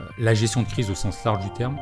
[0.00, 1.78] euh, la gestion de crise au sens large du terme,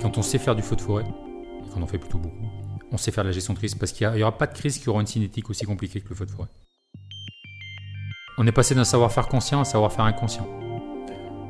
[0.00, 2.46] quand on sait faire du feu de forêt, et qu'on en fait plutôt beaucoup,
[2.92, 4.78] on sait faire de la gestion de crise parce qu'il n'y aura pas de crise
[4.78, 6.48] qui aura une cinétique aussi compliquée que le feu de forêt.
[8.38, 10.46] On est passé d'un savoir-faire conscient à un savoir-faire inconscient.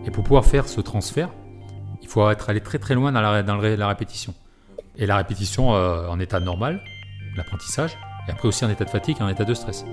[0.06, 1.30] Et pour pouvoir faire ce transfert,
[2.00, 4.34] il faut être allé très très loin dans la, dans la répétition.
[4.96, 6.80] Et la répétition euh, en état normal,
[7.36, 7.98] l'apprentissage,
[8.28, 9.84] et après aussi en état de fatigue, en état de stress.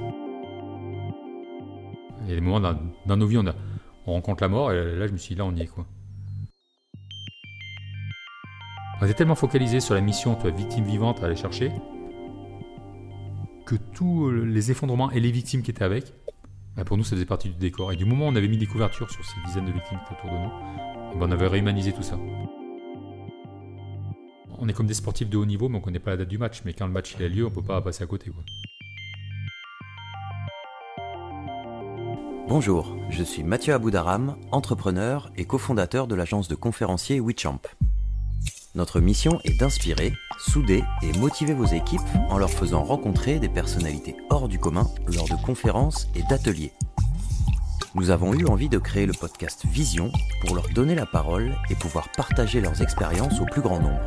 [2.22, 3.46] Il y a des moments dans, nos vies, on,
[4.06, 5.86] on rencontre la mort, et là je me suis dit, là on y est quoi.
[9.04, 11.74] On était tellement focalisé sur la mission, toi, victime vivante à aller chercher,
[13.66, 16.14] que tous les effondrements et les victimes qui étaient avec,
[16.78, 17.92] bah, pour nous, ça faisait partie du décor.
[17.92, 20.30] Et du moment où on avait mis des couvertures sur ces dizaines de victimes autour
[20.30, 20.52] de nous,
[21.14, 22.18] eh ben, on avait réhumanisé tout ça.
[24.58, 26.38] On est comme des sportifs de haut niveau, mais on connaît pas la date du
[26.38, 26.62] match.
[26.64, 28.32] Mais quand le match il a lieu, on ne peut pas passer à côté.
[32.48, 37.60] Bonjour, je suis Mathieu Aboudaram, entrepreneur et cofondateur de l'agence de conférenciers WeChamp.
[38.76, 44.16] Notre mission est d'inspirer, souder et motiver vos équipes en leur faisant rencontrer des personnalités
[44.32, 46.74] hors du commun lors de conférences et d'ateliers.
[47.94, 51.76] Nous avons eu envie de créer le podcast Vision pour leur donner la parole et
[51.76, 54.02] pouvoir partager leurs expériences au plus grand nombre.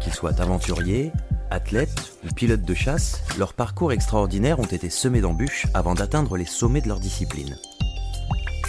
[0.00, 1.10] Qu'ils soient aventuriers,
[1.50, 6.44] athlètes ou pilotes de chasse, leurs parcours extraordinaires ont été semés d'embûches avant d'atteindre les
[6.44, 7.56] sommets de leur discipline.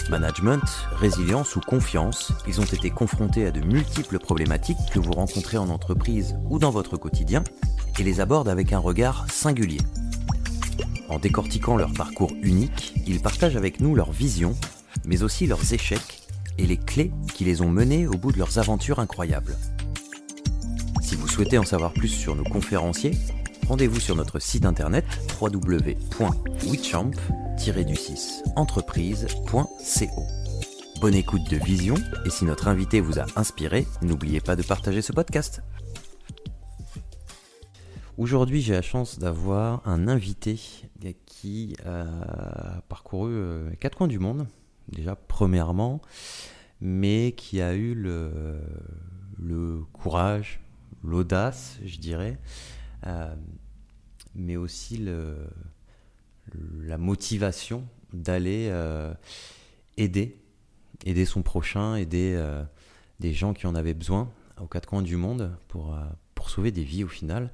[0.08, 0.62] Management,
[0.96, 5.68] résilience ou confiance, ils ont été confrontés à de multiples problématiques que vous rencontrez en
[5.68, 7.44] entreprise ou dans votre quotidien
[7.98, 9.80] et les abordent avec un regard singulier.
[11.08, 14.54] En décortiquant leur parcours unique, ils partagent avec nous leur vision,
[15.04, 16.22] mais aussi leurs échecs
[16.58, 19.56] et les clés qui les ont menés au bout de leurs aventures incroyables.
[21.02, 23.16] Si vous souhaitez en savoir plus sur nos conférenciers,
[23.68, 25.06] rendez-vous sur notre site internet
[27.58, 30.22] www.wichamp-entreprise.co.
[31.00, 35.02] Bonne écoute de Vision et si notre invité vous a inspiré, n'oubliez pas de partager
[35.02, 35.64] ce podcast.
[38.16, 40.60] Aujourd'hui, j'ai la chance d'avoir un invité
[41.26, 44.46] qui a parcouru euh, quatre coins du monde,
[44.88, 46.00] déjà premièrement,
[46.80, 48.60] mais qui a eu le,
[49.38, 50.60] le courage,
[51.02, 52.38] l'audace, je dirais,
[53.06, 53.34] euh,
[54.34, 55.36] mais aussi le,
[56.80, 59.12] la motivation d'aller euh,
[59.96, 60.36] aider,
[61.04, 62.62] aider son prochain, aider euh,
[63.20, 65.96] des gens qui en avaient besoin aux quatre coins du monde pour,
[66.34, 67.50] pour sauver des vies au final.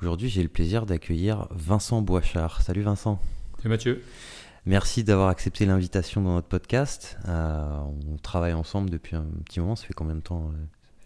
[0.00, 2.62] Aujourd'hui, j'ai le plaisir d'accueillir Vincent Boichard.
[2.62, 3.18] Salut Vincent.
[3.56, 4.02] Salut Mathieu.
[4.64, 7.18] Merci d'avoir accepté l'invitation dans notre podcast.
[7.26, 9.74] on travaille ensemble depuis un petit moment.
[9.74, 10.52] Ça fait combien de temps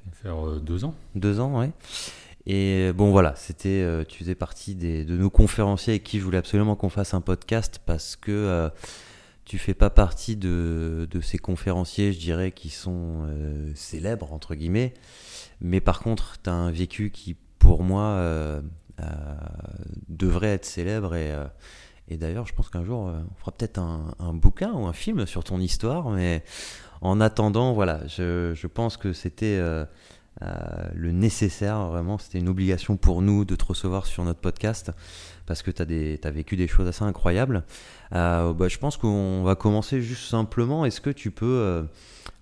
[0.05, 0.95] Ça fait faire deux ans.
[1.15, 1.69] Deux ans, oui.
[2.47, 6.39] Et bon voilà, c'était, euh, tu faisais partie de nos conférenciers avec qui je voulais
[6.39, 8.71] absolument qu'on fasse un podcast parce que euh,
[9.45, 14.55] tu fais pas partie de, de, ces conférenciers, je dirais, qui sont euh, célèbres entre
[14.55, 14.95] guillemets,
[15.61, 18.63] mais par contre, tu as un vécu qui pour moi
[20.09, 21.35] devrait être célèbre et,
[22.09, 25.27] et d'ailleurs, je pense qu'un jour, on fera peut-être un, un, bouquin ou un film
[25.27, 26.43] sur ton histoire, mais
[27.01, 29.85] en attendant, voilà, je, je pense que c'était euh,
[30.41, 34.93] le nécessaire, vraiment, c'était une obligation pour nous de te recevoir sur notre podcast
[35.51, 37.65] parce que tu as, as, vécu des choses assez incroyables.
[38.15, 40.85] Euh, bah, je pense qu'on va commencer juste simplement.
[40.85, 41.85] Est-ce que tu peux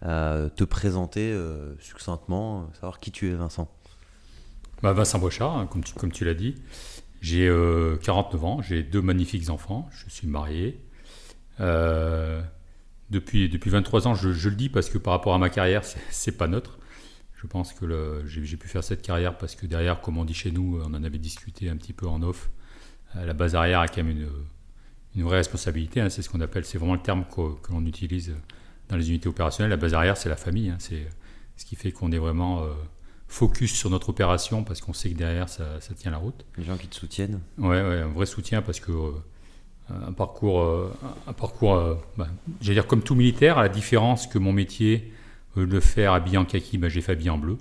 [0.04, 1.34] euh, te présenter
[1.80, 3.70] succinctement, savoir qui tu es, Vincent?
[4.82, 6.56] Bah, Vincent Bochard, hein, comme tu, comme tu l'as dit.
[7.22, 7.50] J'ai
[8.02, 10.78] 49 ans, j'ai deux magnifiques enfants, je suis marié.
[11.58, 15.82] depuis, depuis 23 ans, je, je, le dis parce que par rapport à ma carrière,
[16.10, 16.78] c'est pas neutre.
[17.40, 20.50] Je pense que j'ai pu faire cette carrière parce que derrière, comme on dit chez
[20.50, 22.50] nous, on en avait discuté un petit peu en off,
[23.14, 24.28] euh, la base arrière a quand même une,
[25.14, 26.00] une vraie responsabilité.
[26.00, 26.10] Hein.
[26.10, 28.34] c'est ce qu'on appelle, c'est vraiment le terme que, l'on utilise
[28.88, 29.70] dans les unités opérationnelles.
[29.70, 30.70] La base arrière, c'est la famille.
[30.70, 30.78] Hein.
[30.80, 31.06] c'est
[31.56, 32.72] ce qui fait qu'on est vraiment euh,
[33.28, 36.44] focus sur notre opération parce qu'on sait que derrière, ça, tient la route.
[36.56, 39.12] Les gens qui te soutiennent Ouais, ouais un vrai soutien parce que euh,
[39.90, 40.92] un parcours,
[41.28, 42.26] un parcours bah,
[42.60, 45.12] j'allais dire comme tout militaire, à la différence que mon métier
[45.64, 47.58] le faire habillé en kaki, ben, j'ai fait habillé en bleu.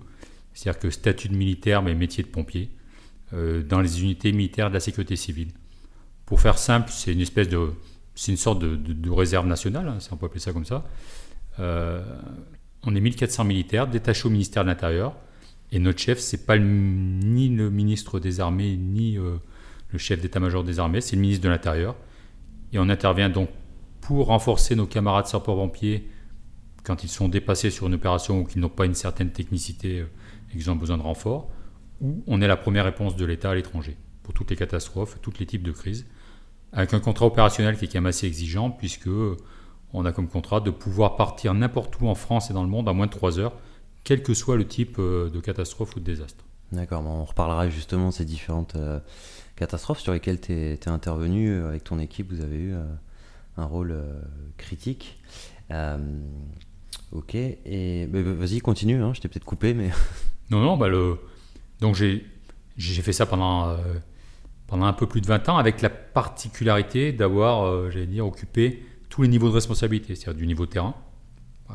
[0.54, 2.72] C'est-à-dire que statut de militaire, mais métier de pompier,
[3.34, 5.50] euh, dans les unités militaires de la sécurité civile.
[6.26, 7.74] Pour faire simple, c'est une espèce de,
[8.16, 10.84] c'est une sorte de, réserve nationale, hein, si on peut appeler ça comme ça.
[11.60, 12.04] Euh,
[12.84, 15.16] on est 1400 militaires détachés au ministère de l'Intérieur,
[15.72, 19.36] et notre chef, c'est pas ni le ministre des Armées, ni euh,
[19.92, 21.96] le chef d'état-major des Armées, c'est le ministre de l'Intérieur.
[22.74, 23.50] Et on intervient donc
[24.02, 26.08] pour renforcer nos camarades sapeurs-pompiers
[26.88, 30.10] quand ils sont dépassés sur une opération ou qu'ils n'ont pas une certaine technicité euh,
[30.50, 31.50] et qu'ils ont besoin de renfort,
[32.00, 35.34] ou on est la première réponse de l'État à l'étranger pour toutes les catastrophes, tous
[35.40, 36.06] les types de crises,
[36.72, 39.36] avec un contrat opérationnel qui est quand même assez exigeant puisque euh,
[39.92, 42.88] on a comme contrat de pouvoir partir n'importe où en France et dans le monde
[42.88, 43.54] à moins de 3 heures,
[44.06, 46.46] quel que soit le type de catastrophe ou de désastre.
[46.72, 48.78] D'accord, on reparlera justement de ces différentes
[49.58, 52.32] catastrophes sur lesquelles tu es, intervenu avec ton équipe.
[52.32, 52.76] Vous avez eu
[53.58, 53.98] un rôle
[54.58, 55.20] critique.
[57.12, 59.90] Ok, et bah, vas-y, continue, hein, je t'ai peut-être coupé, mais.
[60.50, 61.18] Non, non, bah le...
[61.82, 63.76] donc j'ai fait ça pendant, euh,
[64.66, 68.86] pendant un peu plus de 20 ans avec la particularité d'avoir, euh, j'allais dire, occupé
[69.10, 70.96] tous les niveaux de responsabilité, c'est-à-dire du niveau terrain,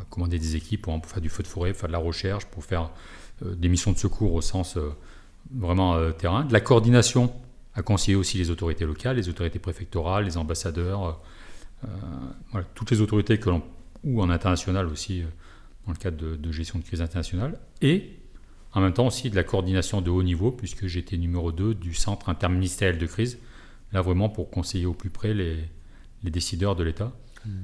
[0.09, 2.93] commander des équipes pour, faire du feu de forêt, faire de la recherche, pour faire
[3.45, 4.79] euh, des missions de secours au sens
[5.55, 7.31] vraiment terrain, de la coordination
[7.75, 11.21] à conseiller aussi les autorités locales, les autorités préfectorales, les ambassadeurs,
[12.75, 13.63] toutes les autorités que l'on,
[14.05, 15.23] ou en international aussi,
[15.87, 18.23] dans le cadre de, de gestion de crise internationale, et
[18.75, 21.95] en même temps aussi de la coordination de haut niveau, puisque j'étais numéro 2 du
[21.95, 23.39] centre interministériel de crise,
[23.93, 25.57] là vraiment pour conseiller au plus près les,
[26.23, 27.13] décideurs de l'État.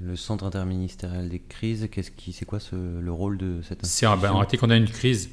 [0.02, 4.22] Le centre interministériel des crises, qu'est-ce qui, c'est quoi le rôle de cette institution C'est
[4.22, 5.30] ben, en réalité quand on a une crise,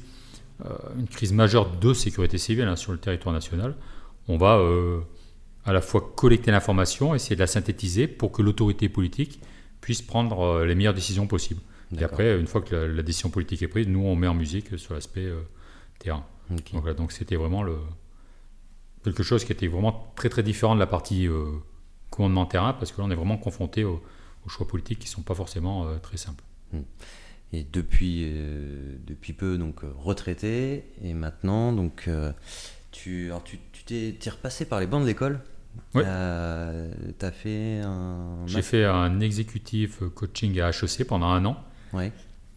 [0.64, 3.74] euh, une crise majeure de sécurité civile hein, sur le territoire national,
[4.28, 5.00] on va euh,
[5.64, 9.40] à la fois collecter l'information, essayer de la synthétiser pour que l'autorité politique
[9.86, 11.60] puisse prendre euh, les meilleures décisions possibles.
[11.96, 14.76] Et après, une fois que la, décision politique est prise, nous on met en musique
[14.76, 15.28] sur l'aspect
[16.00, 16.24] terrain.
[16.96, 17.76] Donc, c'était vraiment le,
[19.06, 21.46] quelque chose qui était vraiment très très différent de la partie euh,
[22.10, 24.02] commandement terrain, parce que là on est vraiment confronté aux,
[24.48, 26.44] choix politiques qui ne sont pas forcément euh, très simples.
[26.72, 26.82] Hmm.
[27.52, 32.08] Et depuis, euh, depuis peu, donc retraité, et maintenant, donc,
[32.92, 35.40] tu, tu, tu t'es, repassé par les bancs de l'école?
[35.94, 36.02] Oui.
[36.02, 38.46] tu as fait un.
[38.46, 41.56] J'ai fait un exécutif coaching à HEC pendant un an.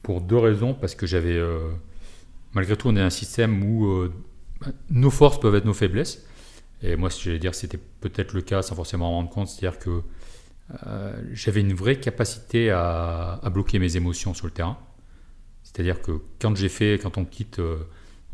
[0.02, 1.40] Pour deux raisons, parce que j'avais
[2.54, 4.14] malgré tout, on est un système où euh,
[4.90, 6.26] nos forces peuvent être nos faiblesses.
[6.82, 9.48] Et moi, je vais dire, c'était peut-être le cas sans forcément en rendre compte.
[9.48, 10.02] C'est-à-dire que
[10.88, 14.78] euh, j'avais une vraie capacité à, bloquer mes émotions sur le terrain.
[15.64, 17.62] C'est-à-dire que quand j'ai fait, quand on quitte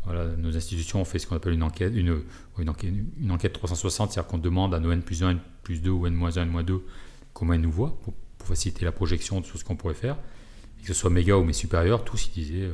[0.08, 2.22] euh, nos institutions, on fait ce qu'on appelle une enquête, une,
[2.68, 5.90] enquête, une enquête 360, c'est-à-dire qu'on demande à nos N plus 1, N plus 2
[5.90, 6.82] ou N moins 1, N moins 2
[7.32, 8.14] comment ils nous voient pour,
[8.44, 10.16] faciliter la projection de ce qu'on pourrait faire.
[10.80, 12.70] Que ce soit gars ou mes supérieurs, tous ils disaient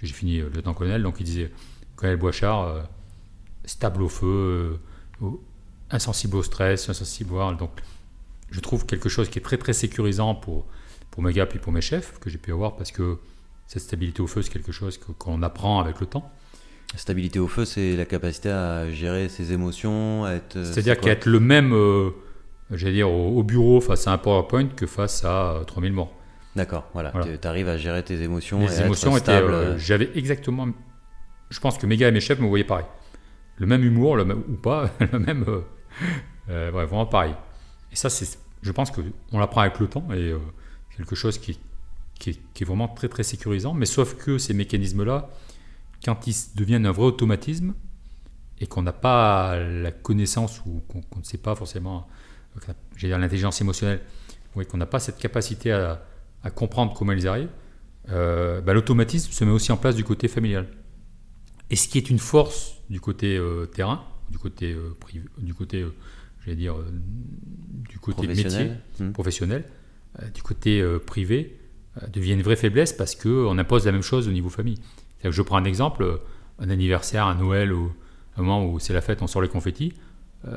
[0.00, 1.52] que j'ai fini le temps colonel, donc il disait
[1.94, 2.82] colonel Boichard, euh,
[3.66, 4.80] stable au feu,
[5.22, 5.28] euh,
[5.90, 7.52] insensible au stress, insensible au...
[7.52, 7.70] Donc
[8.50, 10.64] je trouve quelque chose qui est très très sécurisant pour,
[11.10, 13.18] pour mes gars et pour mes chefs que j'ai pu avoir parce que
[13.66, 16.32] cette stabilité au feu, c'est quelque chose qu'on apprend avec le temps.
[16.98, 20.56] Stabilité au feu, c'est la capacité à gérer ses émotions, à être.
[20.56, 21.74] Euh, C'est-à-dire qu'être le même,
[22.70, 26.12] j'allais dire, au, bureau face à un PowerPoint que face à 3000 morts.
[26.56, 27.12] D'accord, voilà.
[27.40, 28.60] Tu arrives à gérer tes émotions.
[28.60, 29.32] Les émotions étaient.
[29.32, 30.68] Euh, j'avais exactement.
[31.48, 32.86] Je pense que mes gars et mes chefs me voyaient pareil.
[33.56, 35.44] Le même humour, le même, ou pas, le même.
[35.46, 35.60] Euh,
[36.48, 37.34] euh, vraiment pareil.
[37.92, 40.34] Et ça, c'est, je pense qu'on l'apprend avec le temps et
[40.96, 41.58] quelque chose qui,
[42.18, 43.74] qui, est, vraiment très très sécurisant.
[43.74, 45.28] Mais sauf que ces mécanismes-là,
[46.04, 47.74] quand ils deviennent un vrai automatisme
[48.58, 52.06] et qu'on n'a pas la connaissance ou qu'on, ne sait pas forcément,
[52.96, 54.00] j'ai dire l'intelligence émotionnelle,
[54.56, 56.04] oui, qu'on n'a pas cette capacité à
[56.42, 57.50] à comprendre comment ils arrivent,
[58.10, 60.66] euh, bah, l'automatisme se met aussi en place du côté familial.
[61.70, 65.54] Et ce qui est une force du côté euh, terrain, du côté euh, privé, du
[65.54, 65.86] côté,
[66.44, 66.76] j'allais dire,
[67.88, 69.12] du côté métier hmm.
[69.12, 69.64] professionnel,
[70.34, 71.56] du côté privé,
[72.12, 74.78] devient une vraie faiblesse parce qu'on impose la même chose au niveau famille.
[75.22, 76.20] Que je prends un exemple,
[76.58, 77.92] un anniversaire, un Noël, ou
[78.36, 79.92] un moment où c'est la fête, on sort les confettis.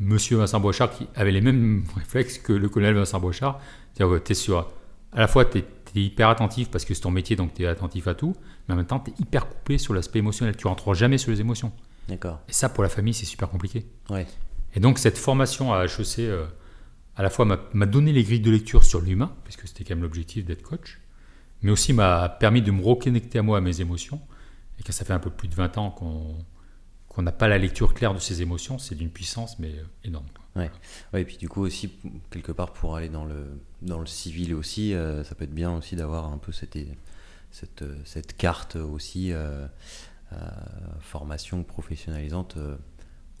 [0.00, 3.60] Monsieur Vincent Boichard qui avait les mêmes réflexes que le colonel Vincent Boichard,
[3.92, 4.72] c'est-à-dire que tu es sur.
[5.12, 7.66] À la fois, tu es, hyper attentif parce que c'est ton métier, donc tu es
[7.66, 8.34] attentif à tout,
[8.66, 10.56] mais en même temps, tu es hyper coupé sur l'aspect émotionnel.
[10.56, 11.72] Tu rentres jamais sur les émotions.
[12.08, 12.40] D'accord.
[12.48, 13.84] Et ça, pour la famille, c'est super compliqué.
[14.08, 14.26] Ouais.
[14.74, 16.46] Et donc, cette formation à HEC, euh,
[17.16, 20.02] à la fois, m'a donné les grilles de lecture sur l'humain, puisque c'était quand même
[20.02, 20.99] l'objectif d'être coach,
[21.62, 24.20] mais aussi m'a permis de me reconnecter à moi, à mes émotions.
[24.78, 27.94] Et quand ça fait un peu plus de 20 ans qu'on n'a pas la lecture
[27.94, 30.26] claire de ses émotions, c'est d'une puissance, mais euh, énorme.
[30.56, 30.70] Ouais.
[31.12, 31.22] ouais.
[31.22, 31.92] Et puis du coup aussi,
[32.30, 35.74] quelque part, pour aller dans le, dans le civil aussi, euh, ça peut être bien
[35.76, 36.78] aussi d'avoir un peu cette,
[37.50, 39.66] cette, cette carte aussi, euh,
[40.32, 40.36] euh,
[41.00, 42.56] formation professionnalisante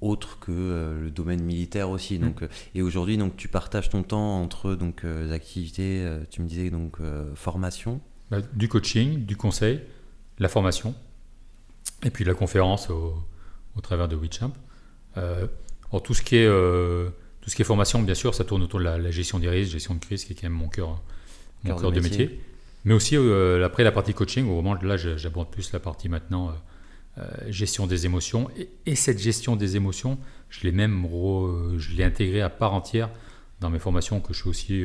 [0.00, 2.18] autre que le domaine militaire aussi.
[2.18, 2.22] Mmh.
[2.22, 6.98] Donc, et aujourd'hui, donc, tu partages ton temps entre donc, activités, tu me disais donc
[7.34, 8.00] formation
[8.54, 9.80] Du coaching, du conseil,
[10.38, 10.94] la formation,
[12.04, 13.14] et puis la conférence au,
[13.76, 14.52] au travers de WeChamp.
[15.90, 17.08] Alors, tout ce qui est euh,
[17.40, 19.72] tout ce qui est formation, bien sûr, ça tourne autour de la, gestion des risques,
[19.72, 21.02] gestion de crise, qui est quand même mon cœur,
[21.64, 22.40] mon cœur de, métier.
[22.84, 26.52] Mais aussi euh, après la partie coaching, au moment là, j'aborde plus la partie maintenant
[27.18, 28.50] euh, gestion des émotions.
[28.86, 30.18] Et, cette gestion des émotions,
[30.48, 31.06] je l'ai même
[31.78, 33.10] je l'ai intégrée à part entière
[33.60, 34.84] dans mes formations que je fais aussi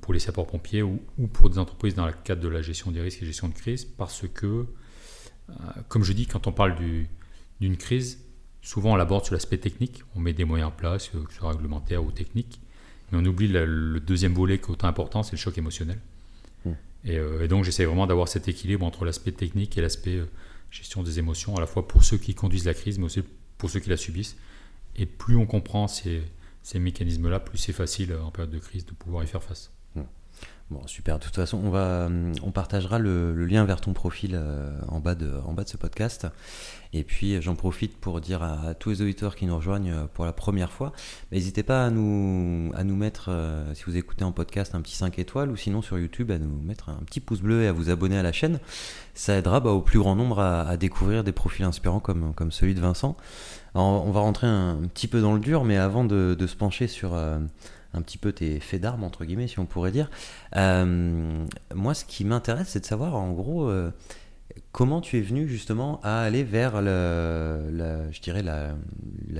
[0.00, 1.00] pour les sapeurs-pompiers ou,
[1.32, 3.84] pour des entreprises dans le cadre de la gestion des risques et gestion de crise,
[3.84, 4.66] parce que,
[5.88, 6.76] comme je dis, quand on parle
[7.60, 8.24] d'une crise,
[8.62, 11.50] souvent on l'aborde sur l'aspect technique, on met des moyens en place, que ce soit
[11.50, 12.60] réglementaire ou technique,
[13.10, 16.00] mais on oublie le, deuxième volet qui est autant important, c'est le choc émotionnel.
[16.64, 16.72] Hmm.
[17.04, 20.20] Et, donc j'essaie vraiment d'avoir cet équilibre entre l'aspect technique et l'aspect
[20.70, 23.22] gestion des émotions, à la fois pour ceux qui conduisent la crise, mais aussi
[23.58, 24.36] pour ceux qui la subissent.
[24.96, 26.22] Et plus on comprend ces,
[26.66, 29.70] ces mécanismes-là, plus c'est facile en période de crise de pouvoir y faire face.
[30.68, 31.20] Bon, super.
[31.20, 32.08] De toute façon, on, va,
[32.42, 35.30] on partagera le, lien vers ton profil euh, en, bas de,
[35.64, 36.26] ce podcast.
[36.92, 40.24] Et puis, j'en profite pour dire à, tous les auditeurs qui nous rejoignent euh, pour
[40.24, 40.92] la première fois,
[41.30, 45.52] n'hésitez pas à nous, mettre, euh, si vous écoutez en podcast, un petit 5 étoiles
[45.52, 48.18] ou sinon sur YouTube, à nous mettre un petit pouce bleu et à vous abonner
[48.18, 48.58] à la chaîne.
[49.14, 52.74] Ça aidera bah, au plus grand nombre à, découvrir des profils inspirants comme, comme celui
[52.74, 53.16] de Vincent.
[53.74, 57.14] on va rentrer un, petit peu dans le dur, mais avant de, se pencher sur
[57.96, 60.10] un petit peu tes faits d'armes, entre guillemets, si on pourrait dire.
[60.56, 63.90] Euh, moi, ce qui m'intéresse, c'est de savoir, en gros, euh,
[64.72, 68.74] comment tu es venu justement à aller vers, la, je dirais, la,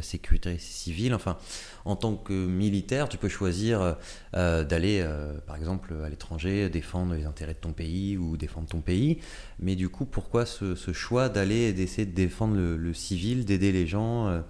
[0.03, 1.15] sécurité civile.
[1.15, 1.37] Enfin,
[1.85, 3.97] en tant que militaire, tu peux choisir
[4.35, 5.07] euh, d'aller,
[5.47, 9.19] par exemple, à l'étranger, défendre les intérêts de ton pays ou défendre ton pays.
[9.59, 13.87] Mais du coup, pourquoi ce, choix d'aller d'essayer de défendre le, le civil, d'aider les
[13.87, 14.43] gens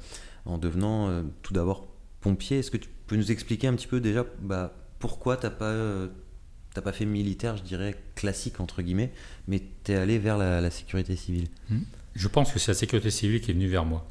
[0.44, 1.86] en devenant tout d'abord
[2.20, 2.58] pompier?
[2.58, 6.08] Est-ce que tu peux nous expliquer un petit peu déjà bah, pourquoi t'as pas euh,
[6.74, 9.12] pas fait militaire, je dirais classique entre guillemets,
[9.48, 11.48] mais tu es allé vers la, sécurité civile?
[11.70, 11.80] Hmm.
[12.14, 14.06] Je pense que c'est la sécurité civile qui est venue vers moi.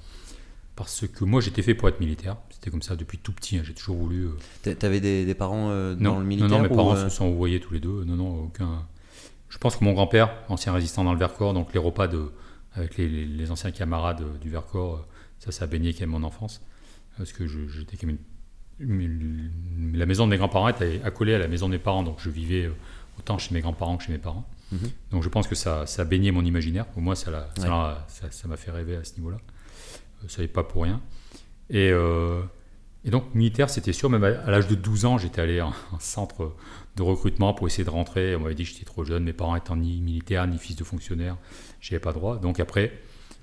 [0.76, 3.62] Parce que moi j'étais fait pour être militaire, c'était comme ça depuis tout petit, hein.
[3.64, 4.26] j'ai toujours voulu.
[4.26, 7.26] Euh, tu avais des, parents euh, dans le militaire Non, non mes parents se sont
[7.26, 8.86] envoyés tous les deux, non, non, aucun.
[9.48, 12.32] Je pense que mon grand-père, ancien résistant dans le Vercors, donc les repas de,
[12.74, 15.08] avec les, anciens camarades du Vercors,
[15.40, 16.62] ça, ça a baigné quand même mon enfance.
[17.18, 18.18] Parce que j'étais quand même
[18.80, 22.30] la maison de mes grands-parents était accolée à la maison de mes parents, donc je
[22.30, 22.74] vivais euh,
[23.18, 24.46] autant chez mes grands-parents que chez mes parents.
[24.72, 24.90] Mhm.
[25.12, 26.86] Donc je pense que ça, ça a baigné mon imaginaire.
[26.98, 29.38] Au moins, ça m'a ça, fait rêver à ce niveau-là.
[30.24, 31.02] Euh, ça n'est pas pour rien.
[31.70, 32.42] Et, euh,
[33.06, 34.10] et donc, militaire, c'était sûr.
[34.10, 36.54] Même à, l'âge de 12 ans, j'étais allé en, centre
[36.96, 38.36] de recrutement pour essayer de rentrer.
[38.36, 40.84] On m'avait dit que j'étais trop jeune, mes parents étant ni militaires, ni fils de
[40.84, 41.38] fonctionnaire.
[41.80, 42.38] Je n'avais pas droit.
[42.38, 42.92] Donc après,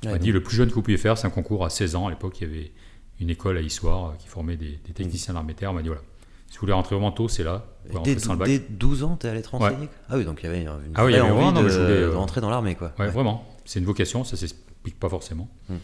[0.05, 1.95] on m'a dit le plus jeune que vous pouviez faire, c'est un concours à 16
[1.95, 2.09] ans.
[2.09, 2.73] À l'époque, il y avait
[3.21, 5.71] une école à Issoire euh, qui formait des, techniciens d'armée terre.
[5.71, 6.03] On m'a dit voilà,
[6.49, 7.67] si vous voulez rentrer vraiment tôt, c'est là.
[8.05, 9.89] Dès, dès, 12 ans, tu es allé te renseigner?
[10.09, 12.75] Ah oui, donc il y avait une ah vraie envie de, euh, rentrer dans l'armée.
[12.75, 12.93] quoi.
[12.99, 13.49] Ouais, vraiment.
[13.65, 15.49] C'est une vocation, ça s'explique pas forcément.
[15.69, 15.77] Hmm.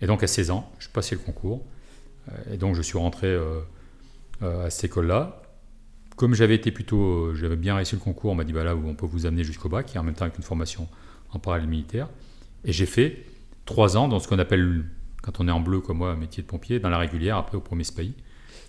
[0.00, 1.64] Et donc à 16 ans, je passais le concours.
[2.28, 3.36] Euh, et donc je suis rentré
[4.40, 5.42] à cette école-là.
[6.16, 8.94] Comme j'avais été plutôt, j'avais bien réussi le concours, on m'a dit bah là on
[8.94, 10.88] peut vous amener jusqu'au bac, et en même temps avec une formation
[11.30, 12.08] en parallèle militaire.
[12.64, 13.24] Et j'ai fait
[13.64, 14.84] trois ans dans ce qu'on appelle
[15.22, 17.60] quand on est en bleu comme moi, métier de pompier, dans la régulière, après au
[17.60, 18.14] premier SPI.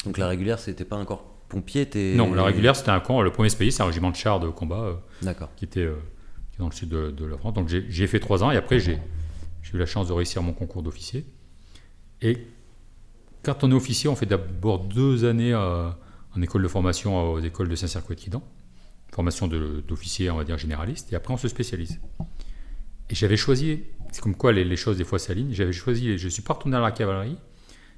[0.06, 3.22] Donc la régulière, c'était pas encore pompier Non, la régulière, c'était un camp.
[3.22, 5.96] Le premier SPI, c'est un régiment de chars de combat euh, qui était euh,
[6.60, 7.54] dans le sud de, la France.
[7.54, 9.00] Donc j'ai fait trois ans et après, j'ai
[9.74, 11.26] eu la chance de réussir mon concours d'officier.
[12.22, 12.48] Et
[13.44, 15.90] quand on est officier, on fait d'abord deux années euh,
[16.36, 18.42] en école de formation aux écoles de Saint-Cyr-Quidan,
[19.12, 22.00] formation d'officier, on va dire généraliste, et après on se spécialise.
[23.14, 25.54] Et j'avais choisi c'est comme quoi les, choses des fois s'alignent.
[25.54, 27.38] J'avais choisi, je suis pas retourné à la cavalerie.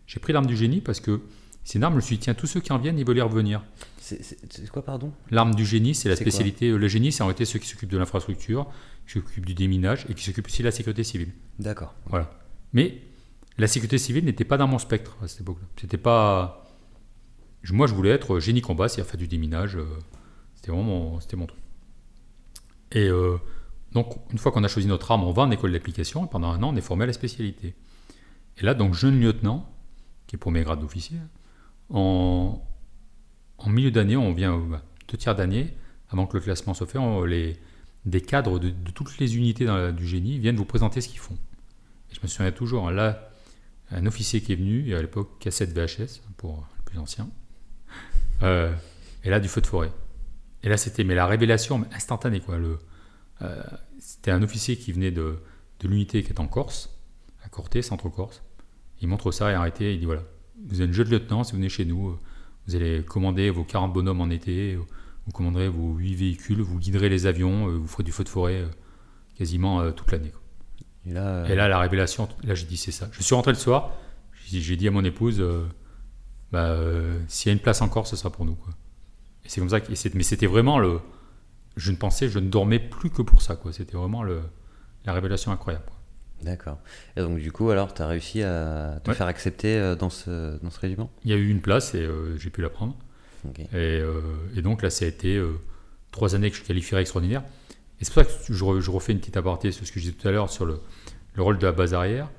[0.08, 1.22] J'ai pris l'arme du génie parce que
[1.64, 3.18] c'est une arme, je me suis dit, tiens, tous ceux qui en viennent, ils veulent
[3.18, 3.64] y revenir.
[3.98, 5.14] C'est quoi, pardon?
[5.32, 6.70] L'arme du génie, c'est la spécialité.
[6.72, 8.68] le génie, c'est en réalité ceux qui s'occupent de l'infrastructure,
[9.08, 11.32] qui s'occupent du déminage et qui s'occupent aussi de la sécurité civile.
[11.60, 11.94] D'accord.
[12.08, 12.30] Voilà.
[12.74, 13.02] Mais
[13.58, 15.68] la sécurité civile n'était pas dans mon spectre à cette époque-là.
[15.80, 16.66] C'était pas.
[17.72, 19.76] Moi, je voulais être génie combat, c'est-à-dire faire du déminage.
[19.76, 19.86] Euh,
[20.56, 21.60] c'était vraiment mon, mon truc.
[22.92, 23.38] Et euh,
[23.96, 26.52] donc, une fois qu'on a choisi notre arme, on va en école d'application et pendant
[26.52, 27.74] un an, on est formé à la spécialité.
[28.58, 29.72] Et là, donc, jeune lieutenant,
[30.28, 31.18] qui est pour mes grades d'officier,
[31.90, 32.62] en,
[33.68, 35.74] milieu d'année, on vient, bah, deux tiers d'année,
[36.10, 37.56] avant que le classement soit fait, les,
[38.06, 41.38] des cadres de, toutes les unités du génie viennent vous présenter ce qu'ils font.
[42.12, 43.30] Et je me souviens toujours, là,
[43.92, 47.30] un officier qui est venu, à l'époque cassette VHS, pour le plus ancien,
[48.44, 48.74] euh,
[49.24, 49.92] et là, du feu de forêt.
[50.64, 52.56] Et là, c'était mais la révélation instantanée, quoi.
[53.42, 53.64] Euh,
[54.06, 55.38] c'était un officier qui venait de,
[55.84, 56.90] l'unité qui est en Corse,
[57.44, 58.44] à Corté, centre-Corse.
[59.02, 60.24] Il montre ça et arrêté, il dit voilà,
[60.68, 62.18] vous êtes jeune lieutenant, si vous venez chez nous,
[62.68, 67.10] vous allez commander vos 40 bonhommes en été, vous commanderez vos 8 véhicules, vous guiderez
[67.10, 68.68] les avions, vous ferez du feu de forêt euh,
[69.38, 70.32] quasiment euh, toute l'année.
[71.08, 73.10] Et là, et là, la révélation, là j'ai dit c'est ça.
[73.12, 73.92] Je suis rentré le soir,
[74.46, 75.44] j'ai dit à mon épouse,
[76.52, 76.78] bah,
[77.28, 78.56] s'il y a une place encore, ce sera pour nous.
[78.56, 78.74] Quoi.
[79.44, 81.00] Et c'est comme ça, que, mais c'était vraiment le,
[81.78, 83.56] je ne pensais, je ne dormais plus que pour ça.
[83.56, 83.74] Quoi.
[83.74, 84.42] C'était vraiment le,
[85.06, 85.86] la révélation incroyable.
[86.42, 86.80] D'accord.
[87.16, 89.16] Et donc du coup, alors, tu as réussi à te Ouais.
[89.16, 91.10] faire accepter euh, dans ce, dans ce régiment?
[91.24, 92.96] Il y a eu une place et euh, j'ai pu la prendre.
[93.60, 94.22] Et, euh,
[94.56, 95.54] et donc là, ça a été euh,
[96.12, 97.44] trois années que je qualifierais extraordinaire.
[98.02, 100.00] Et c'est pour ça que je, re- je refais une petite aparté sur ce que
[100.00, 100.80] je disais tout à l'heure sur le,
[101.36, 102.30] le rôle de la base arrière.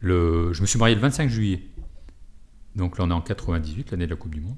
[0.00, 1.62] Le, je me suis marié le 25 juillet.
[2.76, 4.56] Donc là, on est en 98, l'année de la Coupe du Monde.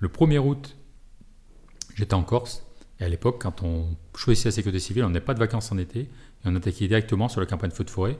[0.00, 0.76] Le 1er août,
[1.94, 2.65] j'étais en Corse.
[3.00, 3.86] Et à l'époque, quand on
[4.16, 6.00] choisissait la sécurité civile, on n'avait pas de vacances en été.
[6.00, 6.08] Et
[6.44, 8.18] on attaquait directement sur la campagne feu de forêt.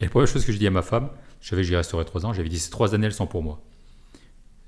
[0.00, 1.08] Et la première chose que je dis à ma femme,
[1.40, 3.42] je savais que j'y resterais trois ans, j'avais dit ces trois années, elles sont pour
[3.42, 3.60] moi.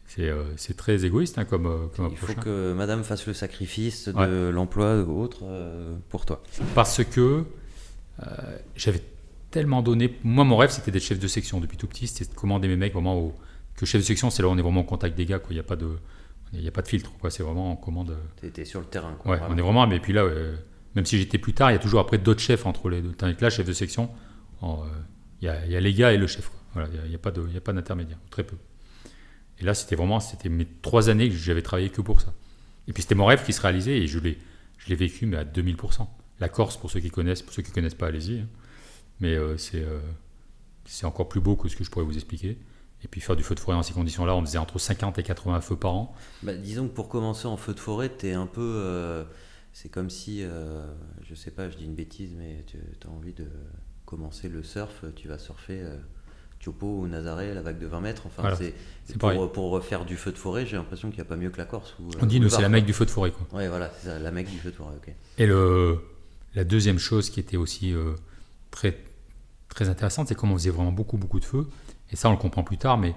[0.07, 0.45] C'est euh,
[0.77, 2.43] très égoïste hein, comme, euh, comme Il faut hein.
[2.43, 4.53] que madame fasse le sacrifice de Ouais.
[4.53, 6.41] l'emploi ou autre euh, pour toi.
[6.75, 7.45] Parce que
[8.23, 8.27] euh,
[8.77, 9.03] j'avais
[9.51, 10.17] tellement donné.
[10.23, 12.07] Moi, mon rêve, c'était d'être chef de section depuis tout petit.
[12.07, 13.35] C'était de commander mes mecs vraiment au.
[13.77, 15.41] Que chef de section, c'est là où on est vraiment en contact des gars.
[15.41, 15.49] quoi.
[15.51, 15.97] Il n'y a, pas de-
[16.55, 17.13] il y a pas de filtre.
[17.21, 17.31] quoi.
[17.31, 18.17] C'est vraiment en commande.
[18.41, 19.15] Tu étais sur le terrain.
[19.15, 19.87] Quoi, Ouais, on est vraiment.
[19.87, 20.57] Mais puis là, euh,
[20.95, 23.13] même si j'étais plus tard, il y a toujours après d'autres chefs entre les deux.
[23.13, 24.11] Tandis que là, chef de section,
[24.63, 24.69] euh,
[25.43, 26.49] il y, y a les gars et le chef.
[26.49, 26.59] quoi.
[26.75, 28.19] Voilà, il n'y a, a pas d'intermédiaire.
[28.31, 28.57] Très peu.
[29.61, 30.21] Et là, c'était vraiment.
[30.21, 32.33] C'était mes trois années que j'avais travaillé que pour ça.
[32.89, 34.39] Et puis c'était mon rêve qui se réalisait et je l'ai,
[34.79, 36.07] je l'ai vécu mais à 2000%.
[36.41, 38.41] La Corse, pour ceux qui connaissent, pour ceux qui connaissent pas, allez-y.
[38.41, 38.47] hein.
[39.21, 40.01] Mais euh, c'est, euh,
[40.85, 42.59] c'est encore plus beau que ce que je pourrais vous expliquer.
[43.05, 45.23] Et puis faire du feu de forêt dans ces conditions-là, on faisait entre 50 et
[45.23, 46.15] 80 feux par an.
[46.43, 48.63] Bah, disons que pour commencer en feu de forêt, tu es un peu.
[48.63, 49.25] euh,
[49.73, 50.87] c'est comme si, euh,
[51.29, 53.47] je sais pas, je dis une bêtise, mais tu as envie de
[54.07, 55.97] commencer le surf, tu vas surfer euh,
[56.61, 58.23] Tiopo ou Nazaré, la vague de 20 mètres.
[58.27, 61.37] Enfin, Voilà, c'est, pour, refaire du feu de forêt, j'ai l'impression qu'il n'y a pas
[61.37, 61.95] mieux que la Corse.
[62.01, 62.87] Ou, On dit, ou nous, c'est la Var, mec quoi.
[62.87, 63.33] du feu de forêt.
[63.33, 63.59] Quoi.
[63.59, 64.95] Ouais, voilà, c'est ça, la mec du feu de forêt.
[65.39, 65.99] Et le,
[66.55, 68.15] la deuxième chose qui était aussi euh,
[68.71, 68.97] très,
[69.69, 71.67] très intéressante, c'est comment on faisait vraiment beaucoup, beaucoup de feux.
[72.11, 73.15] Et ça, on le comprend plus tard, mais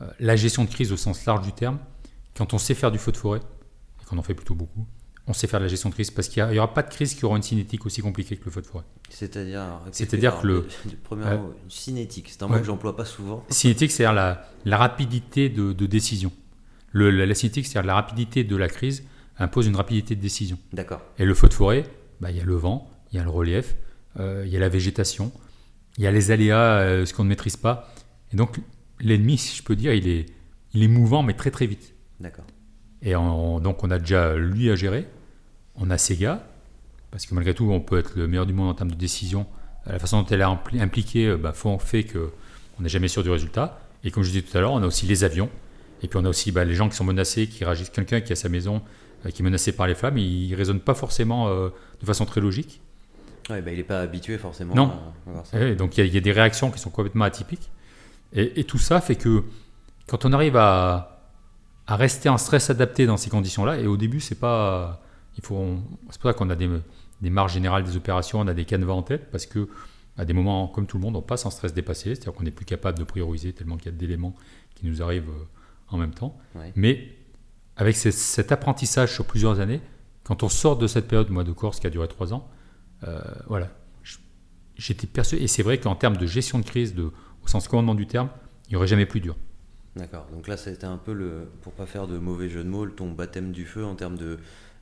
[0.00, 1.78] euh, la gestion de crise au sens large du terme,
[2.36, 3.40] quand on sait faire du feu de forêt,
[4.02, 4.86] et qu'on en fait plutôt beaucoup,
[5.26, 7.14] on sait faire de la gestion de crise parce qu'il n'y aura pas de crise
[7.14, 8.84] qui aura une cinétique aussi compliquée que le feu de forêt.
[9.08, 9.62] C'est-à-dire.
[9.86, 11.38] qu'est-ce C'est-à-dire que le- le, le premier Ouais.
[11.38, 12.52] mot, une cinétique, c'est un Ouais.
[12.54, 13.42] mot que j'emploie pas souvent.
[13.48, 16.30] Cinétique, c'est-à-dire la, la rapidité de, de décision.
[16.92, 19.04] Le, la, la cinétique, c'est-à-dire la rapidité de la crise
[19.38, 20.58] impose une rapidité de décision.
[20.74, 21.00] D'accord.
[21.18, 21.84] Et le feu de forêt,
[22.20, 23.76] bah, il y a le vent, il y a le relief,
[24.20, 25.32] euh, il y a la végétation,
[25.96, 27.93] il y a les aléas, euh, ce qu'on ne maîtrise pas.
[28.34, 28.58] Et donc,
[29.00, 30.26] l'ennemi, si je peux dire, il est,
[30.74, 31.94] il est mouvant, mais très très vite.
[32.18, 32.44] D'accord.
[33.00, 35.06] Et donc, on a déjà lui à gérer,
[35.76, 36.44] on a ses gars,
[37.12, 39.46] parce que malgré tout, on peut être le meilleur du monde en termes de décision.
[39.86, 43.30] La façon dont elle est impli- impliquée euh, bah, fait qu'on n'est jamais sûr du
[43.30, 43.78] résultat.
[44.02, 45.48] Et comme je disais tout à l'heure, on a aussi les avions.
[46.02, 47.90] Et puis on a aussi bah, les gens qui sont menacés, qui réagissent.
[47.90, 48.82] Quelqu'un qui a sa maison,
[49.24, 51.68] euh, qui est menacé par les flammes, il ne raisonne pas forcément euh,
[52.00, 52.80] de façon très logique.
[53.48, 54.88] Ouais, bah, il n'est pas habitué forcément Non.
[54.88, 55.60] à- à voir ça.
[55.60, 57.70] Et donc il y, a- il y a des réactions qui sont complètement atypiques.
[58.34, 59.44] Et, et tout ça fait que
[60.06, 61.22] quand on arrive à,
[61.86, 65.00] à rester en stress adapté dans ces conditions-là, et au début, c'est pas.
[65.38, 66.68] Il faut, on- c'est pour ça qu'on a des,
[67.20, 69.68] des marges générales des opérations, on a des canevas en tête, parce que
[70.16, 72.52] à des moments, comme tout le monde, on passe en stress dépassé, c'est-à-dire qu'on n'est
[72.52, 74.34] plus capable de prioriser tellement qu'il y a d'éléments
[74.76, 75.44] qui nous arrivent euh,
[75.88, 76.38] en même temps.
[76.54, 76.72] Ouais.
[76.76, 77.08] Mais
[77.76, 79.80] avec ce- cet apprentissage sur plusieurs années,
[80.22, 82.48] quand on sort de cette période moi, de Corse qui a duré trois ans,
[83.08, 83.70] euh, voilà,
[84.76, 87.10] j'étais persuadé, et c'est vrai qu'en termes de gestion de crise, de,
[87.44, 88.28] au sens commandement du terme,
[88.68, 89.36] il n'y aurait jamais plus dur.
[89.96, 90.26] D'accord.
[90.32, 93.10] Donc là, c'était un peu le, pour pas faire de mauvais jeu de mots, ton
[93.12, 94.38] baptême du feu en termes de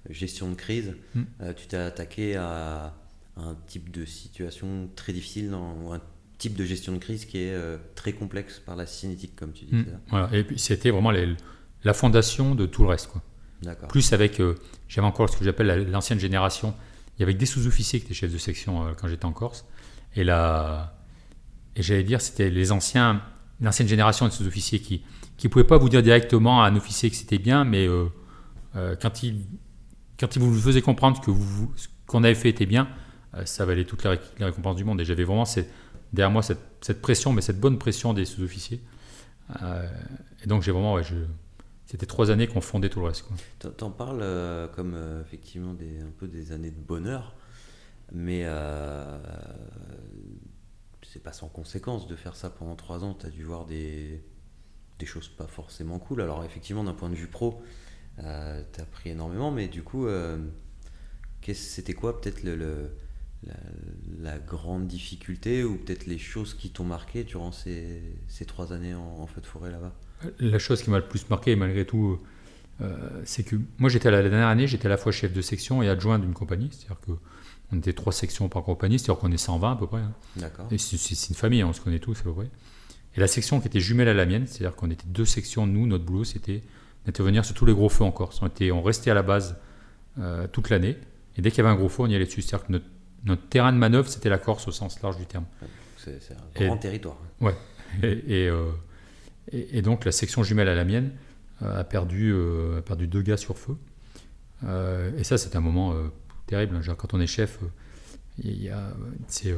[0.08, 0.94] gestion de crise.
[1.14, 1.22] Mm.
[1.42, 2.94] Euh, tu t'es attaqué à
[3.36, 6.00] un type de situation très difficile, dans- ou un
[6.38, 9.64] type de gestion de crise qui est euh, très complexe par la cinétique, comme tu
[9.66, 9.74] dis.
[9.74, 9.84] Mm.
[9.84, 10.00] ça?
[10.08, 10.28] Voilà.
[10.32, 11.36] Et puis c'était vraiment les-
[11.84, 13.08] la fondation de tout le reste.
[13.08, 13.22] Quoi.
[13.62, 13.88] D'accord.
[13.88, 14.54] Plus avec, euh,
[14.88, 16.74] j'avais encore ce que j'appelle la- l'ancienne génération.
[17.18, 19.66] Il y avait des sous-officiers qui étaient chefs de section euh, quand j'étais en Corse.
[20.16, 20.94] Et là,
[21.76, 23.22] et j'allais dire, c'était les anciens,
[23.60, 25.02] l'ancienne génération de sous-officiers qui
[25.38, 28.06] qui pouvaient pas vous dire directement à un officier que c'était bien, mais euh,
[28.76, 29.44] euh, quand il
[30.20, 31.32] quand il vous faisait comprendre que
[31.74, 32.86] ce qu'on avait fait était bien,
[33.34, 35.00] euh, ça valait toutes les, ré- les récompenses du monde.
[35.00, 35.44] Et j'avais vraiment
[36.12, 38.80] derrière moi cette, pression, mais cette bonne pression des sous-officiers.
[40.44, 40.96] Et donc j'ai vraiment,
[41.86, 43.24] c'était trois années qu'on fondait tout le reste.
[43.78, 44.24] T'en- parles
[44.76, 44.94] comme
[45.26, 47.34] effectivement des, un peu des années de bonheur,
[48.12, 48.46] mais
[51.12, 53.14] c'est pas sans conséquence de faire ça pendant trois ans.
[53.14, 54.22] Tu as dû voir des,
[54.98, 56.22] des choses pas forcément cool.
[56.22, 57.62] Alors, effectivement, d'un point de vue pro,
[58.16, 60.38] tu as appris énormément, mais du coup, euh,
[61.52, 62.92] c'était quoi peut-être le,
[64.20, 68.94] la, grande difficulté ou peut-être les choses qui t'ont marqué durant ces, ces trois années
[68.94, 69.94] en, feu de forêt là-bas?
[70.38, 72.20] La chose qui m'a le plus marqué, malgré tout,
[72.80, 75.42] euh, c'est que moi, j'étais la, la dernière année, j'étais à la fois chef de
[75.42, 76.70] section et adjoint d'une compagnie.
[76.72, 77.12] C'est-à-dire que
[77.72, 80.00] on était trois sections par compagnie, c'est-à-dire qu'on est 120 à peu près.
[80.00, 80.12] hein.
[80.36, 80.66] D'accord.
[80.70, 82.50] Et c'est une famille, hein, on se connaît tous à peu près.
[83.16, 85.86] Et la section qui était jumelle à la mienne, c'est-à-dire qu'on était deux sections, nous,
[85.86, 86.62] notre boulot, c'était
[87.06, 88.40] d'intervenir sur tous les gros feux en Corse.
[88.42, 89.56] On, était, on restait à la base
[90.18, 90.96] euh, toute l'année,
[91.36, 92.42] et dès qu'il y avait un gros feu, on y allait dessus.
[92.42, 92.86] C'est-à-dire que notre
[93.24, 95.44] notre terrain de manœuvre, c'était la Corse au sens large du terme.
[95.96, 97.16] C'est un grand territoire.
[97.40, 97.54] Ouais.
[98.02, 98.72] Euh,
[99.52, 101.12] et, et, donc la section jumelle à la mienne
[101.60, 103.76] a, perdu, a perdu deux gars sur feu.
[104.64, 105.94] et ça, c'est un moment
[106.46, 106.76] terrible.
[106.76, 106.94] Hein.
[106.96, 107.58] quand on est chef,
[109.28, 109.54] c'est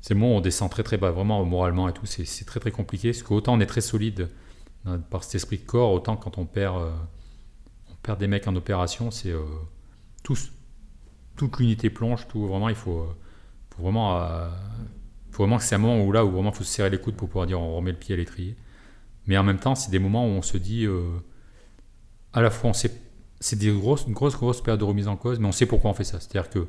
[0.00, 3.10] c'est bon, on descend très très bas, vraiment moralement et tout, c'est très très compliqué.
[3.10, 4.28] Parce qu'autant on est très solide
[5.10, 6.90] par cet esprit de corps, autant quand on perd, euh,
[7.90, 9.42] on perd des mecs en opération, c'est euh,
[10.22, 13.16] toute l'unité plonge, tout vraiment, il faut, euh,
[13.70, 14.18] faut vraiment,
[15.30, 17.16] faut vraiment que c'est un moment où là où vraiment faut se serrer les coudes
[17.16, 18.56] pour pouvoir dire on remet le pied à l'étrier.
[19.26, 20.86] Mais en même temps, c'est des moments où on se dit,
[22.32, 22.92] à la fois on sait,
[23.40, 25.94] c'est des grosses, grosses, grosses périodes de remise en cause, mais on sait pourquoi on
[25.94, 26.20] fait ça.
[26.20, 26.66] C'est-à-dire que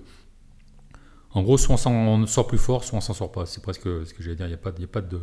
[1.31, 3.45] en gros, soit on sort plus fort, soit on s'en sort pas.
[3.45, 4.47] C'est presque ce que j'allais dire.
[4.47, 5.21] Il n'y a, pas, a, pas de,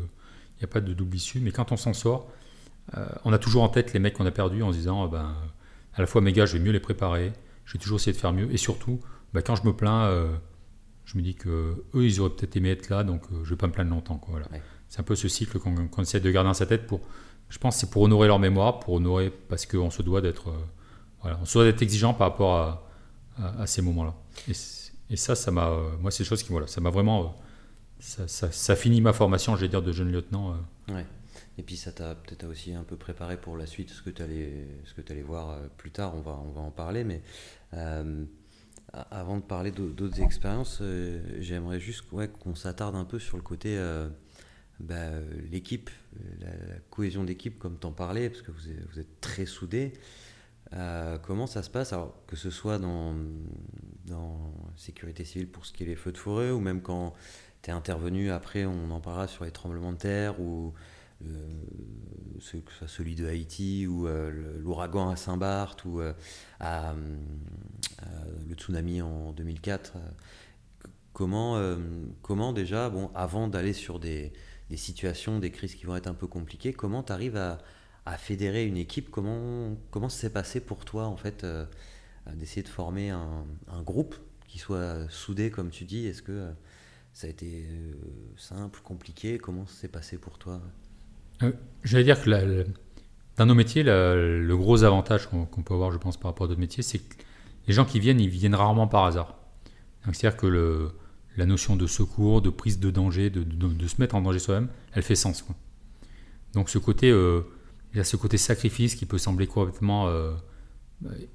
[0.62, 1.40] a pas de double issue.
[1.40, 2.30] Mais quand on s'en sort,
[2.96, 5.08] euh, on a toujours en tête les mecs qu'on a perdus en se disant euh,
[5.08, 5.34] ben,
[5.94, 7.32] à la fois mes gars, je vais mieux les préparer.
[7.64, 8.52] Je vais toujours essayer de faire mieux.
[8.52, 9.00] Et surtout,
[9.34, 10.32] ben, quand je me plains, euh,
[11.06, 13.66] je me dis que eux, ils auraient peut-être aimé être là, donc je vais pas
[13.66, 14.20] me plaindre longtemps.
[14.28, 14.46] Voilà.
[14.88, 17.00] C'est un peu ce cycle qu'on essaie de garder dans sa tête pour.
[17.48, 20.52] Je pense c'est pour honorer leur mémoire, pour honorer parce qu'on se doit d'être
[21.40, 22.82] on se doit d'être exigeant par rapport
[23.38, 24.14] à, ces moments-là.
[25.10, 27.36] Et ça, ça m'a, euh, moi, c'est des choses qui, voilà, ça m'a vraiment,
[28.18, 30.54] euh, ça, finit ma formation, je vais dire, de jeune lieutenant.
[30.88, 30.94] Euh.
[30.94, 31.06] Ouais.
[31.58, 34.22] Et puis ça t'a peut-être aussi un peu préparé pour la suite, ce que tu
[34.22, 37.02] allais, ce que allais voir plus tard, on va, on va en parler.
[37.02, 37.22] Mais
[38.92, 40.82] avant de parler d'autres expériences,
[41.40, 43.78] j'aimerais juste qu'on s'attarde un peu sur le côté
[44.80, 45.12] bah,
[45.50, 45.88] l'équipe,
[46.40, 46.48] la,
[46.90, 48.60] cohésion d'équipe, comme tu en parlais, parce que vous
[48.92, 49.94] vous êtes très soudés.
[50.72, 51.94] Euh, comment ça se passe
[52.26, 53.14] Que ce soit dans,
[54.06, 57.14] dans sécurité civile pour ce qui est les feux de forêt, ou même quand
[57.62, 60.74] tu es intervenu, après on en parlera sur les tremblements de terre, ou
[61.24, 61.26] euh,
[62.40, 66.14] ce, que soit celui de Haïti, ou euh, l'ouragan à Saint-Barth, ou le
[68.54, 69.94] tsunami en 2004.
[71.12, 71.60] comment,
[72.22, 74.32] comment déjà, bon, avant d'aller sur des,
[74.68, 77.58] des situations, des crises qui vont être un peu compliquées, comment tu arrives à
[78.06, 79.10] à fédérer une équipe.
[79.10, 81.66] Comment, comment ça s'est passé pour toi, en fait, euh,
[82.34, 83.44] d'essayer de former un,
[83.84, 84.14] groupe
[84.46, 86.06] qui soit soudé, comme tu dis?
[86.06, 86.50] Est-ce que euh,
[87.12, 87.92] ça a été euh,
[88.36, 89.38] simple, compliqué?
[89.38, 90.62] Comment ça s'est passé pour toi?
[91.82, 92.64] J'allais dire que
[93.36, 96.60] dans nos métiers, le gros avantage qu'on peut avoir, je pense, par rapport à d'autres
[96.60, 97.14] métiers, c'est que
[97.66, 99.36] les gens qui viennent, ils viennent rarement par hasard.
[100.04, 100.92] C'est-à-dire que le,
[101.36, 104.68] la notion de secours, de prise de danger, de, de, se mettre en danger soi-même,
[104.92, 105.44] elle fait sens.
[106.54, 107.12] Donc ce côté,
[107.92, 110.34] il y a ce côté sacrifice qui peut sembler complètement euh,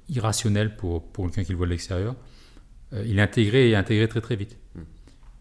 [0.08, 2.14] irrationnel pour, pour quelqu'un qui le voit de l'extérieur.
[2.92, 4.58] Euh, il est intégré et intégré très très vite.
[4.74, 4.82] Hmm.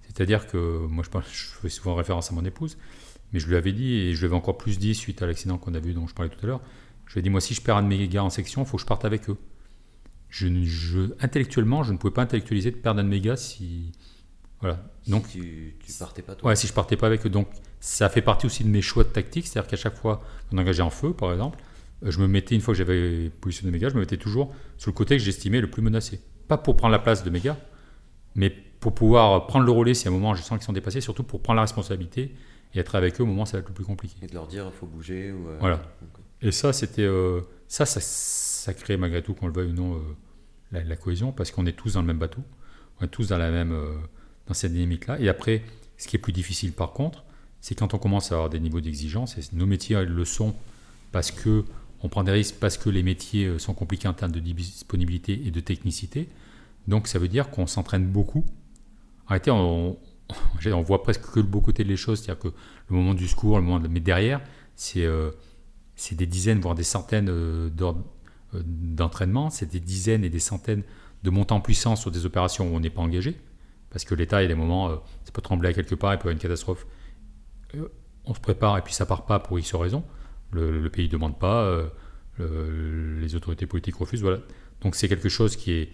[0.03, 2.77] C'est-à-dire que moi je, je, fais souvent référence à mon épouse,
[3.31, 5.57] mais je lui avais dit, et je lui avais encore plus dit suite à l'accident
[5.57, 6.61] qu'on a vu dont je parlais tout à l'heure,
[7.05, 8.67] je lui ai dit moi si je perds un de mes gars en section, il
[8.67, 9.37] faut que je parte avec eux.
[10.29, 13.91] Je, je, intellectuellement, je ne pouvais pas intellectualiser de perdre un de mes gars si,
[14.61, 14.89] voilà.
[15.07, 16.49] Donc, si tu, tu partais pas toi.
[16.49, 17.29] Ouais, si je partais pas avec eux.
[17.29, 17.49] Donc,
[17.81, 19.47] ça fait partie aussi de mes choix de tactique.
[19.47, 21.59] C'est-à-dire qu'à chaque fois qu'on engageait en feu, par exemple,
[22.03, 24.53] euh, je me mettais, une fois que j'avais positionné mes gars, je me mettais toujours
[24.77, 26.21] sur le côté que j'estimais le plus menacé.
[26.47, 27.57] Pas pour prendre la place de mes gars,
[28.35, 31.01] mais pour pouvoir prendre le relais si à un moment je sens qu'ils sont dépassés,
[31.01, 32.35] surtout pour prendre la responsabilité
[32.73, 34.15] et être avec eux au moment où ça va être le plus compliqué.
[34.21, 35.31] Et de leur dire, il faut bouger.
[35.31, 35.81] Ou euh, Voilà.
[36.41, 37.01] Et ça, c'était.
[37.01, 39.99] Euh, ça, ça, ça, crée malgré tout, qu'on le veuille ou non,
[40.71, 42.41] la, la, cohésion, parce qu'on est tous dans le même bateau.
[42.99, 43.75] On est tous dans la même
[44.47, 45.19] dans cette dynamique-là.
[45.19, 45.63] Et après,
[45.97, 47.23] ce qui est plus difficile par contre,
[47.61, 50.55] c'est quand on commence à avoir des niveaux d'exigence, et nos métiers le sont
[51.11, 51.63] parce que
[52.03, 55.39] on prend des risques, parce que les métiers euh, sont compliqués en termes de disponibilité
[55.45, 56.29] et de technicité.
[56.87, 58.43] Donc ça veut dire qu'on s'entraîne beaucoup.
[59.25, 59.97] En réalité, on,
[60.65, 62.47] on, voit presque que le beau côté des choses, c'est-à-dire que
[62.89, 64.41] le moment du secours, le moment de, mais derrière,
[64.75, 65.31] c'est euh,
[66.11, 67.69] des dizaines, voire des centaines euh,
[68.53, 70.83] d'entraînements, c'est des dizaines et des centaines
[71.23, 73.39] de montants en puissance sur des opérations où on n'est pas engagé.
[73.91, 74.95] Parce que l'État, il y a des moments, euh,
[75.25, 76.85] ça peut trembler à quelque part, il peut y avoir une catastrophe.
[77.75, 77.87] Euh,
[78.25, 80.03] on se prépare et puis ça part pas pour X raison.
[80.51, 84.21] Le, pays ne demande pas, euh, les autorités politiques refusent.
[84.21, 84.39] Voilà.
[84.81, 85.89] Donc c'est quelque chose qui est,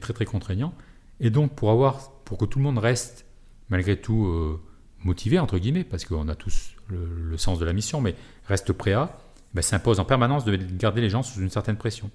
[0.00, 0.74] très très contraignant.
[1.20, 3.26] Et donc pour, avoir, pour que tout le monde reste
[3.68, 4.60] malgré tout
[5.04, 8.14] motivé, entre guillemets, parce qu'on a tous le, sens de la mission, mais
[8.46, 9.18] reste prêt à,
[9.54, 12.10] ben, ça impose en permanence de garder les gens sous une certaine pression.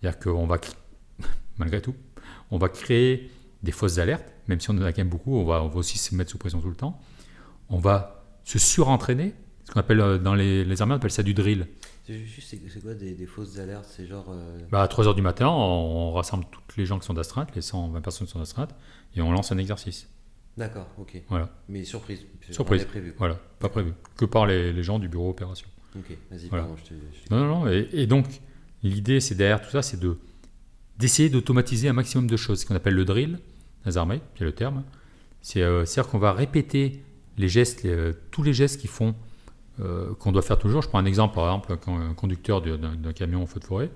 [0.00, 0.58] C'est-à-dire qu'on va,
[1.58, 1.94] malgré tout,
[2.50, 3.30] on va créer
[3.62, 5.76] des fausses alertes, même si on en a quand même beaucoup, on va, on va
[5.76, 7.00] aussi se mettre sous pression tout le temps.
[7.68, 8.19] On va
[8.50, 9.34] se surentraîner,
[9.64, 11.68] ce qu'on appelle euh, dans les, les, armées, on appelle ça du drill.
[12.04, 14.26] C'est quoi des, fausses alertes C'est genre.
[14.30, 17.62] Euh, bah, à 3h du matin, on, rassemble toutes les gens qui sont d'astreinte, les
[17.62, 18.74] 120 personnes qui sont d'astreinte,
[19.14, 20.08] et on lance un exercice.
[20.56, 21.22] D'accord, ok.
[21.28, 21.48] Voilà.
[21.68, 22.26] Mais surprise.
[22.50, 22.84] Surprise.
[22.84, 23.14] Prévu.
[23.18, 23.92] Voilà, pas prévu.
[24.16, 25.68] Que par les, les gens du bureau opération.
[25.96, 26.94] Ok, vas-y, pardon, je te,
[27.32, 27.68] Non, non, non.
[27.68, 28.26] Et, et donc,
[28.82, 30.18] l'idée, c'est derrière tout ça, c'est de
[30.98, 33.38] d'essayer d'automatiser un maximum de choses, ce qu'on appelle le drill.
[33.86, 34.84] Nazarmé, qui est le terme.
[35.40, 37.02] C'est, euh, C'est-à-dire qu'on va répéter
[37.40, 39.14] les gestes, les- euh, tous les gestes qui font
[39.80, 40.82] euh, qu'on doit faire toujours.
[40.82, 43.90] Je prends un exemple, par exemple, quand un conducteur d'un camion en feu de forêt,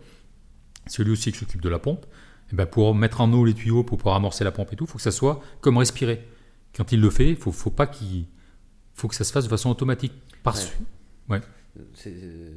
[0.87, 2.07] celui aussi qui s'occupe de la pompe,
[2.52, 4.85] eh ben, pour mettre en eau les tuyaux, pour pouvoir amorcer la pompe et tout,
[4.85, 6.26] il faut que ça soit comme respirer.
[6.74, 8.24] Quand il le fait, il faut, faut pas qu'il
[8.94, 10.12] faut que ça se fasse de façon automatique.
[10.42, 10.57] Par
[11.28, 11.40] Ouais.
[11.94, 12.50] C'est euh,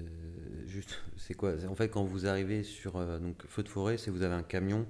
[0.68, 1.54] juste, c'est quoi?
[1.60, 4.36] C'est En fait, quand vous arrivez sur euh, donc feu de forêt, c'est vous avez
[4.36, 4.86] un camion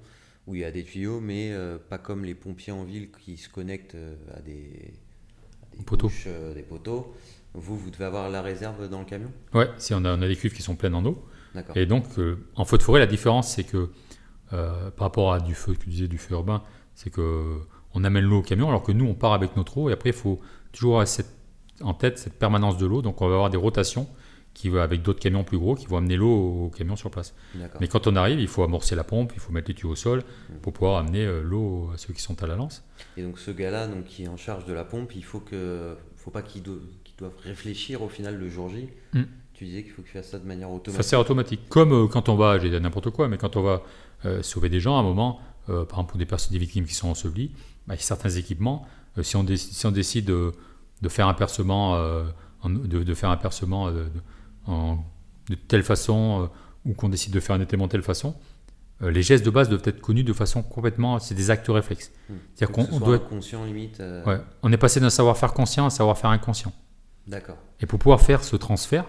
[0.45, 3.37] où il y a des tuyaux, mais euh, pas comme les pompiers en ville qui
[3.37, 3.97] se connectent
[4.35, 4.93] à des,
[5.77, 6.07] des Poteaux.
[6.07, 7.13] bouches, euh, des poteaux.
[7.53, 9.31] Vous, vous devez avoir la réserve dans le camion?
[9.53, 11.23] Ouais, si on a, on a des cuves qui sont pleines en eau.
[11.55, 11.75] D'accord.
[11.77, 13.89] Et donc, euh, en feu de forêt, la différence, c'est que
[14.53, 16.61] euh, par rapport à du feu, tu disais du feu urbain,
[16.93, 17.57] c'est que
[17.93, 19.89] on amène l'eau au camion, alors que nous, on part avec notre eau.
[19.89, 20.39] Et après, il faut
[20.71, 21.33] toujours avoir cette-
[21.81, 23.01] en tête cette permanence de l'eau.
[23.01, 24.07] Donc, on va avoir des rotations
[24.57, 27.35] qui va avec d'autres camions plus gros qui vont amener l'eau au camion sur place.
[27.79, 29.95] Mais quand on arrive, il faut amorcer la pompe, il faut mettre les tuyaux au
[29.95, 30.23] sol
[30.63, 32.83] pour pouvoir amener euh, l'eau à ceux qui sont à la lance.
[33.17, 35.95] Et donc ce gars-là, donc qui est en charge de la pompe, il faut que,
[36.15, 38.89] faut pas qu'il do- qu'il doive réfléchir au final le jour J.
[39.13, 39.21] Mm.
[39.53, 41.03] Tu disais qu'il faut qu'il fasse ça de manière Ça automatique.
[41.07, 41.61] c'est automatique.
[41.69, 43.83] Comme euh, quand on va, j'ai dit n'importe quoi, mais quand on va
[44.25, 45.39] euh, sauver des gens, à un moment,
[45.69, 47.51] euh, par exemple pour des personnes, des victimes qui sont ensevelies,
[47.85, 48.87] bah, certains équipements,
[49.19, 50.51] euh, si, on dé- si on décide de,
[51.09, 51.93] faire un percement,
[52.63, 53.91] en- de, de faire un percement
[54.67, 54.97] en-
[55.49, 58.35] de telle façon, euh, ou qu'on décide de faire un étaiement de telle façon,
[59.01, 62.11] euh, les gestes de base doivent être connus de façon complètement, c'est des actes réflexes.
[62.29, 62.33] Mm.
[62.55, 63.99] C'est-à-dire qu'on doit, inconscient limite.
[63.99, 66.73] euh, ouais, on est passé d'un savoir-faire conscient à un savoir-faire inconscient.
[67.27, 67.57] D'accord.
[67.79, 69.05] Et pour pouvoir faire ce transfert,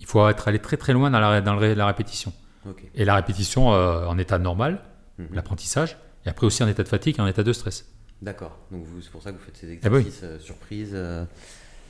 [0.00, 2.32] il faut être allé très très loin dans la, dans la répétition.
[2.68, 2.82] Ok.
[2.94, 4.80] Et la répétition euh, en état normal,
[5.18, 5.28] Mhm.
[5.32, 7.86] l'apprentissage, et après aussi en état de fatigue et en état de stress.
[8.22, 8.56] D'accord.
[8.70, 10.02] Donc c'est pour ça que vous faites ces Ah bah oui.
[10.06, 10.96] exercices euh, surprises.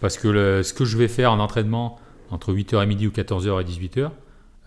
[0.00, 1.98] Parce que le- ce que je vais faire en entraînement
[2.30, 4.10] entre 8h et midi ou 14h et 18h,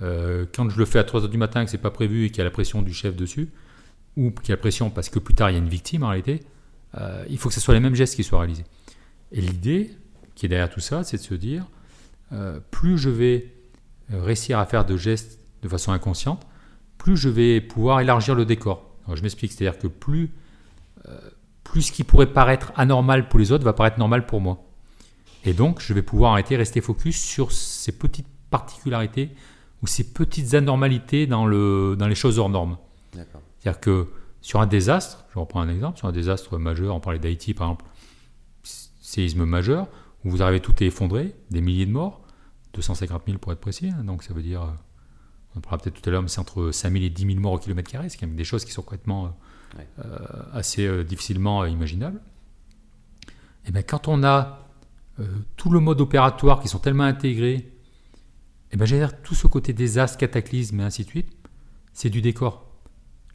[0.02, 2.40] euh, quand je le fais à 3h du matin, que c'est pas prévu et qu'il
[2.40, 3.50] y a la pression du chef dessus,
[4.18, 6.04] ou qu'il y a la pression parce que plus tard il y a une victime
[6.04, 6.42] en réalité,
[6.98, 8.66] euh, il faut que ce soit les mêmes gestes qui soient réalisés.
[9.32, 9.92] Et l'idée
[10.36, 11.66] qui est derrière tout ça, c'est de se dire,
[12.32, 13.52] euh, plus je vais
[14.10, 16.46] réussir à faire de gestes de façon inconsciente,
[16.98, 18.94] plus je vais pouvoir élargir le décor.
[19.14, 20.32] Je m'explique, c'est-à-dire que plus,
[21.08, 21.20] euh,
[21.64, 24.64] plus ce qui pourrait paraître anormal pour les autres va paraître normal pour moi.
[25.46, 29.32] Et donc, je vais pouvoir arrêter, rester focus sur ces petites particularités
[29.82, 32.78] ou ces petites anormalités dans, le, dans les choses hors normes.
[33.60, 34.08] C'est-à-dire que
[34.42, 37.68] sur un désastre, je reprends un exemple, sur un désastre majeur, on parlait d'Haïti par
[37.68, 37.86] exemple,
[38.64, 39.88] séisme majeur,
[40.24, 42.22] où vous arrivez tout est effondré, des milliers de morts,
[42.74, 44.68] 250 000 pour être précis, hein, donc ça veut dire, euh,
[45.56, 47.40] on en parlera peut-être tout à l'heure, mais c'est entre 5 000 et 10 000
[47.40, 49.30] morts au kilomètre carré, c'est quand même des choses qui sont complètement euh,
[49.78, 49.88] Ouais.
[50.06, 50.18] euh,
[50.54, 52.22] assez euh, difficilement imaginables.
[53.66, 54.63] Et bien quand on a
[55.20, 57.72] euh, tout le mode opératoire qui sont tellement intégrés,
[58.72, 61.32] et ben j'allais dire tout ce côté désastre, cataclysme et ainsi de suite,
[61.94, 62.68] c'est du décor.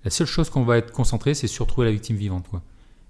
[0.04, 2.48] La seule chose qu'on va être concentré, c'est sur trouver la victime vivante.
[2.48, 2.62] Quoi.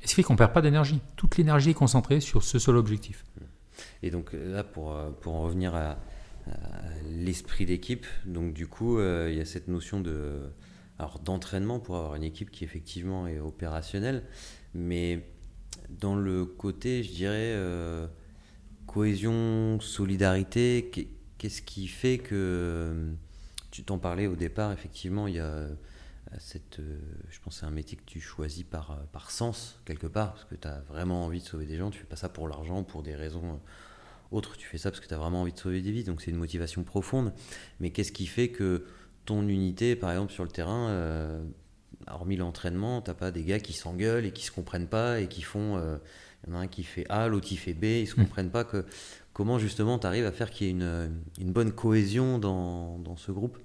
[0.03, 1.01] Et ce qui fait qu'on perd pas d'énergie.
[1.17, 3.25] Toute l'énergie est concentrée sur ce seul objectif.
[4.03, 5.97] Et donc euh, là, pour, euh, pour en revenir à,
[7.11, 10.51] l'esprit d'équipe, donc du coup, il y a cette notion de
[10.99, 14.23] alors d'entraînement pour avoir une équipe qui effectivement est opérationnelle,
[14.73, 15.29] mais
[15.91, 17.55] dans le côté, je dirais,
[18.89, 23.13] cohésion, solidarité, qu'est- qu'est-ce qui fait que euh,
[23.71, 25.75] tu t'en parlais au départ, effectivement, il y a euh,
[26.39, 26.99] cette, euh,
[27.31, 30.57] je pense c'est un métier que tu choisis par, par sens, quelque part, parce que
[30.57, 33.03] tu as vraiment envie de sauver des gens, tu fais pas ça pour l'argent, pour
[33.03, 33.61] des raisons
[34.33, 36.21] autres, tu fais ça parce que tu as vraiment envie de sauver des vies, donc
[36.21, 37.33] c'est une motivation profonde.
[37.81, 38.85] Mais qu'est-ce qui fait que
[39.27, 41.41] ton unité, par exemple, sur le terrain,
[42.07, 45.43] hormis l'entraînement, t'as pas des gars qui s'engueulent et qui se comprennent pas et qui
[45.43, 45.99] font.
[46.47, 48.25] Il y en a un qui fait A, l'autre il fait B, ils se Mm.
[48.25, 48.85] comprennent pas que.
[49.33, 53.17] Comment justement tu arrives à faire qu'il y ait une, une bonne cohésion dans, dans
[53.17, 53.57] ce groupe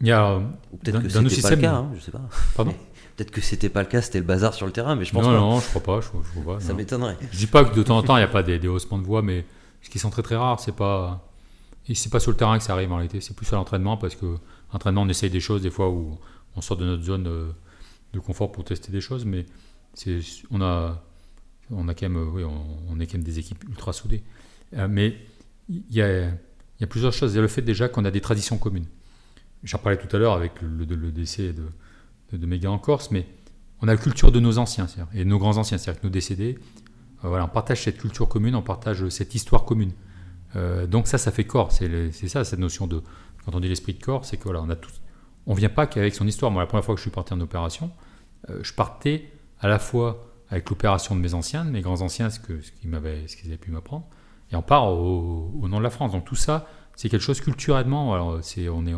[0.00, 0.40] Il y a, euh,
[0.72, 2.20] Ou peut-être que c'était pas le cas, hein, je sais pas.
[2.54, 2.72] pardon
[3.16, 5.24] Peut-être que c'était pas le cas, c'était le bazar sur le terrain, mais je pense
[5.24, 5.38] Non, pas.
[5.38, 6.00] non, je crois pas.
[6.00, 7.16] Je, je vois pas, Ça m'étonnerait.
[7.32, 8.98] Je dis pas que de temps en temps il n'y a pas des, des haussements
[8.98, 9.44] de voix, mais
[9.82, 11.28] ce qui sont très très rares, c'est pas
[11.88, 13.96] et c'est pas sur le terrain que ça arrive en réalité, c'est plus à l'entraînement
[13.96, 14.36] parce que
[14.72, 16.16] l'entraînement on essaye des choses des fois où
[16.54, 17.50] on sort de notre zone euh,
[18.12, 19.46] de confort pour tester des choses, mais
[19.94, 20.20] c'est
[20.52, 21.02] on a
[21.70, 24.22] on a euh, est quand même des équipes ultra soudées.
[24.76, 25.16] Euh, mais
[25.68, 27.32] il y a, plusieurs choses.
[27.32, 28.86] Il y a le fait déjà qu'on a des traditions communes.
[29.62, 33.26] J'en parlais tout à l'heure avec le, le- décès de, gars en Corse, mais
[33.80, 36.58] on a la culture de nos anciens et nos grands anciens, c'est-à-dire que nos décédés,
[37.24, 39.92] euh, voilà, on partage cette culture commune, on partage cette histoire commune.
[40.88, 41.72] Donc ça, ça fait corps.
[41.72, 43.02] C'est ça, cette notion de...
[43.44, 45.00] Quand on dit l'esprit de corps, c'est que voilà, on a tous...
[45.46, 46.52] On vient pas qu'avec son histoire.
[46.52, 47.90] Moi, la première fois que je suis parti en opération,
[48.60, 52.38] je partais à la fois avec l'opération de mes anciens, de mes grands anciens, ce
[52.38, 54.06] que- ce qu'ils m'avaient- ce qu'ils avaient pu m'apprendre,
[54.52, 56.12] et on part au, au nom de la France.
[56.12, 58.12] Donc tout ça, c'est quelque chose culturellement.
[58.14, 58.94] Alors, c'est, on, est,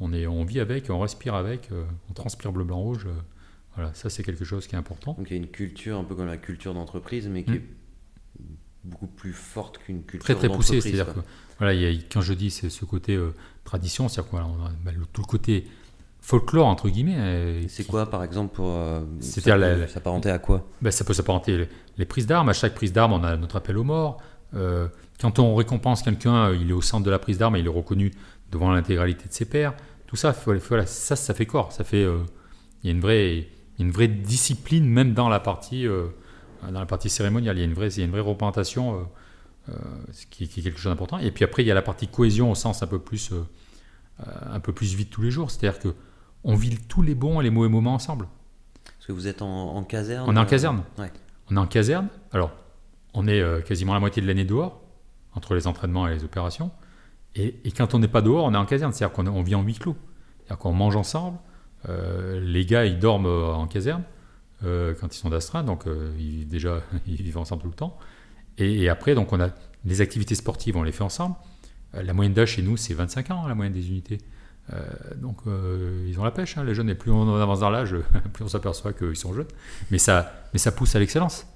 [0.00, 3.06] on, est, on vit avec, on respire avec, euh, on transpire bleu, blanc, rouge.
[3.06, 3.12] euh,
[3.76, 5.14] Voilà, ça c'est quelque chose qui est important.
[5.14, 7.54] Donc il y a une culture un peu comme la culture d'entreprise, mais qui Mm.
[7.54, 7.62] est
[8.84, 11.20] beaucoup plus forte qu'une culture Très très poussé, d'entreprise, c'est-à-dire que
[11.58, 13.32] voilà, il y a- quand je dis c'est ce côté euh,
[13.64, 15.66] tradition, c'est-à-dire a bah, le- tout le côté
[16.22, 17.16] folklore entre guillemets.
[17.18, 18.68] euh, C'est quoi, par exemple, pour.
[18.68, 20.66] euh, C'est-à-dire s'apparenter à quoi?
[20.80, 22.48] Ben, ça peut s'apparenter les, les prises d'armes.
[22.48, 24.16] À chaque prise d'armes, on a notre appel aux morts.
[24.54, 24.88] Euh,
[25.20, 27.70] quand on récompense quelqu'un, il est au centre de la prise d'armes et il est
[27.70, 28.12] reconnu
[28.50, 29.74] devant l'intégralité de ses pairs.
[30.06, 30.34] Tout ça,
[30.68, 31.72] voilà, ça, ça fait corps.
[31.72, 32.18] Ça fait, euh,
[32.82, 36.06] il y a une vraie, une vraie discipline même dans la partie, euh,
[36.70, 37.56] dans la partie cérémoniale.
[37.56, 39.06] Il y a une vraie, y a une vraie représentation,
[40.12, 41.18] ce qui, qui est quelque chose d'important.
[41.18, 43.32] Et puis après, il y a la partie cohésion au sens un peu plus,
[44.18, 45.50] un peu plus vite tous les jours.
[45.50, 45.94] C'est-à-dire que
[46.44, 48.28] on vit tous les bons et les mauvais moments ensemble.
[48.84, 50.82] Parce que vous êtes en, en caserne On est en euh, caserne.
[50.98, 51.12] Ouais.
[51.50, 52.08] On est en caserne.
[52.32, 52.52] Alors,
[53.14, 54.80] on est euh, quasiment la moitié de l'année dehors,
[55.34, 56.70] entre les entraînements et les opérations.
[57.34, 58.92] Et, et quand on n'est pas dehors, on est en caserne.
[58.92, 59.96] C'est-à-dire qu'on on vit en huis clos.
[60.38, 61.38] C'est-à-dire qu'on mange ensemble.
[61.88, 64.04] Euh, les gars, ils dorment en caserne
[64.64, 65.66] euh, quand ils sont d'astreinte.
[65.66, 65.84] Donc,
[66.18, 67.98] ils, déjà, ils vivent ensemble tout le temps.
[68.58, 69.50] Et, et après, donc, on a
[69.84, 71.36] les activités sportives, on les fait ensemble.
[71.92, 74.18] La moyenne d'âge chez nous, c'est 25 ans, la moyenne des unités.
[74.72, 74.80] Euh,
[75.16, 76.88] donc, euh, ils ont la pêche, hein, les jeunes.
[76.88, 77.96] Et plus on avance dans l'âge,
[78.32, 79.46] plus on s'aperçoit qu'ils sont jeunes.
[79.90, 81.46] Mais ça, mais ça pousse à l'excellence.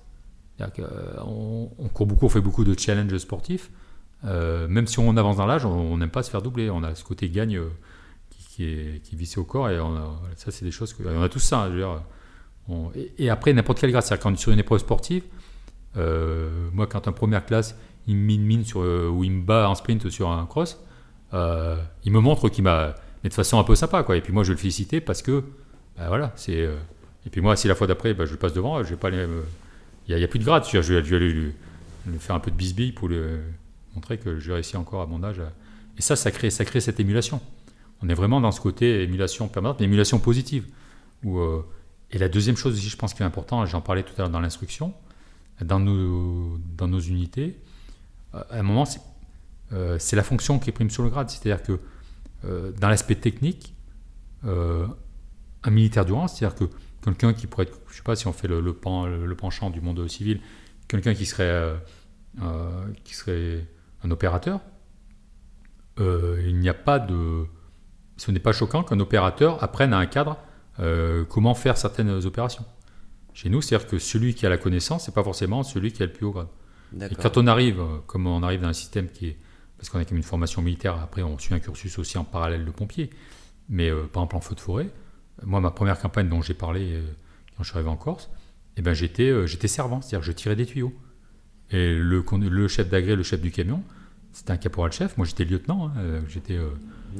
[0.60, 3.70] Euh, on, court beaucoup, on fait beaucoup de challenges sportifs.
[4.22, 6.70] Même si on avance dans l'âge, on n'aime pas se faire doubler.
[6.70, 7.60] On a ce côté gagne
[8.30, 9.70] qui, qui est, vissé au corps.
[9.70, 11.02] Et on a- ça, c'est des choses que.
[11.04, 11.68] On a tous ça.
[11.68, 14.02] hein, et, après, n'importe quelle grade.
[14.02, 15.22] C'est-à-dire quand on est sur une épreuve sportive,
[15.94, 19.74] moi, quand en première classe, il me mine, mine sur, ou il me bat en
[19.76, 20.80] sprint sur un cross,
[21.34, 22.94] euh, il me montre qu'il m'a.
[23.22, 24.16] Mais de façon un peu sympa, quoi.
[24.16, 25.42] Et puis moi, je le féliciter parce que.
[25.96, 26.60] bah, voilà, c'est.
[26.60, 26.76] euh,
[27.26, 29.44] et puis moi, si la fois d'après, bah, je passe devant, je vais pas me-
[30.08, 30.64] Il n'y a, plus de grade.
[30.70, 31.52] Je vais, je vais lui,
[32.18, 33.18] faire un peu de bisbille pour lui
[33.94, 35.40] montrer que j'ai réussi encore à mon âge.
[35.98, 37.40] Et ça, ça crée, ça crée cette émulation.
[38.02, 40.66] On est vraiment dans ce côté émulation permanente, mais émulation positive.
[41.24, 41.62] Euh,
[42.10, 44.30] et la deuxième chose aussi, je pense qui est important, j'en parlais tout à l'heure
[44.30, 44.92] dans l'instruction,
[45.64, 47.56] dans nos, dans nos unités,
[48.34, 49.00] euh, à un moment, c'est
[49.72, 51.28] euh, c'est la fonction qui prime sur le grade.
[51.30, 51.80] C'est-à-dire que
[52.44, 53.74] euh, dans l'aspect technique,
[54.44, 54.86] euh,
[55.64, 56.64] un militaire du rang, c'est-à-dire que
[57.02, 59.70] quelqu'un qui pourrait être, je sais pas si on fait le, le, pen- le penchant
[59.70, 60.40] du monde civil,
[60.88, 61.74] quelqu'un qui serait,
[63.04, 63.66] qui serait
[64.04, 64.60] un opérateur,
[65.98, 67.44] il n'y a pas de.
[68.16, 70.36] Ce n'est pas choquant qu'un opérateur apprenne à un cadre
[71.28, 72.64] comment faire certaines opérations.
[73.34, 76.06] Chez nous, c'est-à-dire que celui qui a la connaissance, c'est pas forcément celui qui a
[76.06, 76.48] le plus haut grade.
[77.10, 79.36] Et quand on arrive, comme on arrive dans un système qui est.
[79.78, 82.64] Parce qu'on a comme une formation militaire, après on suit un cursus aussi en parallèle
[82.64, 83.10] de pompier,
[83.68, 84.90] mais euh, par exemple en feu de forêt.
[85.44, 87.02] Moi, ma première campagne dont j'ai parlé euh,
[87.56, 88.30] quand je suis arrivé en Corse,
[88.76, 90.92] eh ben, j'étais euh, servant, c'est-à-dire que je tirais des tuyaux.
[91.70, 93.82] Et le, chef d'agré, le chef du camion,
[94.32, 95.16] c'était un caporal-chef.
[95.16, 95.88] Moi, j'étais lieutenant.
[95.88, 96.58] hein, euh, j'étais,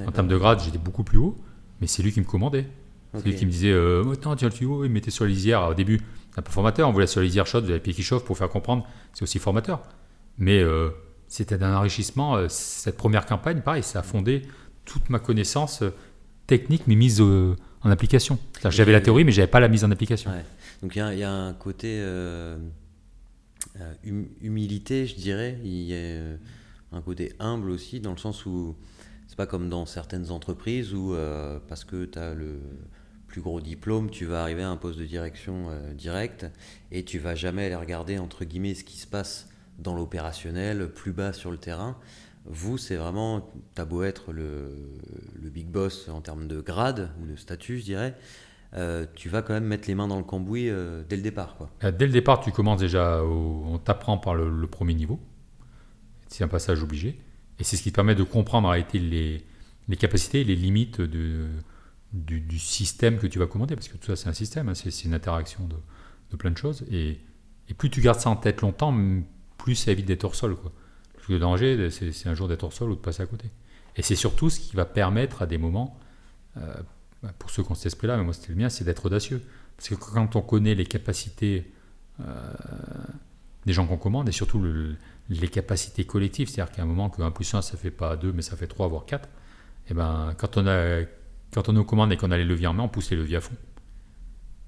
[0.06, 1.36] en termes de grade, j'étais beaucoup plus haut,
[1.80, 2.66] mais c'est lui qui me commandait.
[3.14, 5.30] C'est lui qui me disait Oh, Attends, tiens le tuyau, il me mettait sur la
[5.30, 5.60] lisière.
[5.60, 7.78] Alors, au début, c'est un peu formateur, on voulait sur la lisière chaude, vous avez
[7.78, 9.80] les pieds qui chauffent pour faire comprendre, c'est aussi formateur.
[10.38, 10.62] Mais
[11.28, 12.36] c'était d'un enrichissement.
[12.36, 14.42] euh, cette première campagne, pareil, ça a fondé
[14.84, 15.90] toute ma connaissance euh,
[16.46, 18.38] technique, mais mise euh, en application.
[18.70, 20.30] J'avais la théorie, mais j'avais pas la mise en application.
[20.30, 20.44] Ouais.
[20.82, 22.56] Donc il y, a- il y a un côté euh,
[24.06, 25.58] hum- humilité, je dirais.
[25.64, 28.76] Il y a un côté humble aussi, dans le sens où
[29.26, 32.60] c'est pas comme dans certaines entreprises où euh, parce que tu as le
[33.26, 36.46] plus gros diplôme, tu vas arriver à un poste de direction euh, direct
[36.92, 41.12] et tu vas jamais aller regarder entre guillemets ce qui se passe dans l'opérationnel, plus
[41.12, 41.96] bas sur le terrain.
[42.48, 44.70] Vous, c'est vraiment, t'as beau être le,
[45.42, 48.14] big boss en termes de grade ou de statut, je dirais,
[48.74, 51.56] euh, tu vas quand même mettre les mains dans le cambouis euh, dès le départ.
[51.56, 51.70] Quoi.
[51.84, 55.18] Euh, Dès le départ, tu commences déjà, on t'apprend par le, premier niveau.
[56.28, 57.18] C'est un passage obligé.
[57.58, 61.46] Et c'est ce qui te permet de comprendre en réalité les, capacités les limites de,
[62.12, 63.74] du, système que tu vas commander.
[63.74, 65.66] Parce que tout ça, c'est un système, hein, c'est une interaction
[66.30, 66.84] de, plein de choses.
[66.90, 67.18] Et,
[67.78, 68.92] plus tu gardes ça en tête longtemps,
[69.58, 70.56] plus ça évite d'être hors sol.
[70.56, 70.72] Quoi.
[71.28, 73.50] Le danger, c'est un jour d'être hors sol ou de passer à côté.
[73.96, 75.98] Et c'est surtout ce qui va permettre à des moments,
[76.56, 76.72] euh,
[77.22, 79.42] bah, pour ceux qui ont cet esprit-là, mais moi c'était le mien, c'est d'être audacieux.
[79.76, 81.70] Parce que quand on connaît les capacités
[82.20, 82.24] euh,
[83.66, 84.96] des gens qu'on commande et surtout le-
[85.28, 88.32] les capacités collectives, c'est-à-dire qu'à un moment que 1 plus 1 ça fait pas 2
[88.32, 89.28] mais ça fait 3 voire 4,
[89.90, 91.02] et ben, quand, on a,
[91.52, 93.16] quand on est aux commandes et qu'on a les leviers en main, on pousse les
[93.16, 93.54] leviers à fond.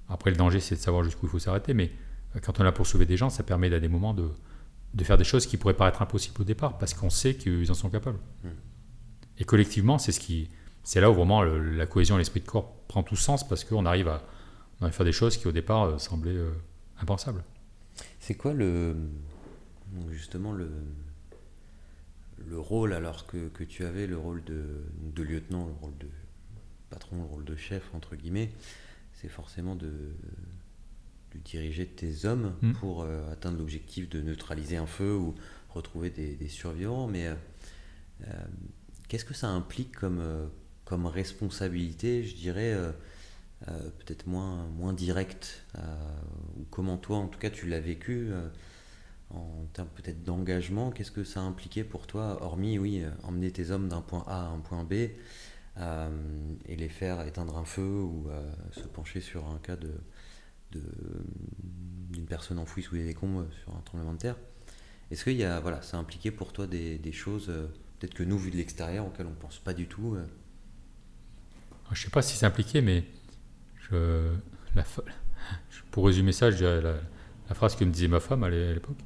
[0.09, 1.91] Après le danger c'est de savoir jusqu'où il faut s'arrêter, mais
[2.35, 4.29] euh, quand on a pour sauver des gens, ça permet à des moments de,
[4.93, 7.75] de faire des choses qui pourraient paraître impossibles au départ parce qu'on sait qu'ils en
[7.75, 8.19] sont capables.
[9.37, 10.49] Et collectivement, c'est ce qui,
[10.83, 13.63] c'est là où vraiment le- la cohésion et l'esprit de corps prend tout sens parce
[13.63, 14.23] qu'on arrive à,
[14.79, 16.51] on arrive à faire des choses qui au départ euh, semblaient euh,
[17.01, 17.43] impensables.
[18.19, 18.95] C'est quoi le
[20.11, 20.69] justement le
[22.47, 24.83] le rôle alors que, que tu avais le rôle de,
[25.13, 26.07] de lieutenant, le rôle de
[26.89, 28.49] patron, le rôle de chef entre guillemets.
[29.13, 29.91] c'est forcément de,
[31.33, 32.73] de diriger tes hommes Mm.
[32.73, 35.35] pour euh, atteindre l'objectif de neutraliser un feu ou
[35.69, 37.07] retrouver des, des survivants.
[37.07, 37.35] Mais euh,
[38.27, 38.33] euh,
[39.07, 40.21] qu'est-ce que ça implique comme,
[40.85, 42.75] comme responsabilité, je dirais,
[43.65, 45.63] peut-être moins, moins directe
[46.57, 48.29] Ou comment toi, en tout cas, tu l'as vécu
[49.31, 53.87] en termes peut-être d'engagement Qu'est-ce que ça impliquait pour toi, hormis, oui, emmener tes hommes
[53.89, 55.09] d'un point A à un point B
[55.77, 56.09] euh,
[56.65, 59.93] et les faire éteindre un feu ou euh, se pencher sur un cas de-
[60.71, 64.35] d'une personne enfouie sous les décombres sur un tremblement de terre.
[65.11, 67.67] Est-ce qu'il y a, voilà, ça a impliqué pour toi des, des choses, euh,
[67.99, 70.23] peut-être que nous, vu de l'extérieur, auxquelles on ne pense pas du tout euh,
[71.93, 73.03] Je sais pas si c'est impliqué, mais
[75.91, 76.95] pour résumer ça, je la,
[77.55, 78.97] phrase que me disait ma femme à l'é- à l'époque.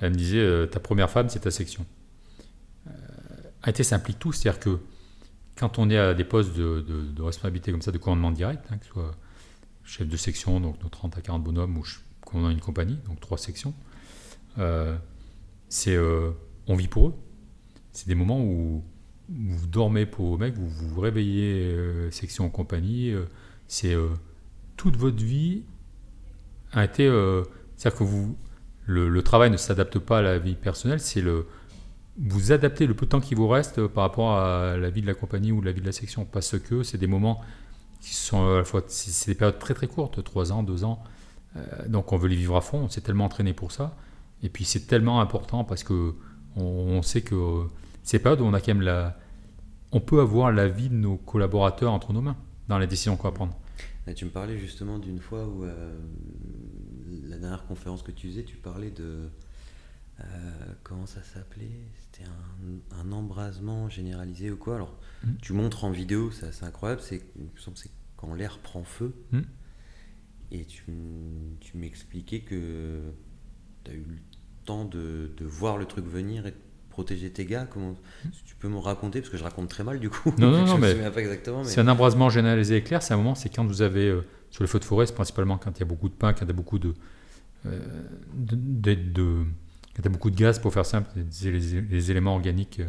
[0.00, 1.86] Elle me disait euh, Ta première femme, c'est ta section.
[2.88, 4.32] Euh, en réalité, ça implique tout.
[4.32, 4.78] C'est-à-dire que
[5.56, 8.64] quand on est à des postes de, de- de responsabilité comme ça, de commandement direct,
[8.70, 9.14] hein, que ce soit
[9.88, 13.20] chef de section, donc de 30 à 40 bonhommes, ou ch- commandant une compagnie, donc
[13.20, 13.74] trois sections,
[14.58, 14.96] euh,
[15.68, 16.30] c'est euh,
[16.66, 17.14] on vit pour eux.
[17.92, 18.84] C'est des moments où
[19.30, 23.10] vous dormez pour vos mecs, vous vous réveillez euh, section compagnie.
[23.10, 23.24] euh,
[23.66, 23.94] c'est
[24.76, 25.62] toute votre vie
[26.72, 27.04] a été.
[27.76, 28.34] C'est-à-dire que vous,
[28.86, 31.46] le, travail ne s'adapte pas à la vie personnelle, c'est le
[32.20, 35.06] vous adaptez le peu de temps qui vous reste par rapport à la vie de
[35.06, 36.24] la compagnie ou de la vie de la section.
[36.24, 37.40] Parce que c'est des moments
[38.00, 38.82] qui sont à la fois.
[38.86, 41.02] C'est des périodes très très courtes, 3 ans, 2 ans.
[41.56, 43.96] Euh, donc on veut les vivre à fond, on s'est tellement entraîné pour ça.
[44.42, 46.14] Et puis c'est tellement important parce que
[46.56, 47.64] on, sait que euh,
[48.02, 49.18] c'est périodes où on a quand même la.
[49.92, 52.36] On peut avoir la vie de nos collaborateurs entre nos mains
[52.68, 53.54] dans les décisions qu'on va prendre.
[54.14, 55.98] Tu me parlais justement d'une fois où, euh,
[57.24, 59.28] la dernière conférence que tu faisais, tu parlais de.
[60.20, 60.24] Euh,
[60.82, 61.70] comment ça s'appelait?
[62.00, 64.76] C'était un, un embrasement généralisé ou quoi?
[64.76, 65.36] Alors, Mhm.
[65.42, 67.22] tu montres en vidéo, c'est assez incroyable, c'est
[68.16, 69.14] quand l'air prend feu.
[69.32, 69.44] Mhm.
[70.50, 70.84] Et tu,
[71.60, 73.00] tu m'expliquais que
[73.84, 74.16] tu as eu le
[74.64, 76.56] temps de, de voir le truc venir et de
[76.90, 77.66] protéger tes gars.
[77.70, 77.94] Comment,
[78.46, 80.32] Tu peux me raconter Parce que je raconte très mal du coup.
[80.38, 81.58] Non, non, je non, me mais souviens pas exactement.
[81.62, 81.68] Mais...
[81.68, 84.68] C'est un embrasement généralisé éclair, c'est un moment, c'est quand vous avez, euh, sur les
[84.68, 86.50] feux de forêt, c'est principalement quand il y a beaucoup de pain, quand il y
[86.50, 86.94] a beaucoup de,
[87.66, 89.44] euh, de,
[90.04, 91.10] y a beaucoup de gaz, pour faire simple,
[91.42, 92.88] les, les- les éléments organiques, euh,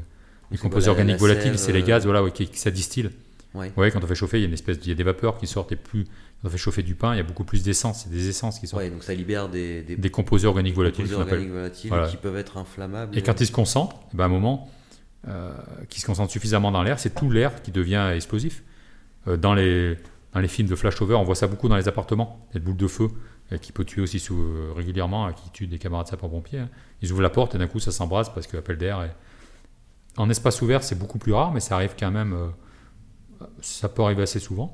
[0.52, 3.10] les composés organiques la volatiles, c'est les euh, gaz, voilà, ouais, qui, qui- ça distille.
[3.56, 3.72] Ouais.
[3.78, 5.38] Ouais, quand on fait chauffer, il y a une espèce, il y a des vapeurs
[5.38, 7.64] qui sortent et plus, quand on fait chauffer du pain, il y a beaucoup plus
[7.64, 10.76] d'essence, c'est des essences qui sortent, Ouais, donc ça libère des, des, des composés organiques
[10.76, 11.34] volatiles, composés qu'on appelle.
[11.34, 12.08] organiques volatiles Voilà.
[12.08, 13.18] qui peuvent être inflammables.
[13.18, 14.70] Et quand ils se concentrent, eh ben, à un moment,
[15.28, 15.52] euh,
[15.90, 18.64] qui se concentre suffisamment dans l'air, c'est tout l'air qui devient explosif.
[19.28, 19.98] Euh, dans, les,
[20.34, 22.48] dans les films de flashover, on voit ça beaucoup dans les appartements.
[22.54, 23.10] Des boules de feu euh,
[23.58, 26.60] qui peut tuer aussi euh, régulièrement, euh, qui tuent des camarades sapeurs-pompiers.
[26.60, 26.70] hein.
[27.02, 29.16] Ils ouvrent la porte et d'un coup ça s'embrase parce que d'air est...
[30.18, 32.34] En espace ouvert, c'est beaucoup plus rare, mais ça arrive quand même.
[32.34, 32.50] euh,
[33.62, 34.74] ça peut arriver assez souvent.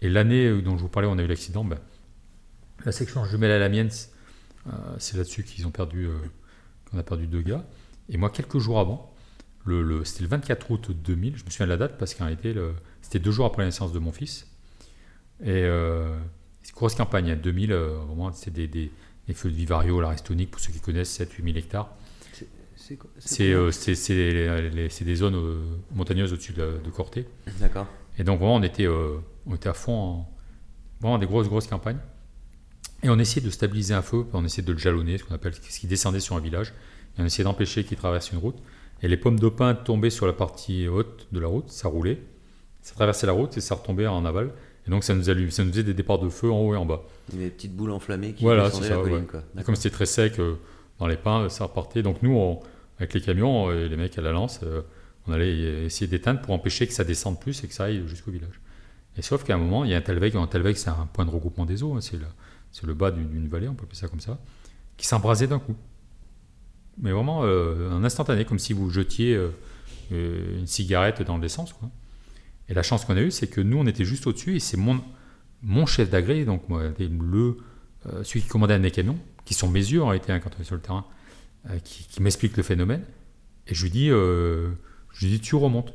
[0.00, 1.78] Et l'année euh, dont je vous parlais, on a eu l'accident, ben,
[2.84, 6.12] la section jumelle à la mienne, c'est euh, là-dessus qu'ils ont perdu, euh,
[6.90, 7.64] qu'on a perdu deux gars.
[8.08, 9.12] Et moi, quelques jours avant,
[9.64, 12.26] le, le- c'était le 24 août 2000, je me souviens de la date parce qu'en
[12.26, 14.46] le- c'était deux jours après la naissance de mon fils.
[15.42, 16.16] Et euh,
[16.74, 18.90] grosse campagne, hein, 2000, euh, vraiment, c'est des, des,
[19.26, 21.96] des feux de Vivario, la Restonique, pour ceux qui connaissent, 7-8 000 hectares.
[23.18, 23.70] C'est euh,
[25.00, 25.60] des zones euh,
[25.94, 27.26] montagneuses au-dessus de, de Corté.
[27.60, 27.86] D'accord.
[28.18, 30.32] Et donc vraiment, on était, euh, on était à fond, en,
[31.00, 31.98] vraiment des grosses, grosses campagnes.
[33.02, 35.54] Et on essayait de stabiliser un feu, on essayait de le jalonner, ce qu'on appelle
[35.54, 36.72] ce qui descendait sur un village.
[37.18, 38.56] Et on essayait d'empêcher qu'il traverse une route.
[39.02, 42.22] Et les pommes de pin tombaient sur la partie haute de la route, ça roulait,
[42.82, 44.52] ça traversait la route et ça retombait en aval.
[44.86, 46.76] Et donc ça nous, allume, ça nous faisait des départs de feu en haut et
[46.76, 47.02] en bas.
[47.32, 49.18] Des petites boules enflammées qui Voilà, descendaient c'est la ça, colline.
[49.18, 49.24] ouais.
[49.26, 49.40] Quoi.
[49.40, 49.64] Et D'accord.
[49.66, 50.54] comme c'était très sec euh,
[51.00, 52.02] dans les pins, ça repartait.
[52.02, 52.60] Donc nous, on-
[52.98, 54.82] avec les camions euh, et les mecs à la lance, euh,
[55.26, 58.30] on allait essayer d'éteindre pour empêcher que ça descende plus et que ça aille jusqu'au
[58.30, 58.60] village.
[59.18, 61.24] Et sauf qu'à un moment, il y a un Telveg, un Telveg c'est un point
[61.24, 62.16] de regroupement des eaux, hein, c'est
[62.86, 64.38] le, bas d'une vallée, on peut appeler ça comme ça,
[64.96, 65.74] qui s'embrasait d'un coup.
[67.02, 69.38] Mais vraiment, euh, un instantané, comme si vous jetiez
[70.10, 71.72] une cigarette dans l'essence.
[71.72, 71.90] quoi.
[72.68, 74.76] Et la chance qu'on a eue, c'est que nous, on était juste au-dessus, et c'est
[74.76, 75.00] mon,
[75.62, 77.56] mon chef d'agré, donc moi, le,
[78.06, 80.50] euh, celui qui commandait un des camions, qui sont mes yeux en réalité hein, quand
[80.58, 81.06] on est sur le terrain,
[81.70, 83.04] euh, qui, qui m'explique le phénomène.
[83.68, 84.70] Et je lui dis, euh,
[85.12, 85.94] je lui dis tu remontes.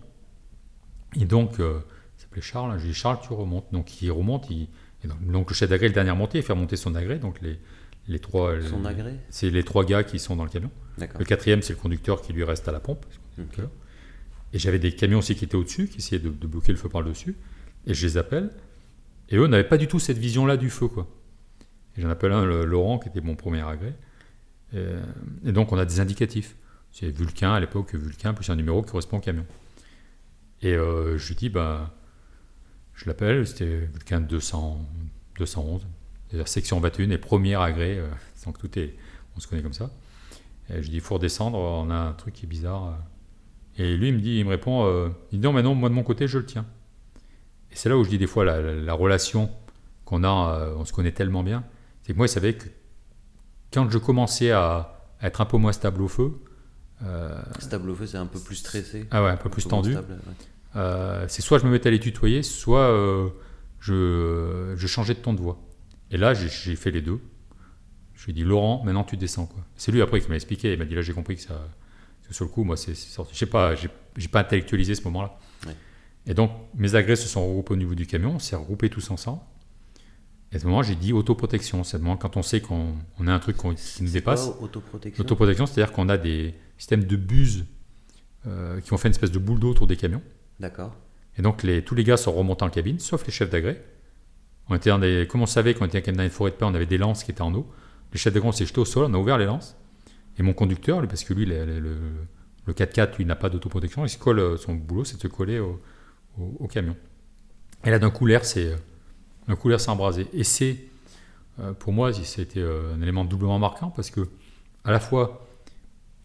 [1.20, 3.66] Et donc, il s'appelait Charles, hein, je lui dis Charles, tu remontes.
[3.74, 4.70] Donc il remonte, il,
[5.04, 7.42] et donc, donc le chef d'agré, le dernier monté, il fait remonter son agré, donc
[7.42, 7.60] les,
[8.08, 8.62] les trois.
[8.62, 10.72] Son agré C'est les trois gars qui sont dans le camion.
[10.98, 13.06] Le quatrième, c'est le conducteur qui lui reste à la pompe.
[14.54, 17.02] Et j'avais des camions aussi qui étaient au-dessus, qui essayaient de, bloquer le feu par
[17.02, 17.36] le dessus.
[17.88, 18.52] Et je les appelle.
[19.30, 20.88] Et eux n'avaient pas du tout cette vision-là du feu.
[20.88, 21.08] Quoi.
[21.98, 23.94] Et j'en appelle un, Laurent, qui était mon premier agré.
[24.74, 24.84] Et,
[25.46, 26.56] et donc on a des indicatifs.
[26.92, 29.46] C'est Vulcain à l'époque, Vulcain, plus un numéro qui correspond au camion.
[30.62, 31.94] Et euh, je lui dis, bah,
[32.94, 34.86] je l'appelle, c'était Vulcain 200,
[35.38, 35.88] 211,
[36.28, 38.10] c'est-à-dire section 21 et première agré, euh,
[38.46, 38.96] donc tout est,
[39.36, 39.90] on se connaît comme ça.
[40.70, 42.98] Et je dis, il faut redescendre, on a un truc qui est bizarre.
[43.78, 45.90] Et lui, il me dit, il me répond, euh, il dit non, mais non, moi
[45.90, 46.66] de mon côté, je le tiens.
[47.72, 49.50] Et c'est là où je dis des fois la, relation
[50.06, 51.64] qu'on a, euh, on se connaît tellement bien,
[52.04, 52.68] c'est que moi, il savait que
[53.74, 56.34] quand je commençais à, être un peu moins stable au feu,
[57.60, 59.08] stable au feu, c'est un peu plus stressé.
[59.12, 59.96] Ah ouais, un peu plus tendu.
[61.28, 63.32] c'est soit je me mettais à les tutoyer, soit
[63.80, 65.60] je, je changeais de ton de voix.
[66.12, 67.20] Et là, j'ai fait les deux.
[68.14, 69.48] Je lui ai dit, Laurent, maintenant tu descends.
[69.48, 69.66] quoi.
[69.78, 70.74] C'est lui après qui m'a expliqué.
[70.74, 71.60] Il m'a dit, là, j'ai compris que ça.
[72.30, 73.34] Sur le coup, moi, c'est sorti.
[73.34, 75.38] Je sais pas, j'ai pas intellectualisé ce moment-là.
[76.28, 79.10] Et donc, mes agrès se sont regroupés au niveau du camion, on s'est regroupés tous
[79.10, 79.42] ensemble.
[80.52, 81.84] Et à ce moment, j'ai dit autoprotection.
[81.84, 82.96] C'est quand on sait qu'on
[83.26, 84.48] a un truc qui nous dépasse.
[84.48, 85.24] Quoi, autoprotection?
[85.24, 87.66] Autoprotection, c'est-à-dire qu'on a des systèmes de buses
[88.46, 90.22] euh, qui ont fait une espèce de boule d'eau autour des camions.
[90.60, 90.96] D'accord.
[91.38, 93.84] Et donc, les, tous les gars sont remontés en cabine, sauf les chefs d'agrès.
[94.70, 96.86] On était des, comme on savait qu'on était dans une forêt de paix, on avait
[96.86, 97.72] des lances qui étaient en eau.
[98.12, 99.76] Les chefs d'agrès, on s'est jetés au sol, on a ouvert les lances.
[100.38, 104.10] Et mon conducteur, lui, parce que lui, le, le, 4x4, lui, n'a pas d'autoprotection, il
[104.10, 106.96] se colle, euh, son boulot, c'est de se coller au, camion.
[107.84, 108.76] Et là, d'un coup, l'air s'est
[109.88, 110.28] embrasé.
[110.34, 110.78] Et c'est,
[111.60, 114.22] euh, pour moi, c'était euh, un élément doublement marquant parce que,
[114.84, 115.48] à la fois,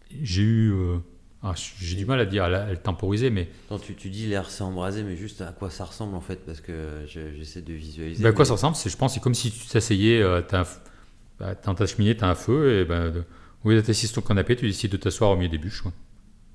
[0.09, 0.73] j'ai eu
[1.43, 3.47] ah, j'ai du mal à dire, à, le temporiser, mais.
[3.85, 6.61] tu, tu dis l'air s'est embrasé, mais juste à quoi ça ressemble en fait Parce
[6.61, 8.23] que j'essaie de visualiser.
[8.23, 10.41] Ben, à quoi ça ressemble Je pense c'est comme si tu t'asseyais, euh,
[11.39, 13.23] bah, dans ta cheminée, tu as un feu, et ben,
[13.63, 15.83] de, au lieu sur ton canapé, tu décides de t'asseoir au milieu des bûches.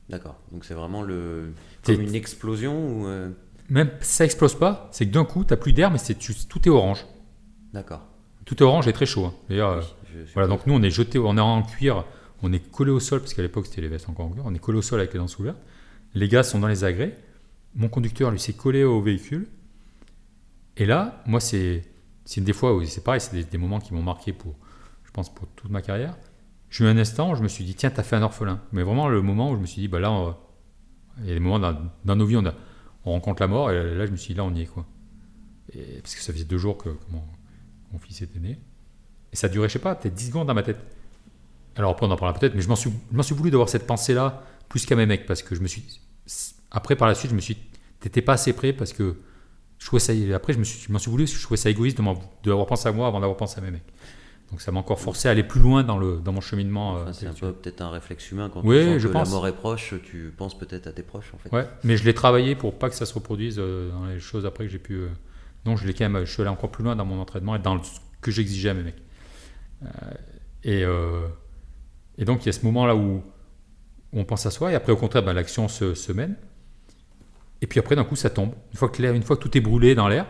[0.08, 1.52] D'accord, donc c'est vraiment le,
[1.84, 3.30] comme une explosion ou euh?
[3.70, 6.68] Même ça explose pas, c'est que d'un coup, tu n'as plus d'air, mais c'est, tout
[6.68, 7.06] est orange.
[7.72, 8.06] D'accord.
[8.44, 9.26] Tout est orange et très chaud.
[9.26, 9.34] Hein.
[9.48, 9.96] D'ailleurs,
[10.34, 12.04] voilà, donc nous, on est jeté, on est en cuir
[12.42, 14.58] on est collé au sol, parce qu'à l'époque c'était les vestes encore en on est
[14.58, 15.58] collé au sol avec les dents ouvertes.
[16.14, 17.16] Les gars sont dans les agrès.
[17.74, 19.46] Mon conducteur, lui, s'est collé au véhicule.
[20.76, 21.84] Et là, moi, c'est
[22.36, 24.54] une des fois où c'est pareil, c'est des, moments qui m'ont marqué pour,
[25.04, 26.16] je pense, pour toute ma carrière.
[26.72, 28.58] J'ai eu un instant où je me suis dit, tiens, t'as fait un orphelin.
[28.72, 30.34] Mais vraiment, le moment où je me suis dit, bah là,
[31.18, 31.60] il y a des moments
[32.04, 32.44] dans, nos vies, on,
[33.04, 34.86] on, rencontre la mort, et là, je me suis dit, là, on y est, quoi.
[35.74, 38.58] Et, parce que ça faisait deux jours que, mon, fils était né.
[39.34, 40.78] Et ça durait, je sais pas, peut-être 10 secondes dans ma tête.
[41.76, 44.86] Alors après, on en parlera peut-être, mais je m'en suis, voulu d'avoir cette pensée-là plus
[44.86, 46.00] qu'à mes mecs, parce que je me suis.
[46.70, 47.58] Après, par la suite, je me suis.
[48.00, 49.16] T'étais pas assez prêt parce que.
[49.78, 51.98] Je trouvais ça, après, je m'en suis, suis voulu, je trouvais ça égoïste
[52.44, 53.92] d'avoir pensé à moi avant d'avoir pensé à mes mecs.
[54.52, 56.98] Donc ça m'a encore forcé à aller plus loin dans, le, dans mon cheminement.
[56.98, 59.28] Euh, c'est un peu peut-être un réflexe humain quand oui, tu je que pense.
[59.28, 61.50] la mort est proche, tu penses peut-être à tes proches en fait.
[61.50, 64.46] Ouais, mais je l'ai travaillé pour pas que ça se reproduise euh, dans les choses
[64.46, 65.00] après que j'ai pu.
[65.66, 67.58] non, je l'ai quand même, je suis allé encore plus loin dans mon entraînement et
[67.58, 69.02] dans ce que j'exigeais à mes mecs.
[70.62, 70.84] et
[72.18, 73.22] et donc il y a ce moment-là où
[74.12, 76.36] on pense à soi, et après au contraire, ben, l'action se, mène.
[77.60, 78.52] Et puis après, d'un coup, ça tombe.
[78.72, 80.26] Une fois que, une fois que tout est brûlé dans l'air,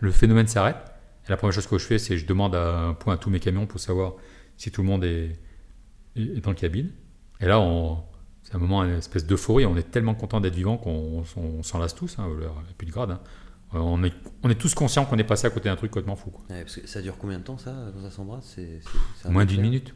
[0.00, 0.76] le phénomène s'arrête.
[1.26, 3.30] Et la première chose que je fais, c'est je demande à un point à tous
[3.30, 4.14] mes camions pour savoir
[4.56, 5.38] si tout le monde est,
[6.16, 6.90] dans le cabine.
[7.40, 7.60] Et là,
[8.42, 9.66] c'est un moment, une espèce d'euphorie.
[9.66, 11.24] On est tellement content d'être vivant qu'on
[11.62, 12.28] s'en lasse tous, hein,
[12.70, 13.12] et puis de grade.
[13.12, 13.20] Hein.
[13.74, 14.12] On est,
[14.42, 16.32] on est tous conscients qu'on est passé à côté d'un truc complètement fou.
[16.66, 18.58] ça dure combien de temps ça, dans ça s'embrasse?
[19.28, 19.94] Moins d'une minute.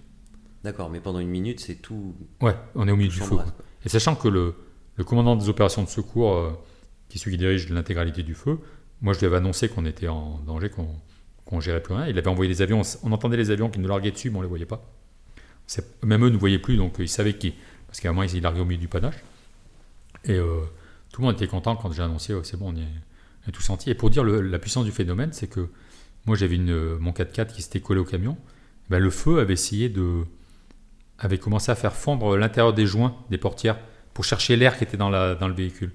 [0.64, 2.14] D'accord, mais pendant une minute, c'est tout.
[2.40, 3.36] Ouais, on est au milieu du feu.
[3.84, 4.54] Et sachant que le,
[4.96, 6.50] le, commandant des opérations de secours, euh,
[7.08, 8.58] qui est celui qui dirige l'intégralité du feu,
[9.00, 10.88] moi je lui avais annoncé qu'on était en danger, qu'on
[11.49, 12.07] qu gérait plus rien.
[12.07, 14.40] Il avait envoyé des avions, on entendait les avions qui nous larguaient dessus, mais on
[14.40, 14.84] ne les voyait pas.
[16.03, 17.55] Même eux ne voyaient plus, donc ils savaient qui.
[17.86, 19.16] Parce qu'à un moment, ils larguaient au milieu du panache.
[20.24, 20.61] Et euh,
[21.12, 23.90] tout le monde était content quand j'ai annoncé, c'est bon, on, est, tout senti.
[23.90, 25.68] Et pour dire la puissance du phénomène, c'est que
[26.26, 28.36] moi j'avais mon 4x4 qui s'était collé au camion.
[28.90, 30.24] Ben, le feu avait essayé de,
[31.18, 33.78] avait commencé à faire fondre l'intérieur des joints des portières
[34.14, 35.92] pour chercher l'air qui était dans le véhicule.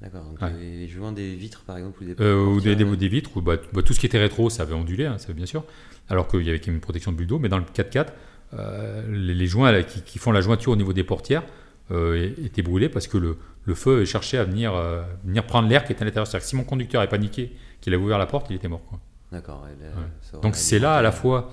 [0.00, 3.34] D'accord, donc les joints des vitres par exemple Ou des, euh, ou des, des, vitres,
[3.36, 5.64] ou bah, bah, tout ce qui était rétro, ça avait ondulé, hein, ça, bien sûr,
[6.10, 8.08] alors qu'il y avait une protection de bulle d'eau, mais dans le 4x4,
[8.54, 11.44] euh, les, joints qui, font la jointure au niveau des portières
[11.90, 14.74] euh, étaient brûlés parce que le, le feu cherchait à venir,
[15.24, 16.26] venir prendre l'air qui était à l'intérieur.
[16.26, 18.82] C'est-à-dire que si mon conducteur avait paniqué, qu'il avait ouvert la porte, il était mort.
[19.32, 19.66] D'accord.
[20.42, 21.52] Donc c'est là à la fois,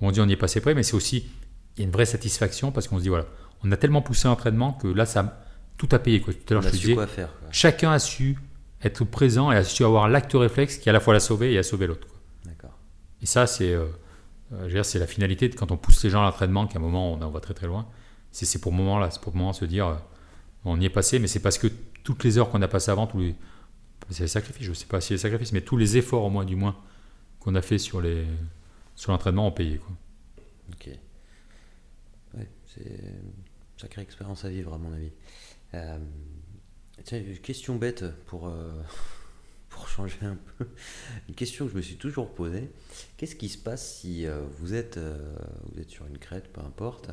[0.00, 1.28] on dit on y est passé près, mais c'est aussi
[1.76, 3.26] il y a une vraie satisfaction parce qu'on se dit voilà,
[3.64, 5.42] on a tellement poussé l'entraînement que là, ça,
[5.80, 6.20] tout a payé.
[6.20, 6.34] Quoi.
[6.34, 8.36] Tout à l'heure, je disais, quoi faire, chacun a su
[8.82, 11.58] être présent et a su avoir l'acte réflexe qui à la fois l'a sauvé et
[11.58, 12.06] a sauvé l'autre.
[12.44, 12.76] D'accord.
[13.22, 13.86] Et ça, c'est euh,
[14.52, 17.10] euh c'est la finalité de quand on pousse les gens à l'entraînement, qu'à un moment,
[17.10, 17.86] on en va très très loin.
[18.30, 19.94] C'est pour moment là, c'est pour le moment se dire, euh,
[20.66, 21.68] on y est passé, mais c'est parce que
[22.04, 23.34] toutes les heures qu'on a passées avant, tous les,
[24.10, 26.30] c'est les sacrifices, je ne sais pas si les sacrifices, mais tous les efforts au
[26.30, 26.76] moins du moins
[27.38, 28.26] qu'on a fait sur les
[28.96, 29.78] sur l'entraînement ont payé.
[29.78, 29.96] Quoi.
[30.74, 30.90] Ok.
[32.66, 33.32] C'est une
[33.78, 35.10] sacrée expérience à vivre, à mon avis.
[35.74, 35.98] Euh,
[37.04, 38.70] tiens, une question bête pour, euh,
[39.68, 40.66] pour changer un peu,
[41.28, 42.70] une question que je me suis toujours posée.
[43.16, 44.98] Qu'est-ce qui se passe si euh, vous, êtes,
[45.72, 47.10] vous êtes sur une crête, peu importe,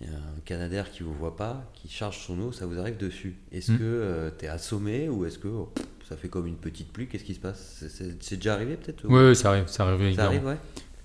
[0.00, 2.78] il y a un Canadair qui vous voit pas, qui charge son eau, ça vous
[2.78, 3.36] arrive dessus?
[3.50, 3.78] Est-ce Hmm.
[3.78, 5.72] que tu es assommé ou est-ce que oh,
[6.08, 7.08] ça fait comme une petite pluie?
[7.08, 7.84] Qu'est-ce qui se passe?
[7.88, 9.66] C'est- déjà arrivé peut-être ou- Oui, ça arrive.
[9.66, 10.56] Ça arrive, Ça arrive, ouais.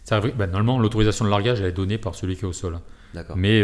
[0.04, 2.54] Ça arrive- bah, normalement, l'autorisation de largage, elle est donnée par celui qui est au
[2.54, 2.78] sol.
[3.16, 3.36] D'accord.
[3.38, 3.62] Mais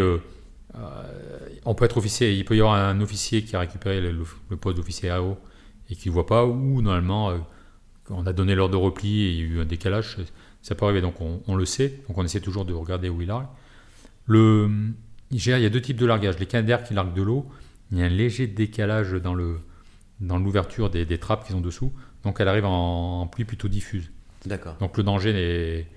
[1.65, 2.33] on peut être officier.
[2.33, 5.37] Il peut y avoir un officier qui a récupéré le, le poste d'officier AO
[5.89, 7.37] et qui ne voit pas, ou normalement, euh,
[8.09, 10.17] on a donné l'ordre de repli et il y a eu un décalage.
[10.61, 12.01] Ça peut arriver, donc on, on le sait.
[12.07, 13.47] Donc on essaie toujours de regarder où il largue.
[14.25, 14.69] Le,
[15.31, 16.37] il y a deux types de largage.
[16.39, 17.47] Les canadaires qui larguent de l'eau,
[17.91, 19.59] il y a un léger décalage dans le
[20.19, 21.93] dans l'ouverture des, des trappes qui sont dessous.
[22.23, 24.11] Donc elle arrive en, en pluie plutôt diffuse.
[24.45, 24.75] D'accord.
[24.79, 25.87] Donc le danger n'est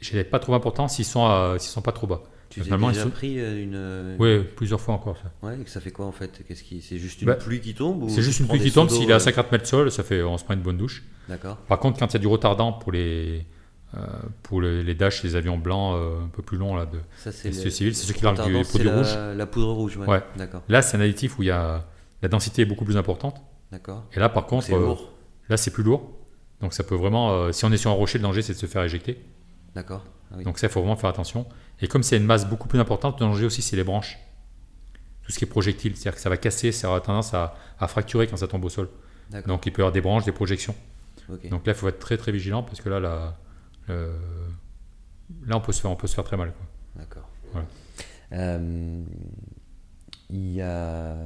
[0.00, 2.22] je pas trop important s'ils sont, à- s'ils sont pas trop bas.
[2.50, 4.16] Tu t'es Normalement, déjà sont- pris euh, une.
[4.18, 5.30] Oui, plusieurs fois encore ça.
[5.46, 6.42] Ouais, et que ça fait quoi en fait?
[6.46, 8.72] Qu'est-ce qui C'est juste une Bah, pluie qui tombe C'est juste une pluie des qui
[8.72, 10.76] tombe, s'il est à euh, 50 mètres sol, ça fait, on se prend une bonne
[10.76, 11.04] douche.
[11.28, 11.56] D'accord.
[11.56, 13.46] Par contre, quand il y a du retardant pour les,
[13.94, 13.98] euh,
[14.42, 16.98] pour les, les Dash, les avions blancs euh, un peu plus longs, là, de...
[17.18, 19.16] Ça c'est C'est ceux qui larguent du produit rouge.
[19.36, 20.08] La, poudre rouge, ouais.
[20.08, 20.22] Ouais.
[20.36, 20.62] D'accord.
[20.68, 21.86] là c'est un additif où il y a,
[22.20, 23.40] la densité est beaucoup plus importante.
[23.70, 24.04] D'accord.
[24.12, 25.12] Et là, par contre, C'est euh, lourd.
[25.48, 26.10] là, c'est plus lourd.
[26.60, 28.58] Donc ça peut vraiment, euh, si on est sur un rocher, le danger, c'est de
[28.58, 29.20] se faire éjecter.
[29.74, 30.04] D'accord.
[30.30, 30.44] Ah oui.
[30.44, 31.46] Donc ça, il faut vraiment faire attention.
[31.80, 34.18] Et comme c'est une masse beaucoup plus importante, le danger aussi, c'est les branches.
[35.22, 37.88] Tout ce qui est projectile, c'est-à-dire que ça va casser, ça aura tendance à, à
[37.88, 38.88] fracturer quand ça tombe au sol.
[39.46, 40.74] Donc il peut y avoir des branches, des projections.
[41.28, 43.38] Donc là, il faut être très très vigilant parce que là, là,
[43.88, 44.18] euh,
[45.46, 46.52] là on, peut se faire, on peut se faire très mal.
[46.96, 47.28] D'accord.
[47.52, 47.66] Voilà.
[48.32, 49.04] Euh,
[50.30, 51.16] il y a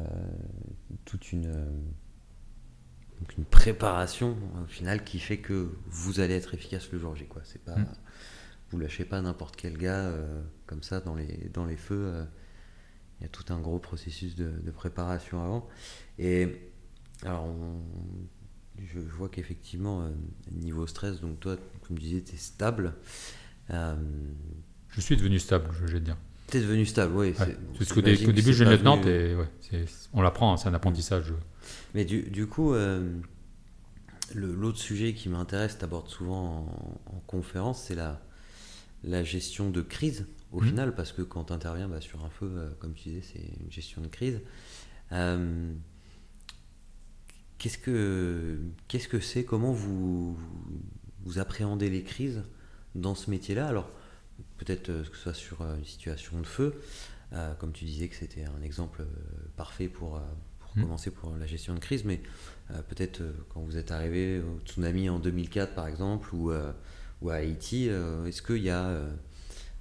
[1.07, 1.51] toute une,
[3.21, 7.27] donc une préparation au final qui fait que vous allez être efficace le jour J.
[7.27, 7.43] Quoi.
[7.45, 7.87] C'est pas, Mm.
[8.75, 12.07] Vous lâchez pas n'importe quel gars euh, comme ça dans les, dans les feux.
[12.13, 12.25] euh,
[13.21, 15.69] il y a tout un gros processus de, de préparation avant.
[16.19, 16.73] Et
[17.25, 17.81] alors, on-
[18.85, 20.11] je, je vois qu'effectivement, euh,
[20.51, 21.57] niveau stress, donc toi,
[21.87, 22.95] comme tu disais, tu es stable.
[23.71, 23.95] Euh,
[24.89, 26.17] Je suis devenu stable, je vais te dire.
[26.49, 27.29] T'es devenu stable, oui.
[27.29, 27.35] Ouais.
[27.39, 31.33] c'est- Parce qu'au dé- début, lieutenant, venu- et, ouais, on l'apprend, hein, c'est un apprentissage.
[31.95, 33.17] Mais du, du coup, euh,
[34.35, 36.67] l'autre sujet qui m'intéresse, t'abordes souvent
[37.07, 38.21] en, en conférence, c'est la,
[39.05, 40.69] la gestion de crise, au Mhm.
[40.69, 43.71] final, parce que quand tu interviens sur un feu, euh, comme tu disais, c'est une
[43.71, 44.41] gestion de crise.
[45.13, 45.73] Euh,
[47.59, 50.37] Qu'est-ce que qu'est-ce que c'est Comment vous,
[51.23, 52.43] vous appréhendez les crises
[52.95, 53.69] dans ce métier-là?
[53.69, 53.89] Alors,
[54.59, 56.75] peut-être euh, que ce soit sur une situation de feu,
[57.33, 59.07] euh, comme tu disais que c'était un exemple
[59.57, 60.21] parfait pour,
[60.61, 60.83] pour Mm.
[60.83, 62.21] commencer pour la gestion de crise, mais
[62.89, 66.51] peut-être quand vous êtes arrivé au tsunami en 2004 par exemple, ou,
[67.25, 69.11] ou à Haïti, euh, est-ce qu'il y a euh,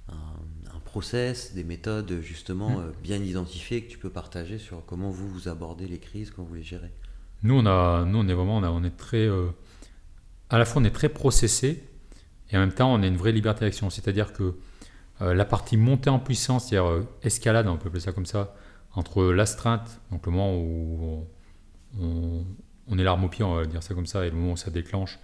[0.08, 2.80] un, un process, des méthodes justement Mm.
[2.80, 6.48] euh, bien identifiées que tu peux partager sur comment vous, vous abordez les crises, comment
[6.48, 6.90] vous les gérez?
[7.42, 9.48] Nous, on, a, nous, on est vraiment, on, a- on est très, euh,
[10.50, 11.84] à la fois, on est très processé
[12.50, 13.90] et en même temps, on a une vraie liberté d'action.
[13.90, 14.54] C'est-à-dire que
[15.20, 18.54] euh, la partie montée en puissance, c'est-à-dire euh, escalade, on peut appeler ça comme ça,
[18.94, 21.26] entre l'astreinte, donc le moment où
[22.00, 22.44] on, on-
[22.86, 24.56] on est l'arme au pied, on va dire ça comme ça, et le moment où
[24.56, 25.18] ça déclenche,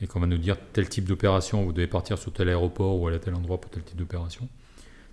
[0.00, 3.06] et qu'on va nous dire tel type d'opération, vous devez partir sur tel aéroport ou
[3.08, 4.48] aller à tel endroit pour tel type d'opération.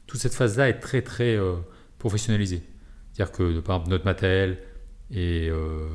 [0.07, 1.55] Toute cette phase-là est très très euh,
[1.99, 2.63] professionnalisée.
[3.13, 4.59] C'est-à-dire que par exemple, notre matériel
[5.11, 5.88] est, euh,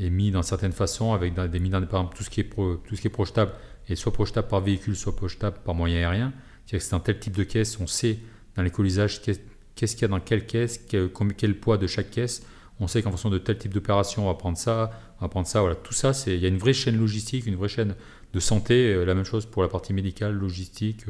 [0.00, 2.44] est mis dans certaines façons, avec des mis dans par exemple tout ce qui est
[2.44, 3.52] pro- tout ce qui est projetable
[3.88, 6.32] est soit projetable par véhicule, soit projetable par moyen aérien.
[6.64, 8.18] C'est-à-dire que c'est un tel type de caisse, on sait
[8.56, 9.40] dans les coolisages qu'est-
[9.76, 12.44] qu'est-ce qu'il y a dans quelle caisse, quel, poids de chaque caisse.
[12.80, 15.46] On sait qu'en fonction de tel type d'opération, on va prendre ça, on va prendre
[15.46, 15.60] ça.
[15.60, 17.94] Voilà, tout ça, il y a une vraie chaîne logistique, une vraie chaîne
[18.32, 18.92] de santé.
[18.94, 21.04] euh, la même chose pour la partie médicale, logistique,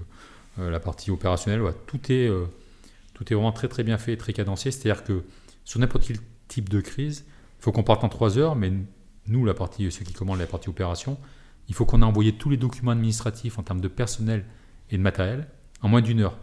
[0.58, 1.62] euh, la partie opérationnelle.
[1.86, 2.44] Tout est euh,
[3.14, 4.70] tout est vraiment très très bien fait et très cadencé.
[4.70, 5.22] C'est-à-dire que
[5.64, 7.24] sur n'importe quel type de crise,
[7.58, 8.70] il faut qu'on parte en trois heures, mais
[9.26, 11.18] nous, la partie, ceux qui commandent la partie opération,
[11.68, 14.44] il faut qu'on ait envoyé tous les documents administratifs en termes de personnel
[14.90, 15.48] et de matériel
[15.82, 16.36] en moins d'une heure.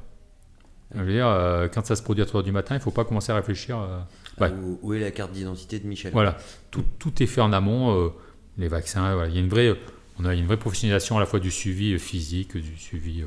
[0.95, 2.83] Je veux dire, euh, quand ça se produit à 3 heures du matin, il ne
[2.83, 3.79] faut pas commencer à réfléchir.
[3.79, 3.99] euh,
[4.41, 4.49] Ouais.
[4.51, 6.11] Ah, où, où est la carte d'identité de Michel?
[6.11, 6.37] Voilà,
[6.71, 7.95] tout, tout est fait en amont.
[7.97, 8.09] euh,
[8.57, 9.29] les vaccins, voilà.
[9.29, 9.73] il y a une vraie,
[10.19, 13.25] on a une vraie professionnalisation à la fois du suivi euh, physique, du suivi euh,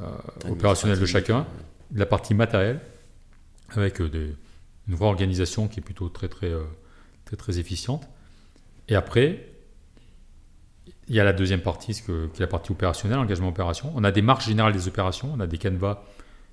[0.00, 1.46] euh, opérationnel de chacun,
[1.90, 2.80] de la partie matérielle,
[3.70, 4.34] avec des-
[4.88, 6.52] une vraie organisation qui est plutôt très très
[7.24, 8.08] très, très efficiente.
[8.88, 9.46] Et après,
[11.08, 13.92] il y a la deuxième partie, ce que- qui est la partie opérationnelle, engagement opération.
[13.94, 16.02] On a des marques générales des opérations, on a des canevas,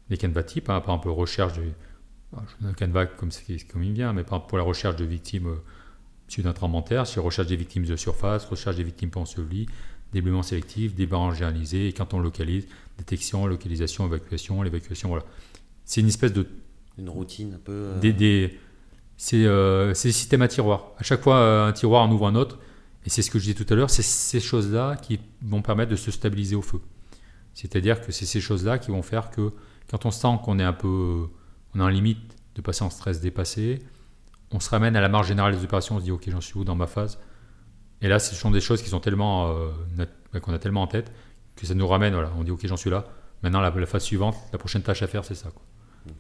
[0.10, 1.64] des canevas types, hein, par exemple recherche de,
[2.36, 3.30] ah, un canevas comme,
[3.84, 5.56] il vient, mais par exemple pour la recherche de victimes
[6.40, 9.68] euh, terre, c'est recherche des victimes de surface, recherche des victimes ensevelies,
[10.14, 12.68] déblaiement sélectif, débarrage généralisé, et quand on localise,
[12.98, 15.26] détection, localisation, évacuation, l'évacuation, voilà.
[15.86, 16.48] C'est une espèce de
[16.98, 17.72] Une routine un peu.
[17.72, 18.60] euh, des, des-
[19.16, 20.92] c'est euh, des systèmes à tiroirs.
[20.98, 22.60] À chaque fois, euh, un tiroir en ouvre un autre.
[23.06, 25.92] Et c'est ce que je disais tout à l'heure, c'est ces choses-là qui vont permettre
[25.92, 26.82] de se stabiliser au feu.
[27.54, 29.54] C'est-à-dire que c'est ces choses-là qui vont faire que
[29.90, 31.28] quand on sent qu'on est un peu,
[31.74, 32.20] on est en limite
[32.56, 33.80] de passer en stress dépassé,
[34.52, 36.58] on se ramène à la marge générale des opérations, on se dit ok j'en suis
[36.58, 37.20] où dans ma phase?
[38.02, 41.12] Et là ce sont des choses qui sont tellement, euh, qu'on a tellement en tête
[41.56, 43.06] que ça nous ramène, voilà, on dit ok j'en suis là.
[43.44, 45.50] Maintenant la, phase suivante, la prochaine tâche à faire c'est ça.
[45.50, 45.62] Quoi.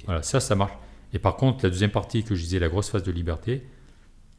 [0.05, 0.73] Voilà, ça ça marche.
[1.13, 3.65] Et par contre la deuxième partie que je disais, la grosse phase de liberté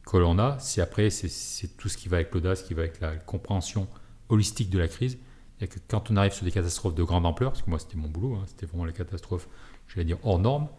[0.05, 2.99] que l'on a, c'est après c'est tout ce qui va avec l'audace, qui va avec
[2.99, 3.87] la compréhension
[4.29, 5.17] holistique de la crise.
[5.61, 7.97] Et que quand on arrive sur des catastrophes de grande ampleur, parce que moi c'était
[7.97, 9.49] mon boulot, hein, c'était vraiment les catastrophes,
[9.87, 10.69] j'allais dire hors normes,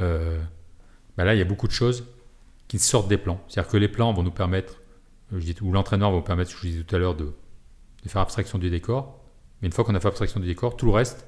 [0.00, 0.40] euh,
[1.16, 2.04] bah là il y a beaucoup de choses
[2.78, 3.40] qui sortent des plans.
[3.46, 4.80] C'est-à-dire que les plans vont nous permettre,
[5.32, 7.32] euh, je dis, ou l'entraîneur va nous permettre, je vous disais tout à l'heure, de,
[8.06, 9.20] faire abstraction du décor.
[9.62, 11.26] Mais une fois qu'on a fait abstraction du décor, tout le reste,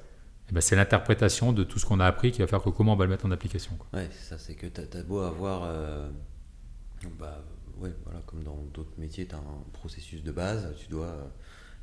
[0.49, 2.93] eh ben, c'est l'interprétation de tout ce qu'on a appris qui va faire que comment
[2.93, 3.71] on va le mettre en application.
[3.77, 3.87] Quoi.
[3.97, 6.09] Ouais, c'est ça, c'est que tu as, beau avoir, euh,
[7.17, 7.41] bah,
[7.77, 11.31] ouais, voilà, comme dans d'autres métiers, tu as un processus de base, tu dois,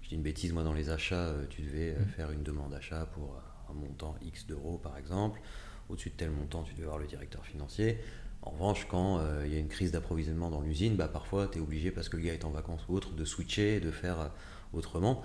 [0.02, 2.04] je dis une bêtise, moi dans les achats, euh, tu devais mmh.
[2.16, 3.40] faire une demande d'achat pour
[3.70, 5.40] un montant X d'euros par exemple.
[5.88, 7.98] Au-dessus de tel montant, tu devais avoir le directeur financier.
[8.44, 11.58] En revanche, quand euh, il y a une crise d'approvisionnement dans l'usine, bah, parfois tu
[11.58, 14.20] es obligé, parce que le gars est en vacances ou autre, de switcher, de faire
[14.20, 14.28] euh,
[14.74, 15.22] autrement.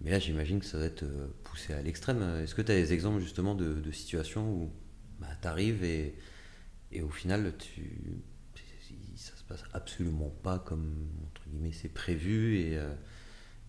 [0.00, 2.22] Mais là, j'imagine que ça va être euh, poussé à l'extrême.
[2.40, 4.70] Est-ce que tu as des exemples justement de, situations où
[5.18, 6.14] bah, tu arrives et,
[7.02, 8.22] au final, tu,
[9.16, 12.78] ça se passe absolument pas comme entre guillemets c'est prévu et,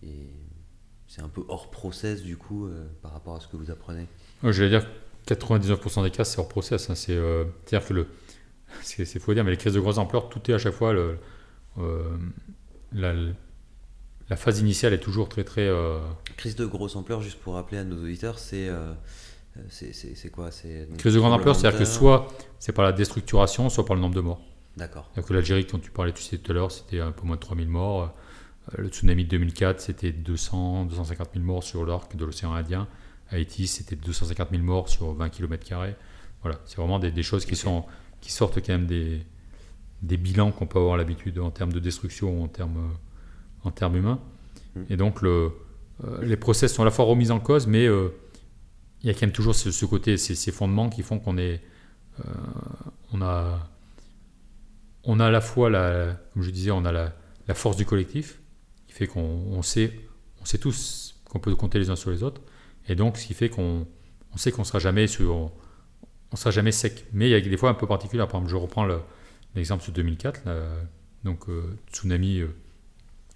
[0.02, 0.30] et
[1.06, 2.68] c'est un peu hors process du coup
[3.00, 4.06] par rapport à ce que vous apprenez?
[4.42, 4.86] Je vais dire
[5.26, 6.90] 99% des cas c'est hors process.
[6.90, 6.94] Hein.
[6.94, 8.08] C'est-à-dire que le,
[8.82, 11.18] c'est faux dire, mais les crises de grosse ampleur, tout est à chaque fois le,
[11.78, 12.16] euh,
[12.92, 15.68] la, phase initiale est toujours très très.
[15.68, 15.98] Euh...
[16.36, 18.92] Crise de grosse ampleur, juste pour rappeler à nos auditeurs, c'est euh,
[19.68, 23.84] c'est quoi C'est crise de grande ampleur, c'est-à-dire que soit c'est par la déstructuration, soit
[23.84, 24.40] par le nombre de morts.
[24.76, 25.10] D'accord.
[25.14, 27.40] Que l'Algérie, quand tu parlais, tu sais tout à l'heure, c'était un peu moins de
[27.40, 28.02] 3000 morts.
[28.72, 32.88] Euh, le tsunami de 2004, c'était 200, 250 000 morts sur l'arc de l'océan Indien.
[33.30, 35.64] Haïti, c'était 250 000 morts sur 20 km.
[36.42, 37.84] Voilà, c'est vraiment des, des choses qui sont
[38.24, 39.20] qui sortent quand même des,
[40.00, 42.96] des bilans qu'on peut avoir l'habitude en termes de destruction ou en termes,
[43.64, 44.18] en termes humains.
[44.74, 44.80] Mmh.
[44.88, 45.52] Et donc, le,
[46.04, 48.08] euh, les process sont à la fois remis en cause, mais euh,
[49.02, 51.60] il y a quand même toujours ce, côté, ces, ces, fondements qui font qu'on est.
[52.20, 52.32] Euh,
[53.12, 53.68] on, a,
[55.02, 57.12] on a à la fois, la, comme je disais, on a la,
[57.46, 58.40] la force du collectif,
[58.86, 59.92] qui fait qu'on sait,
[60.40, 62.40] on sait tous qu'on peut compter les uns sur les autres,
[62.88, 63.86] et donc ce qui fait qu'on
[64.32, 65.52] on sait qu'on ne sera jamais sur
[66.34, 67.06] on sera jamais sec.
[67.12, 68.26] Mais il y a des fois un peu particuliers.
[68.26, 68.86] Par exemple, je reprends
[69.54, 70.40] l'exemple de 2004,
[71.22, 71.62] donc euh,
[71.92, 72.48] tsunami euh,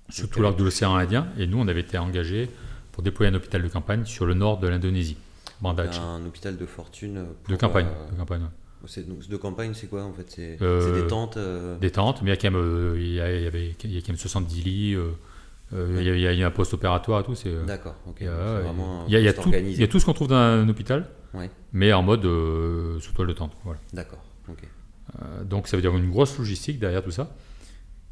[0.09, 2.51] sur tout l'arc de l'océan Indien, et nous, on avait été engagés
[2.91, 5.17] pour déployer un hôpital de campagne sur le nord de l'Indonésie,
[5.63, 7.25] Un hôpital de fortune.
[7.49, 7.87] de campagne.
[8.13, 8.49] de campagne
[9.29, 11.37] de campagne, c'est quoi en fait C'est euh, des tentes
[11.81, 14.09] Des tentes, mais il y a quand même, il y, avait, il y a quand
[14.09, 14.97] même 70 lits.
[15.73, 17.35] il, y a, un poste opératoire et tout.
[17.67, 21.09] D'accord, il, y a, tout, il y a tout ce qu'on trouve dans un hôpital
[21.73, 23.53] mais en mode euh, sous toile de tente.
[23.65, 23.81] Voilà.
[23.93, 24.23] D'accord.
[24.49, 27.35] Euh, donc ça veut dire une grosse logistique derrière tout ça.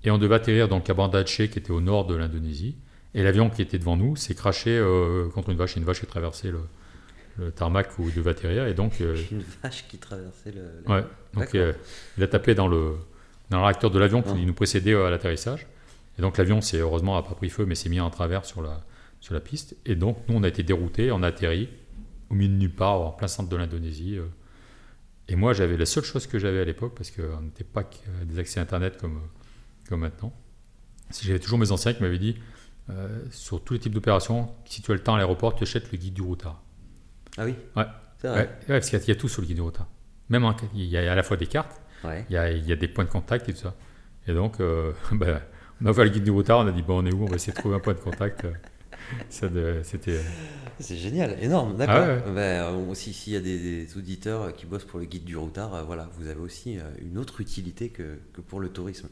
[0.04, 2.76] Et on devait atterrir dans le qui était au nord de l'Indonésie.
[3.14, 5.76] Et l'avion qui était devant nous s'est craché euh, contre une vache.
[5.76, 8.66] Et une vache qui a traversé le, tarmac où il devait atterrir.
[8.66, 10.90] Et donc, une vache qui traversait le.
[10.90, 11.04] Ouais.
[11.34, 12.94] Donc il a tapé dans le,
[13.50, 15.66] dans le réacteur de l'avion qui nous précédait à l'atterrissage.
[16.18, 18.62] Et donc l'avion, c'est heureusement, n'a pas pris feu, mais s'est mis en travers sur
[18.62, 18.84] la,
[19.20, 19.76] sur la piste.
[19.84, 21.68] Et donc nous, on a été déroutés, on a atterri
[22.30, 24.18] au milieu de nulle part, en plein centre de l'Indonésie.
[24.18, 24.26] Euh.
[25.28, 27.88] Et moi, j'avais la seule chose que j'avais à l'époque, parce qu'on n'était pas
[28.24, 29.20] des accès Internet comme,
[29.88, 30.32] comme maintenant.
[31.22, 32.36] J'avais toujours mes anciens qui m'avaient dit,
[32.90, 35.90] euh, sur tous les types d'opérations, si tu as le temps à l'aéroport, tu achètes
[35.90, 36.62] le guide du routard.
[37.36, 37.54] Ah oui?
[37.74, 37.84] Ouais.
[38.22, 38.38] Vrai.
[38.38, 39.86] Ouais, parce qu'il y, a tout sur le guide du routard.
[40.30, 42.76] Même il y a à la fois des cartes, il, y a, il, y a,
[42.76, 43.74] des points de contact et tout ça.
[44.26, 45.40] Et donc, euh, ben,
[45.80, 47.24] on a fait le guide du routard, on a dit, bon, on est où?
[47.24, 48.46] On va essayer de trouver un point de contact.
[49.28, 50.10] C'était.
[50.10, 50.22] Euh,
[50.78, 52.22] c'est génial, énorme, d'accord.
[52.26, 55.82] Ah ben, s'il y a des, auditeurs qui bossent pour le guide du routard, euh,
[55.82, 59.08] voilà, vous avez aussi euh, une autre utilité que, que pour le tourisme.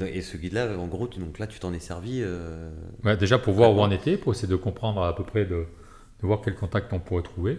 [0.00, 2.22] Et, ce guide-là, en gros, donc là, tu t'en es servi.
[3.04, 5.66] Ouais, déjà pour voir où on était, pour essayer de comprendre à peu près, de,
[6.20, 7.58] de voir quel contact on pourrait trouver.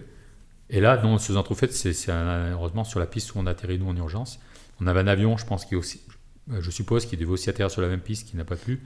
[0.70, 3.90] Et là, non, ce fait, c'est heureusement sur la piste où on a atterri nous
[3.90, 4.40] en urgence.
[4.80, 6.02] On avait un avion, je pense, qui aussi,
[6.50, 8.82] je suppose, qui devait aussi atterrir sur la même piste, qui n'a pas pu.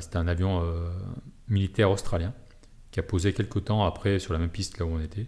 [0.00, 0.62] C'était un avion
[1.52, 2.34] militaire australien
[2.90, 5.26] qui a posé quelques temps après sur la même piste là où on était.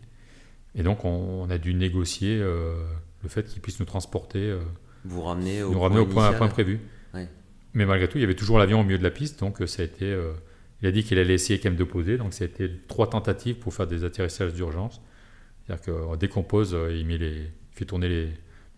[0.75, 2.75] Et donc on, a dû négocier euh,
[3.23, 4.59] le fait qu'il puisse nous transporter, euh,
[5.05, 6.81] vous ramener au nous point ramener au point, point prévu.
[7.77, 9.83] Mais malgré tout, il y avait toujours l'avion au milieu de la piste, donc ça
[9.83, 10.05] a été.
[10.05, 10.33] Euh,
[10.81, 13.11] il a dit qu'il allait essayer quand même de poser, donc ça a été trois
[13.11, 15.01] tentatives pour faire des atterrissages d'urgence.
[15.67, 18.27] C'est-à-dire qu'on décompose, il, met les, fait tourner les,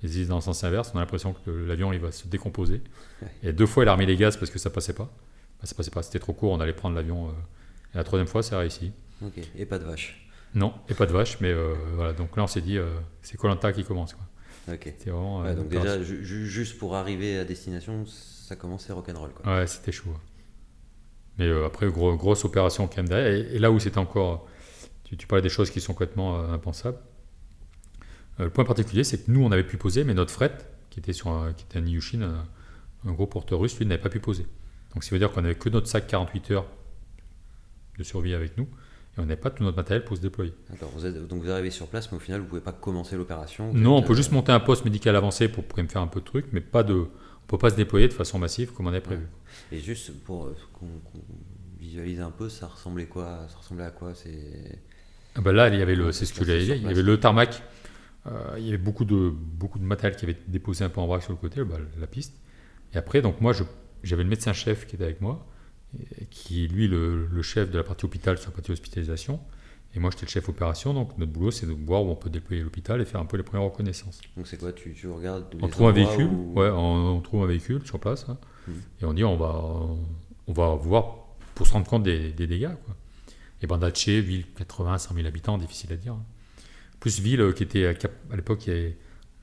[0.03, 2.81] les hélices dans le sens inverse, on a l'impression que l'avion il va se décomposer.
[3.43, 5.13] Et deux fois il a remis les gaz parce que ça passait pas.
[5.61, 7.31] Bah, ça passait pas, c'était trop court, on allait prendre l'avion.
[7.95, 8.93] et la troisième fois, ça a réussi.
[9.25, 10.29] Ok, et pas de vache.
[10.55, 11.53] Non, et pas de vache, mais
[11.95, 12.13] voilà.
[12.13, 12.79] Donc là, on s'est dit,
[13.23, 14.15] c'est Colanta qui commence.
[14.15, 14.75] Quoi.
[14.75, 14.95] Ok.
[15.57, 19.31] donc déjà, juste pour arriver à destination, ça commençait rock'n'roll.
[19.31, 19.59] Quoi.
[19.59, 20.15] Ouais, c'était chaud.
[21.39, 23.53] Mais après, grosse opération quand même derrière.
[23.53, 24.47] Et, là où c'était encore.
[25.05, 26.99] Tu, tu, parlais des choses qui sont complètement impensables.
[28.39, 30.53] le point particulier, c'est que nous, on avait pu poser, mais notre fret,
[30.91, 32.23] qui était, sur un, qui était un Niyushin,
[33.05, 34.47] un, gros porteur russe, lui n'avait pas pu poser.
[34.97, 36.67] Donc ça veut dire qu'on n'avait que notre sac 48 heures
[37.99, 40.55] de survie avec nous, et on n'avait pas tout notre matériel pour se déployer.
[40.71, 43.15] D'accord, vous donc vous arrivez sur place, mais au final, vous ne pouvez pas commencer
[43.15, 46.07] l'opération Non, on peut juste monter un poste médical avancé pour pouvoir me faire un
[46.07, 48.73] peu de trucs, mais pas de, on ne peut pas se déployer de façon massive
[48.73, 49.27] comme on avait prévu.
[49.71, 50.89] Et juste pour euh, qu'on
[51.79, 54.81] visualise un peu, ça ressemblait, quoi, ça ressemblait à quoi c'est...
[55.35, 57.03] Ah bah là, il y avait le, c'est ce que j'allais dire, il y avait
[57.03, 57.63] le tarmac
[58.27, 61.01] euh, il y avait beaucoup de, beaucoup de matériel qui avait été déposé un peu
[61.01, 62.35] en vrac sur le côté, bah, la piste.
[62.93, 63.53] Et après, donc moi,
[64.07, 65.47] j'avais le médecin-chef qui était avec moi,
[66.31, 69.41] qui est lui le, le, chef de la partie hôpital sur la partie hospitalisation.
[69.95, 72.29] Et moi, j'étais le chef opération, donc notre boulot, c'est de voir où on peut
[72.29, 74.21] déployer l'hôpital et faire un peu les premières reconnaissances.
[74.37, 77.81] Donc c'est quoi tu, tu, regardes On trouve un véhicule, ouais, on, trouve un véhicule
[77.87, 78.37] sur place, hein.
[78.69, 78.73] hmm.
[79.01, 79.65] et on dit on va,
[80.47, 81.17] on va voir
[81.55, 82.75] pour se rendre compte des, des dégâts.
[82.85, 82.97] Quoi.
[83.63, 86.13] Et Bandache, ville 80, 100 000 habitants, difficile à dire.
[86.13, 86.25] Hein
[87.01, 88.69] plus ville euh, qui était à, l'époque,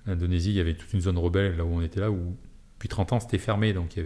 [0.05, 2.36] l'Indonésie, il y avait toute une zone rebelle là où on était là, où
[2.76, 3.97] depuis 30 ans c'était fermé, donc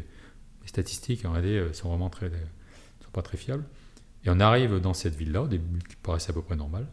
[0.67, 3.63] les statistiques en réalité euh, sont vraiment très, sont pas très fiables.
[4.25, 6.87] Et on arrive dans cette ville-là, au début qui paraissait à peu près normal,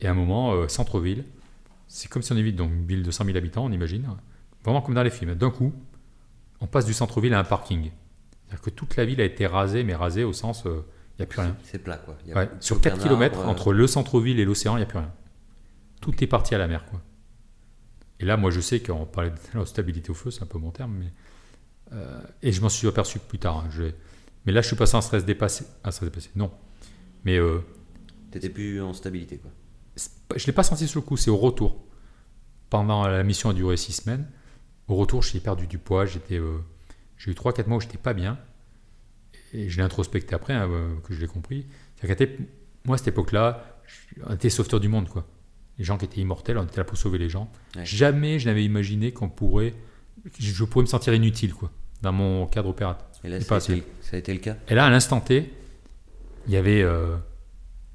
[0.00, 1.24] et à un moment, euh, centre-ville,
[1.88, 4.06] c'est comme si on évite donc une ville de 100 000 habitants, on imagine,
[4.64, 5.34] vraiment comme dans les films.
[5.34, 5.72] D'un coup,
[6.60, 7.90] on passe du centre-ville à un parking.
[8.46, 10.70] C'est-à-dire que toute la ville a été rasée, mais rasée au sens, il
[11.18, 11.56] n'y a plus rien.
[11.64, 12.16] C'est plat, quoi.
[12.60, 15.12] sur 4 km, entre le centre-ville et l'océan, il n'y a plus rien
[16.02, 16.84] tout est parti à la mer.
[16.84, 17.00] Quoi.
[18.20, 20.70] Et là, moi, je sais qu'on parlait de stabilité au feu, c'est un peu mon
[20.70, 21.12] terme, mais.
[21.92, 23.64] Euh, et je m'en suis aperçu plus tard.
[23.66, 23.90] Hein,
[24.46, 25.66] mais là, je suis passé en stress dépassé.
[25.84, 26.50] Ah, stress dépassé, non.
[27.24, 27.38] Mais.
[27.38, 27.60] Euh,
[28.30, 29.50] T'étais plus en stabilité, quoi.
[30.36, 31.84] Je ne l'ai pas senti sur le coup, c'est au retour.
[32.70, 34.26] Pendant la mission a duré six semaines.
[34.88, 36.06] Au retour, j'ai perdu du poids.
[36.06, 36.58] J'étais, euh,
[37.18, 38.38] j'ai eu 3-4 mois où j'étais pas bien.
[39.52, 41.66] Et je l'ai introspecté après, hein, euh, que je l'ai compris.
[42.84, 43.78] moi, à cette époque-là,
[44.30, 45.26] j'étais sauveteur du monde, quoi
[45.78, 47.50] les gens qui étaient immortels, on était là pour sauver les gens.
[47.82, 49.74] Jamais je n'avais imaginé qu'on pourrait,
[50.38, 51.70] je pourrais me sentir inutile quoi,
[52.02, 53.10] dans mon cadre opératoire.
[53.24, 54.56] Et là, ça a, été, ça a, été, le cas?
[54.68, 55.52] Et là, à l'instant T,
[56.46, 57.16] il y avait, euh,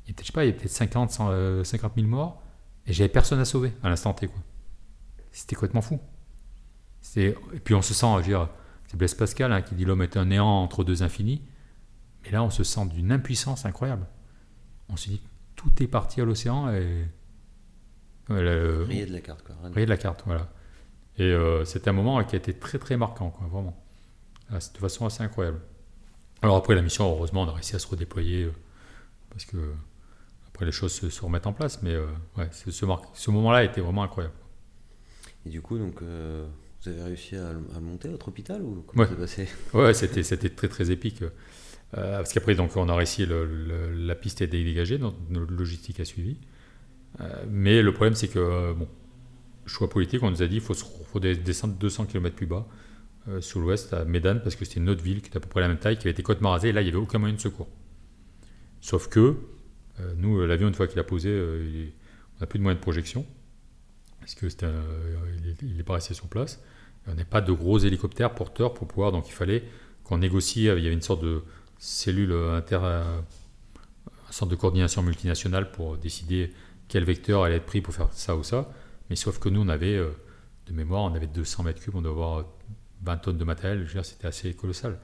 [0.08, 2.42] il je sais pas, il y avait peut-être 50, 100, 50 000 morts,
[2.86, 4.42] et j'avais personne à sauver à l'instant T quoi.
[5.32, 6.00] C'était complètement fou.
[7.16, 8.50] Et puis on se sent, je veux dire,
[8.88, 11.42] c'est Blaise Pascal hein, qui dit l'homme est un néant entre deux infinis.
[12.24, 14.08] Mais là, on se sent d'une impuissance incroyable.
[14.90, 15.22] On se dit,
[15.56, 17.06] tout est parti à l'océan et
[18.30, 19.56] Rayé de la carte, quoi.
[19.74, 20.50] Rayé de la carte, voilà.
[21.18, 23.76] Et euh, c'était un moment qui a été très très marquant, quoi, vraiment.
[24.52, 25.60] Ah, de façon assez incroyable.
[26.42, 28.52] Alors après la mission, heureusement, on a réussi à se redéployer euh,
[29.32, 29.58] parce que
[30.48, 32.06] après les choses se, remettent en place, mais euh,
[32.38, 34.36] ouais, ce, ce moment-là était vraiment incroyable.
[35.46, 39.16] Et du coup, donc, vous avez réussi à, monter votre hôpital ou comment ouais.
[39.16, 39.48] passé?
[39.74, 41.24] Ouais, c'était, c'était très très épique.
[41.92, 46.38] parce qu'après, donc, on a réussi, le, la piste est dégagée, notre logistique a suivi.
[47.22, 48.88] Euh, mais le problème, c'est que, bon,
[49.68, 52.68] choix politique, on nous a dit qu'il faut, descendre 200 km plus bas,
[53.28, 55.50] euh, sur l'ouest, à Médan, parce que c'était une autre ville qui était à peu
[55.50, 57.20] près la même taille, qui avait été côte rasée, et là, il n'y avait aucun
[57.20, 57.68] moyen de secours.
[58.82, 59.36] Sauf que,
[60.18, 63.26] nous, l'avion, une fois qu'il a posé, on n'a plus de moyens de projection,
[64.20, 64.48] parce que
[65.64, 66.62] il n'est pas resté sur place.
[67.08, 69.64] on n'a pas de gros hélicoptères porteurs pour pouvoir, donc il fallait
[70.04, 71.42] qu'on négocie, il y avait une sorte de
[71.80, 73.24] cellule inter, un
[74.30, 76.52] centre de coordination multinationale pour décider
[76.88, 78.72] quel vecteur allait être pris pour faire ça ou ça.
[79.10, 80.12] Mais sauf que nous, on avait, euh,
[80.68, 82.46] de mémoire, on avait 200 mètres cubes, on devait avoir
[83.04, 85.00] 20 tonnes de matériel, c'était assez colossal.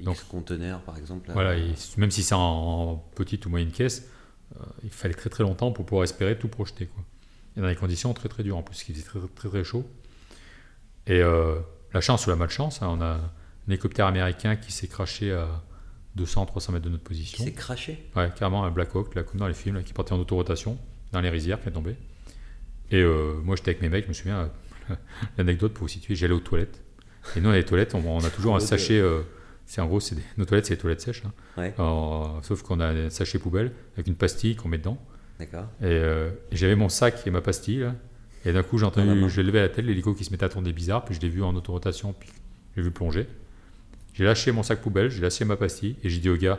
[0.00, 1.30] donc, X conteneurs, par exemple.
[1.32, 1.56] voilà,
[1.96, 4.08] même si c'est en, petite ou moyenne caisse,
[4.56, 6.86] euh, il fallait très très longtemps pour pouvoir espérer tout projeter.
[6.86, 7.04] Quoi.
[7.56, 9.84] Et dans des conditions très très dures, en plus, il faisait très très, très chaud.
[11.06, 11.58] Et euh,
[11.92, 13.30] la chance ou la malchance, hein, on a un
[13.68, 15.62] hélicoptère américain qui s'est craché à
[16.16, 17.38] 200-300 mètres de notre position.
[17.38, 18.10] Qui s'est craché?
[18.14, 20.78] Ouais, carrément un Black Hawk, là, comme dans les films, qui partait en autorotation
[21.12, 21.96] dans les rizières qui est tombé.
[22.90, 24.50] Et euh, moi, j'étais avec mes mecs, je me souviens,
[25.38, 26.82] l'anecdote pour vous situer, j'allais aux toilettes.
[27.36, 28.98] Et nous, les toilettes, on, a toujours un sachet.
[28.98, 29.20] Euh,
[29.66, 31.22] c'est en gros, c'est nos toilettes, c'est des toilettes sèches.
[31.56, 31.72] Hein.
[32.42, 34.98] sauf qu'on a un sachet poubelle avec une pastille qu'on met dedans.
[35.38, 35.66] D'accord.
[35.82, 37.86] Euh, et, j'avais mon sac et ma pastille.
[38.44, 40.72] et d'un coup, j'ai entendu, je levé la tête, l'hélico qui se mettait à tourner
[40.72, 41.04] bizarre.
[41.04, 42.30] Puis je l'ai vu en autorotation, puis
[42.76, 43.26] j'ai vu plonger.
[44.14, 45.96] J'ai lâché mon sac poubelle, j'ai lâché ma pastille.
[46.02, 46.58] Et j'ai dit au gars,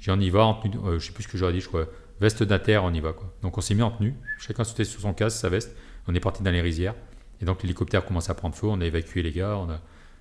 [0.00, 0.60] j'en y va, en,
[0.98, 1.88] je sais plus ce que j'aurais dit, je crois
[2.22, 3.12] veste d'inter, on y va.
[3.12, 3.32] Quoi.
[3.42, 5.76] Donc on s'est mis en tenue, chacun sautait sur son casque, sa veste,
[6.08, 6.94] on est parti dans les rizières.
[7.40, 9.80] Et donc l'hélicoptère commence à prendre feu, on a évacué les gars, on a,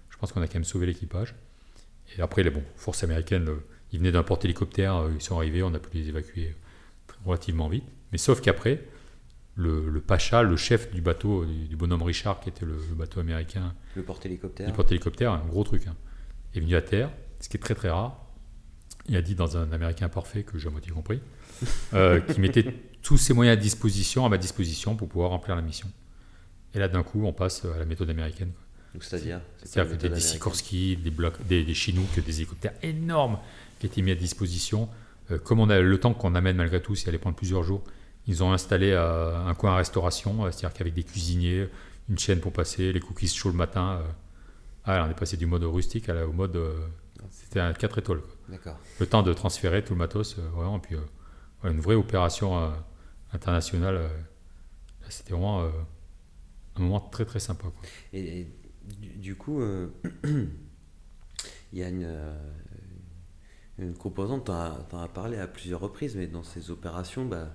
[0.10, 1.36] je pense qu'on a quand même sauvé l'équipage.
[2.18, 3.47] Et après, les bon, forces américaines,
[3.93, 6.56] ils venaient d'un porte-hélicoptère, ils sont arrivés, on a pu les évacuer
[7.26, 7.86] relativement vite.
[8.12, 8.84] Mais sauf qu'après,
[9.56, 13.74] le, Pacha, le chef du bateau, du, bonhomme Richard, qui était le, bateau américain.
[13.95, 14.68] Le porte-hélicoptère.
[14.68, 15.88] Le porte-hélicoptère, un gros truc.
[15.88, 15.95] Hein,
[16.54, 18.26] est venu à terre, ce qui est très très rare.
[19.08, 21.22] Il a dit dans un américain parfait, que j'ai à moitié compris,
[21.93, 25.62] euh, qui mettait tous ses moyens à disposition, à ma disposition, pour pouvoir remplir la
[25.62, 25.89] mission.
[26.74, 28.51] Et là, d'un coup, on passe à la méthode américaine.
[28.99, 33.39] C'est-à-dire C'est-à-dire que des Sikorsky, des, blocs, des, des Chinook, des hélicoptères énormes
[33.80, 34.89] qui étaient mis à disposition.
[35.32, 37.84] Euh, comme on a le temps qu'on amène malgré tout, s'il allait prendre plusieurs jours,
[38.28, 41.68] ils ont installé euh, un coin à restauration, euh, c'est-à-dire qu'avec des cuisiniers,
[42.09, 44.01] une chaîne pour passer, les cookies chauds le matin.
[44.84, 46.59] Ah, on est passé du mode rustique à au mode.
[47.30, 48.22] C'était un 4 étoiles.
[48.49, 48.78] D'accord.
[48.99, 50.95] Le temps de transférer tout le matos, vraiment, et puis
[51.64, 52.74] une vraie opération
[53.34, 54.09] internationale.
[55.09, 55.64] C'était vraiment
[56.76, 57.68] un moment très très sympa.
[58.14, 58.47] Et,
[59.18, 59.62] du, coup,
[60.24, 60.49] il
[61.74, 62.07] y a une,
[63.99, 67.49] composante, tu en, as parlé à plusieurs reprises, mais dans ces opérations, bah,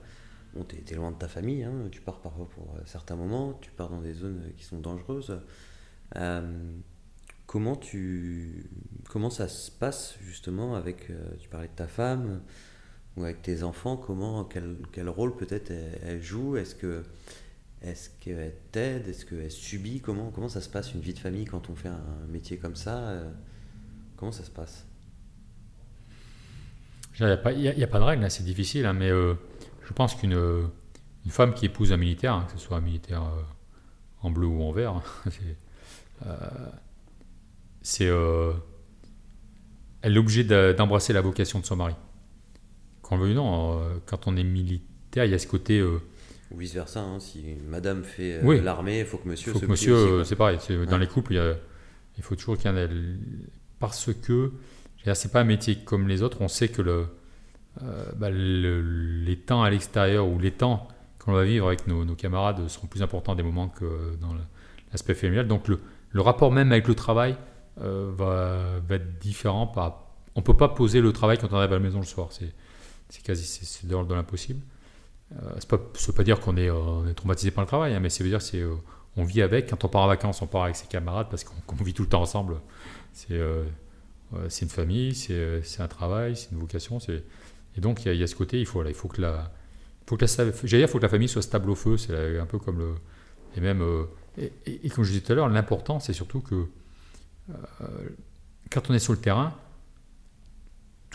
[0.56, 3.52] Bon, tu es, loin de ta famille, hein, tu pars parfois pour euh, certains moments,
[3.60, 5.38] tu pars dans des zones qui sont dangereuses.
[6.16, 6.78] Euh,
[7.46, 8.70] comment, tu,
[9.10, 12.40] comment ça se passe justement avec, euh, tu parlais de ta femme
[13.16, 17.02] ou avec tes enfants, comment, quel, quel rôle peut-être elle, joue Est-ce que
[17.82, 21.44] est-ce qu'elle t'aide Est-ce qu'elle subit comment, comment ça se passe une vie de famille
[21.44, 23.22] quand on fait un métier comme ça
[24.16, 24.86] Comment ça se passe?
[27.18, 30.70] Il n'y a, pas de règle, hein, c'est difficile, hein, mais je pense qu'une
[31.28, 33.42] femme qui épouse un militaire, hein, que ce soit un militaire euh,
[34.22, 35.00] en bleu ou en vert,
[37.82, 38.52] c'est, euh, euh,
[40.02, 41.94] elle est obligée d'embrasser la vocation de son mari.
[43.08, 45.82] Quand on non, quand on est militaire, il y a ce côté.
[45.82, 46.00] ou
[46.56, 49.52] vice versa, hein, si madame fait l'armée, il faut que monsieur.
[49.52, 50.58] Il faut que monsieur, c'est pareil.
[50.88, 51.34] Dans les couples,
[52.16, 52.88] il, faut toujours qu'il y ait un.
[53.78, 54.52] Parce que
[55.14, 56.38] c'est pas un métier comme les autres.
[56.40, 57.06] On sait que le,
[57.82, 60.88] euh, bah, les temps à l'extérieur ou les temps
[61.18, 64.34] qu'on va vivre avec nos, camarades seront plus importants des moments que dans
[64.92, 65.46] l'aspect familial.
[65.46, 65.80] Donc le,
[66.10, 67.36] le, rapport même avec le travail
[67.80, 69.66] euh, va, va, être différent.
[69.66, 72.06] Par, on ne peut pas poser le travail quand on arrive à la maison le
[72.06, 72.28] soir.
[72.30, 72.52] C'est
[73.22, 74.60] quasi c'est de l'ordre de l'impossible.
[75.32, 78.10] Euh, ça ne veut pas dire qu'on est, est, traumatisé par le travail, hein, mais
[78.10, 78.62] ça veut dire c'est
[79.16, 79.70] on vit avec.
[79.70, 82.08] Quand on part en vacances, on part avec ses camarades parce qu'on vit tout le
[82.08, 82.60] temps ensemble.
[83.12, 83.40] C'est
[84.48, 87.00] c'est une famille, c'est un travail, c'est une vocation.
[87.00, 87.24] C'est
[87.76, 89.52] et donc, il y, a ce côté, il faut, il faut que la,
[90.06, 90.52] faut que la,
[90.86, 91.96] faut que la famille soit stable au feu.
[91.98, 92.94] C'est un peu comme le,
[93.56, 94.04] et même, euh,
[94.38, 96.66] et, comme je disais tout à l'heure, l'important, c'est surtout que
[97.50, 97.54] euh,
[98.70, 99.54] quand on est sur le terrain,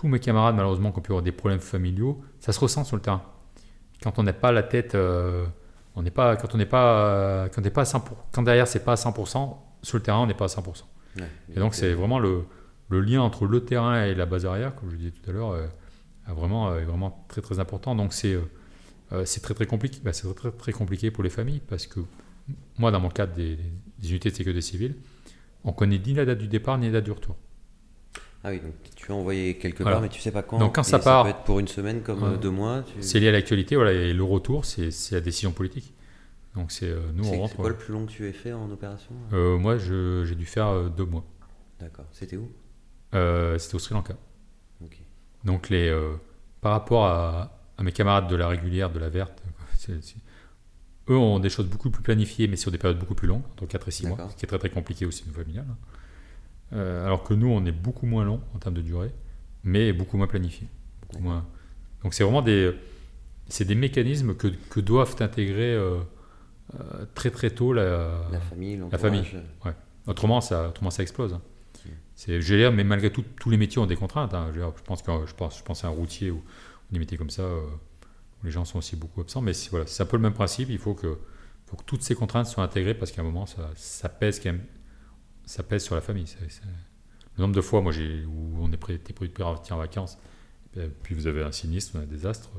[0.02, 2.95] tous mes camarades, malheureusement, qui ont pu avoir des problèmes familiaux, ça se ressent sur
[2.95, 3.22] le terrain.
[4.04, 5.45] Quand on n'a pas la tête, euh,
[5.95, 8.93] on n'est pas, quand on n'est pas, quand, pas à 100%, quand derrière c'est pas
[8.93, 10.84] à 100%, sur le terrain on n'est pas à 100%.
[11.56, 12.43] et donc c'est vraiment le,
[12.89, 15.56] le, lien entre le terrain et la base arrière, comme je disais tout à l'heure
[16.34, 17.95] vraiment, euh, vraiment très très important.
[17.95, 18.41] Donc c'est euh,
[19.14, 19.99] euh, c'est très très compliqué.
[20.04, 21.99] Bah, c'est très, très compliqué pour les familles parce que
[22.78, 23.58] moi, dans mon cadre des,
[24.04, 24.95] unités de sécurité civile,
[25.64, 27.36] on connaît ni la date du départ ni la date du retour.
[28.44, 30.58] Ah oui, donc tu as envoyé quelque part, mais tu sais pas quand.
[30.58, 32.84] Donc quand ça part, peut être pour une semaine comme deux mois.
[33.00, 33.92] C'est lié à l'actualité, voilà.
[33.92, 35.94] Et le retour, c'est la décision politique.
[36.56, 39.12] Donc c'est nous on C'est quoi le plus long que tu aies fait en opération
[39.32, 41.26] Moi, j'ai dû faire deux mois.
[41.80, 42.06] D'accord.
[42.12, 42.50] C'était où?
[43.12, 44.16] C'était au Sri Lanka.
[45.44, 46.14] Donc les, euh,
[46.62, 49.42] par rapport à, mes camarades de la régulière, de la verte,
[51.10, 53.66] eux ont des choses beaucoup plus planifiées, mais sur des périodes beaucoup plus longues, entre
[53.66, 55.66] 4 et 6 mois, ce qui est très très compliqué aussi au familial.
[55.70, 55.78] Hein.
[56.74, 59.11] Euh, alors que nous, on est beaucoup moins long en termes de durée,
[59.63, 60.67] mais beaucoup moins planifié.
[61.19, 61.45] moins...
[62.03, 62.72] Donc c'est vraiment des,
[63.47, 65.99] c'est des mécanismes que, que doivent intégrer euh,
[67.13, 68.82] très très tôt la, la famille.
[68.91, 69.26] La famille.
[69.65, 69.74] Ouais.
[70.07, 71.34] Autrement, ça, autrement, ça explose.
[71.34, 71.41] Hein.
[72.28, 74.34] Je mais malgré tout, tous les métiers ont des contraintes.
[74.34, 74.51] Hein.
[74.53, 76.43] Je, pense que je pense, je pense à un routier ou,
[76.91, 77.61] des métiers comme ça euh,
[78.41, 79.41] où les gens sont aussi beaucoup absents.
[79.41, 80.69] Mais voilà, c'est un peu le même principe.
[80.69, 81.17] Il faut que,
[81.65, 84.51] faut que toutes ces contraintes soient intégrées parce qu'à un moment, ça, ça, pèse quand
[84.51, 84.63] même,
[85.46, 86.26] ça pèse sur la famille.
[87.38, 90.18] Le nombre de fois, moi, j'ai, où on est prêt, prêt de partir en vacances,
[91.04, 92.50] puis vous avez un sinistre, un désastre.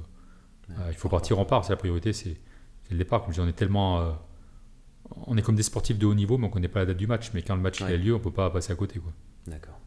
[0.70, 1.64] Euh, il faut partir, on part.
[1.64, 2.36] C'est la priorité, c'est,
[2.90, 3.22] le départ.
[3.22, 4.12] Comme je dis, on est tellement euh,
[5.26, 6.96] on est comme des sportifs de haut niveau, mais on ne connaît pas la date
[6.96, 7.32] du match.
[7.34, 8.98] Mais quand le match a lieu, on ne peut pas passer à côté.
[8.98, 9.12] Quoi.
[9.46, 9.78] D'accord.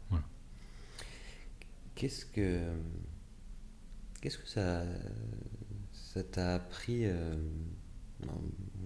[1.94, 2.60] Qu'est-ce que
[4.20, 4.82] qu'est-ce que ça
[5.92, 7.34] ça t'a appris euh,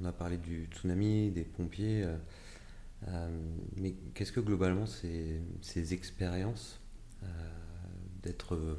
[0.01, 2.19] On a parlé du tsunami, des pompiers, euh, euh,
[3.77, 6.81] mais qu'est-ce que globalement ces, ces expériences
[8.23, 8.79] d'être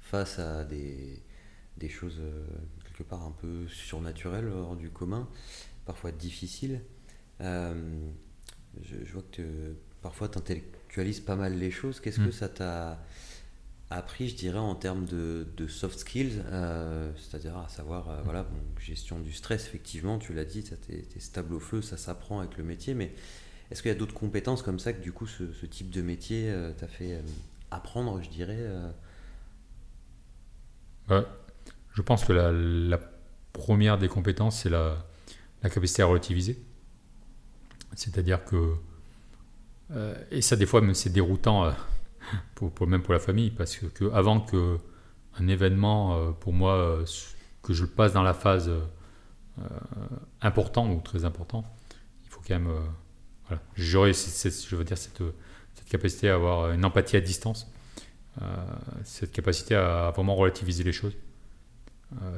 [0.00, 1.22] face à des,
[1.76, 2.20] des choses
[2.84, 5.28] quelque part un peu surnaturelles, hors du commun,
[5.86, 6.80] parfois difficiles.
[7.40, 12.00] je, vois que parfois tu intellectualises pas mal les choses.
[12.00, 12.32] Qu'est-ce que mm.
[12.32, 13.04] ça t'a
[13.90, 18.48] appris, je dirais, en termes de, soft skills, euh, c'est-à-dire à savoir, euh, voilà,
[18.78, 22.56] gestion du stress, effectivement, tu l'as dit, tu es, stable au feu, ça s'apprend avec
[22.56, 23.12] le métier, mais
[23.70, 26.50] est-ce qu'il y a d'autres compétences comme ça que du coup ce, type de métier
[26.50, 27.22] euh, t'a fait
[27.70, 28.66] apprendre, je dirais
[31.08, 33.00] Je pense que la,
[33.52, 35.04] première des compétences, c'est la,
[35.62, 36.62] capacité à relativiser.
[37.94, 38.74] C'est-à-dire que,
[40.30, 41.72] et ça des fois c'est déroutant
[42.86, 44.78] même pour la famille, parce que, avant que
[45.38, 47.04] un événement, euh, pour moi, euh,
[47.62, 49.64] que je passe dans la phase euh,
[50.40, 51.64] important ou très important,
[52.24, 52.72] il faut quand même,
[53.50, 55.22] voilà, j'aurais, je veux dire, cette,
[55.74, 57.70] cette capacité à avoir une empathie à distance,
[59.04, 61.16] cette capacité à vraiment relativiser les choses.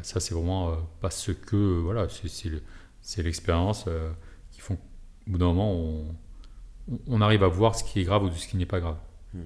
[0.03, 2.07] ça, c'est vraiment parce que, voilà,
[3.01, 3.87] c'est l'expérience
[4.51, 4.83] qui font qu'au
[5.27, 6.17] bout d'un moment, on,
[7.07, 8.99] on, arrive à voir ce qui est grave ou ce qui n'est pas grave.
[9.35, 9.43] Hmm.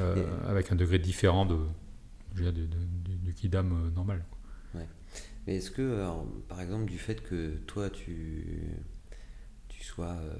[0.00, 1.56] Euh, avec un degré différent de,
[2.34, 4.22] du kidam euh, normal.
[5.46, 6.06] Mais est-ce que,
[6.46, 8.76] par exemple, du fait que toi, tu,
[9.68, 10.36] tu sois euh,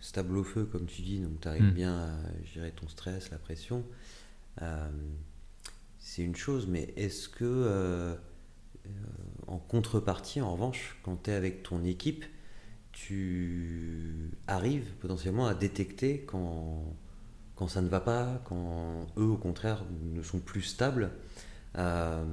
[0.00, 1.74] stable au feu, comme tu dis, donc tu arrives hmm.
[1.74, 2.10] bien à
[2.44, 3.84] gérer ton stress, la pression,
[5.98, 8.16] c'est une chose, mais est-ce que,
[9.46, 12.24] en contrepartie, en revanche, quand tu es avec ton équipe,
[12.92, 16.96] tu arrives potentiellement à détecter quand
[17.58, 19.84] quand ça ne va pas, quand eux au contraire
[20.14, 21.10] ne sont plus stables?
[21.76, 22.24] Euh,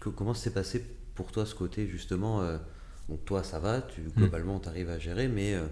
[0.00, 2.58] comment s'est passé pour toi ce côté justement euh,
[3.08, 4.10] Donc toi ça va, tu, hmm.
[4.16, 5.66] globalement tu arrives à gérer, mais euh,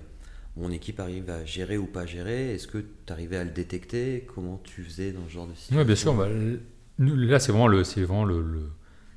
[0.56, 2.54] mon équipe arrive à gérer ou pas gérer.
[2.54, 4.26] Est-ce que tu arrivais à le détecter?
[4.34, 6.28] Comment tu faisais dans ce genre de situation Oui bien sûr, bah,
[6.98, 8.70] là c'est vraiment, le, vraiment le,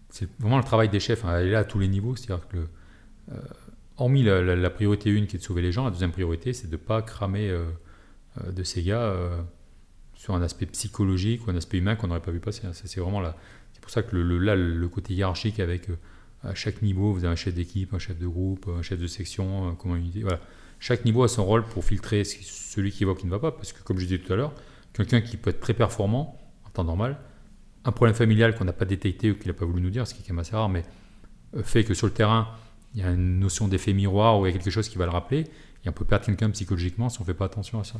[0.09, 2.47] c'est vraiment le travail des chefs, hein, elle est là à tous les niveaux, c'est-à-dire
[2.47, 2.57] que
[3.97, 6.67] hormis la, la, priorité une qui est de sauver les gens, la deuxième priorité c'est
[6.67, 7.51] de ne pas cramer
[8.45, 9.41] euh, de ces gars euh,
[10.15, 12.67] sur un aspect psychologique ou un aspect humain qu'on n'aurait pas vu passer.
[12.67, 12.71] Hein.
[12.73, 13.35] C'est vraiment là.
[13.73, 15.95] C'est pour ça que le, là, le côté hiérarchique avec euh,
[16.43, 19.07] à chaque niveau, vous avez un chef d'équipe, un chef de groupe, un chef de
[19.07, 20.21] section, comment unité.
[20.21, 20.39] Voilà.
[20.79, 23.51] Chaque niveau a son rôle pour filtrer celui qui voit qui ne va pas.
[23.51, 24.53] Parce que, comme je disais tout à l'heure,
[24.93, 27.19] quelqu'un qui peut être très performant en temps normal,
[27.85, 30.13] un problème familial qu'on n'a pas détecté ou qu'il n'a pas voulu nous dire, ce
[30.13, 30.83] qui est quand même assez rare, mais
[31.63, 32.49] fait que sur le terrain,
[32.93, 35.05] il y a une notion d'effet miroir ou il y a quelque chose qui va
[35.05, 35.45] le rappeler,
[35.85, 37.99] et on peut perdre quelqu'un psychologiquement si on ne fait pas attention à ça.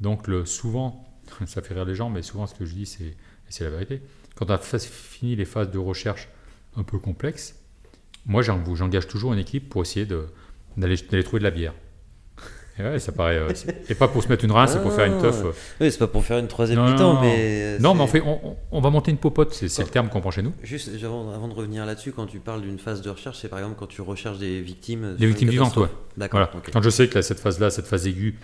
[0.00, 1.04] Donc souvent,
[1.46, 3.16] ça fait rire les gens, mais souvent ce que je dis, c'est,
[3.48, 4.02] c'est la vérité.
[4.34, 6.28] Quand on a fini les phases de recherche
[6.76, 7.58] un peu complexes,
[8.26, 10.06] moi j'engage toujours une équipe pour essayer
[10.76, 11.74] d'aller, trouver de la bière.
[12.78, 13.38] Et ouais, ça paraît.
[13.38, 13.52] Euh,
[13.88, 15.42] et pas pour se mettre une rince, c'est pour faire une teuf.
[15.44, 15.52] Euh.
[15.80, 17.78] Oui, c'est pas pour faire une troisième mi-temps, mais.
[17.78, 18.22] Non, mais on, fait,
[18.70, 20.52] on, va monter une popote, c'est, le terme qu'on prend chez nous.
[20.62, 23.76] Juste avant, de revenir là-dessus, quand tu parles d'une phase de recherche, c'est par exemple
[23.78, 25.16] quand tu recherches des victimes.
[25.16, 25.88] Des victimes vivantes, ouais.
[26.16, 26.50] D'accord.
[26.72, 28.38] Quand je sais que cette phase-là, cette phase aiguë,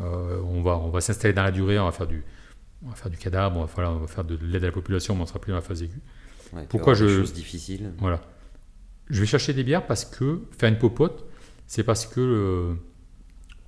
[0.00, 2.22] euh, on va, on va s'installer dans la durée, on va faire du,
[2.84, 4.72] on va faire du cadavre, on va, faire, on va faire de l'aide à la
[4.72, 6.00] population, mais on sera plus dans la phase aiguë.
[6.68, 7.06] Pourquoi je.
[7.06, 7.92] Chose difficile.
[7.98, 8.20] Voilà.
[9.08, 11.24] Je vais chercher des bières parce que faire une popote,
[11.66, 12.20] c'est parce que.
[12.20, 12.74] Euh,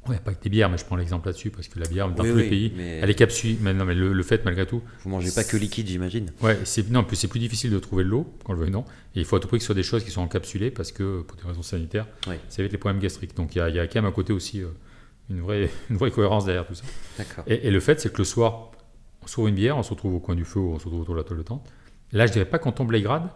[0.08, 2.24] ouais, pas que des bières, mais je prends l'exemple là-dessus parce que la bière, dans
[2.24, 3.56] tous les pays, elle est capsule.
[3.60, 4.82] Mais non, mais le, fait, malgré tout.
[5.04, 6.32] Vous mangez pas que liquide, j'imagine.
[6.42, 8.84] Ouais, c'est non, plus c'est plus difficile de trouver de l'eau quand je veux non.
[9.14, 10.92] Et il faut à tout prix que ce soit des choses qui sont encapsulées parce
[10.92, 12.06] que pour des raisons sanitaires,
[12.48, 13.36] ça évite les problèmes gastriques.
[13.36, 14.62] Donc il y, y, a quand même un côté aussi.
[14.62, 14.68] Euh,
[15.30, 16.84] une vraie, une vraie cohérence derrière tout ça.
[17.46, 18.70] Et, le fait, c'est que le soir,
[19.22, 21.14] on s'ouvre une bière, on se retrouve au coin du feu, on se retrouve autour
[21.14, 21.70] de la toile de tente.
[22.12, 23.28] Là, je dirais pas qu'on tombe les grades,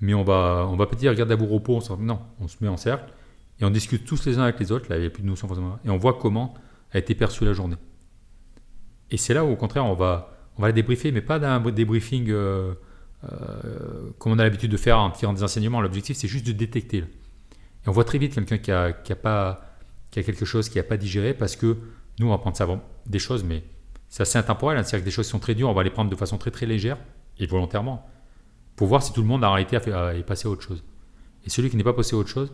[0.00, 2.56] mais on va, on va pas dire regarde à bout repos, on non, on se
[2.60, 3.10] met en cercle
[3.60, 4.86] et on discute tous les uns avec les autres.
[4.90, 5.78] Là, il n'y a plus de notion forcément.
[5.84, 6.54] Et on voit comment
[6.92, 7.76] a été perçue la journée.
[9.10, 11.60] Et c'est là où, au contraire, on va, on va la débriefer, mais pas d'un
[11.70, 12.74] débriefing euh,
[13.24, 15.80] euh, comme on a l'habitude de faire en tirant des enseignements.
[15.80, 16.98] L'objectif, c'est juste de détecter.
[16.98, 19.60] Et on voit très vite quelqu'un qui n'a qui a
[20.16, 21.76] y a quelque chose qui n'a pas digéré parce que
[22.18, 22.66] nous, on va prendre ça
[23.04, 23.62] des choses, mais
[24.08, 24.78] c'est assez intemporel.
[24.78, 26.38] Hein, c'est-à-dire que des choses qui sont très dures, on va les prendre de façon
[26.38, 26.98] très très légère
[27.38, 28.08] et volontairement
[28.76, 30.84] pour voir si tout le monde en réalité est passé à autre chose.
[31.44, 32.52] Et celui qui n'est pas passé à autre chose,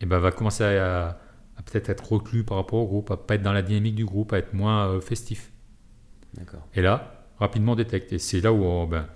[0.00, 1.18] eh ben, va commencer à,
[1.64, 4.32] peut-être être reclus par rapport au groupe, à pas être dans la dynamique du groupe,
[4.32, 5.52] à être moins euh, festif.
[6.74, 8.12] Et là, rapidement on détecte.
[8.12, 9.06] Et c'est là où oh, ben,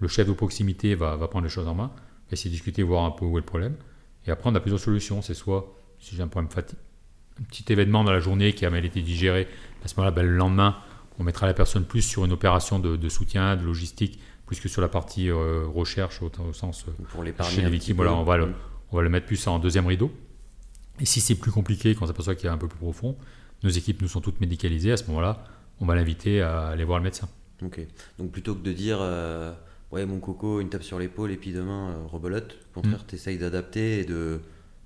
[0.00, 1.92] le chef de proximité va, va, prendre les choses en main,
[2.30, 3.76] essayer de discuter, voir un peu où est le problème.
[4.26, 5.22] Et après, on a plusieurs solutions.
[5.22, 6.78] C'est soit, si j'ai un problème fatigue,
[7.40, 9.48] un petit événement dans la journée qui a mal été digéré,
[9.84, 10.76] à ce moment-là, ben, le lendemain,
[11.18, 14.82] on mettra la personne plus sur une opération de, soutien, de logistique, plus que sur
[14.82, 17.96] la partie euh, recherche au, sens euh, pour les victimes.
[17.96, 18.54] Voilà, on va, le,
[18.92, 20.12] on va le mettre plus en deuxième rideau.
[21.00, 23.16] Et si c'est plus compliqué, quand on s'aperçoit qu'il y a un peu plus profond,
[23.62, 24.92] nos équipes nous sont toutes médicalisées.
[24.92, 25.44] À ce moment-là,
[25.80, 27.28] on va l'inviter à aller voir le médecin.
[27.64, 27.80] Ok.
[28.18, 29.52] Donc plutôt que de dire euh,
[29.90, 33.06] ouais mon coco, une tape sur l'épaule et puis demain rebelote, au contraire, mm.
[33.08, 34.40] tu essayes d'adapter et de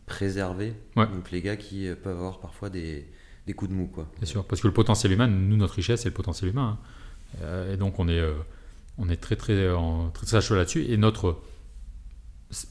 [0.06, 0.74] préserver.
[0.94, 3.06] Donc les gars qui euh, peuvent avoir parfois des,
[3.46, 4.08] des coups de mou, quoi.
[4.18, 6.78] Bien sûr, parce que le potentiel humain, nous, notre richesse, c'est le potentiel humain.
[6.80, 6.86] hein.
[7.42, 8.34] Euh, et donc, on est, euh,
[8.98, 10.84] on est très, très, en- très, très chaud là-dessus.
[10.84, 11.40] Et notre.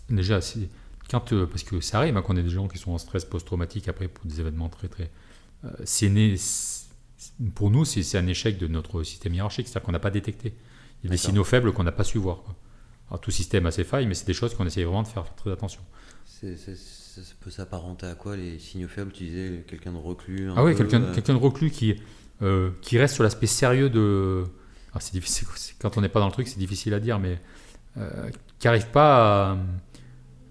[0.09, 0.69] Déjà, c'est-
[1.09, 3.25] quand, euh, parce que ça arrive hein, qu'on ait des gens qui sont en stress
[3.25, 5.11] post-traumatique après pour des événements très, très.
[5.63, 6.85] euh, c'est né- c'est-
[7.55, 10.53] pour nous, c'est un échec de notre système hiérarchique, c'est-à-dire qu'on n'a pas détecté.
[11.03, 12.43] Il y a des signaux faibles qu'on n'a pas su voir.
[12.43, 12.55] quoi.
[13.09, 15.25] Alors, tout système a ses failles, mais c'est des choses qu'on essaye vraiment de faire
[15.35, 15.81] très attention.
[16.25, 19.11] Ça ça peut s'apparenter à quoi les signaux faibles?
[19.11, 20.49] Tu disais quelqu'un de reclus.
[20.55, 21.95] Ah oui, quelqu'un euh, quelqu'un de reclus qui,
[22.81, 24.43] qui reste sur l'aspect sérieux de.
[24.93, 25.47] Ah, c'est difficile,
[25.79, 27.39] quand on n'est pas dans le truc, c'est difficile à dire, mais
[28.59, 29.57] qui n'arrive pas, à,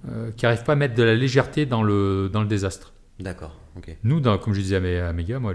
[0.08, 2.92] euh, qui arrive pas à mettre de la légèreté dans le, dans le désastre.
[3.20, 3.58] D'accord.
[4.02, 5.54] Nous, dans- comme je disais à mes, à mes gars, moi,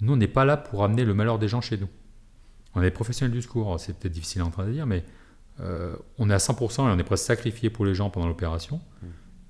[0.00, 1.88] nous, on n'est pas là pour amener le malheur des gens chez nous.
[2.74, 5.04] On est professionnels du secours, c'est peut-être difficile à entendre dire, mais
[5.60, 8.80] euh, on est à 100% et on est presque sacrifié pour les gens pendant l'opération.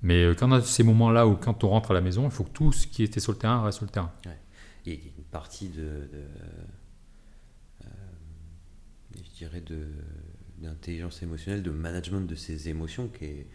[0.01, 2.31] Mais euh, quand on a ces moments-là où quand on rentre à la maison, il
[2.31, 4.11] faut que tout ce qui était sur le terrain reste sur le terrain.
[4.85, 5.81] Il y a une partie de.
[5.81, 6.25] de,
[7.83, 7.87] euh,
[9.15, 9.87] je dirais de
[10.57, 13.47] d'intelligence émotionnelle, de management de ses émotions qui est,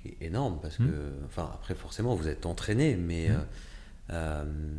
[0.00, 1.24] qui est énorme parce que, Mm.
[1.26, 3.32] enfin, après, forcément, vous êtes entraîné, mais Mm.
[3.32, 4.78] euh, euh,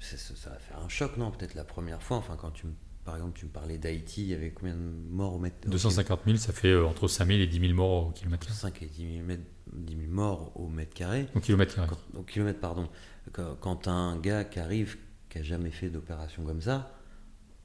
[0.00, 1.30] ça, va faire un choc, non?
[1.30, 2.74] Peut-être la première fois, enfin, quand tu me-
[3.04, 5.70] par exemple, tu me parlais d'Haïti, il y avait combien de morts au mètre au
[5.70, 8.60] 250 000, ça fait euh, entre 5 000 et 10 000 morts au kilomètre kilomètre
[8.60, 9.42] 5 et 10 000, mètres-
[9.72, 11.26] 10 000 morts au mètre carré.
[11.34, 11.88] Au kilomètre carré.
[11.88, 12.88] Quand- au kilomètre, pardon.
[13.32, 14.96] Quand, un gars qui arrive,
[15.30, 16.94] qui a jamais fait d'opération comme ça,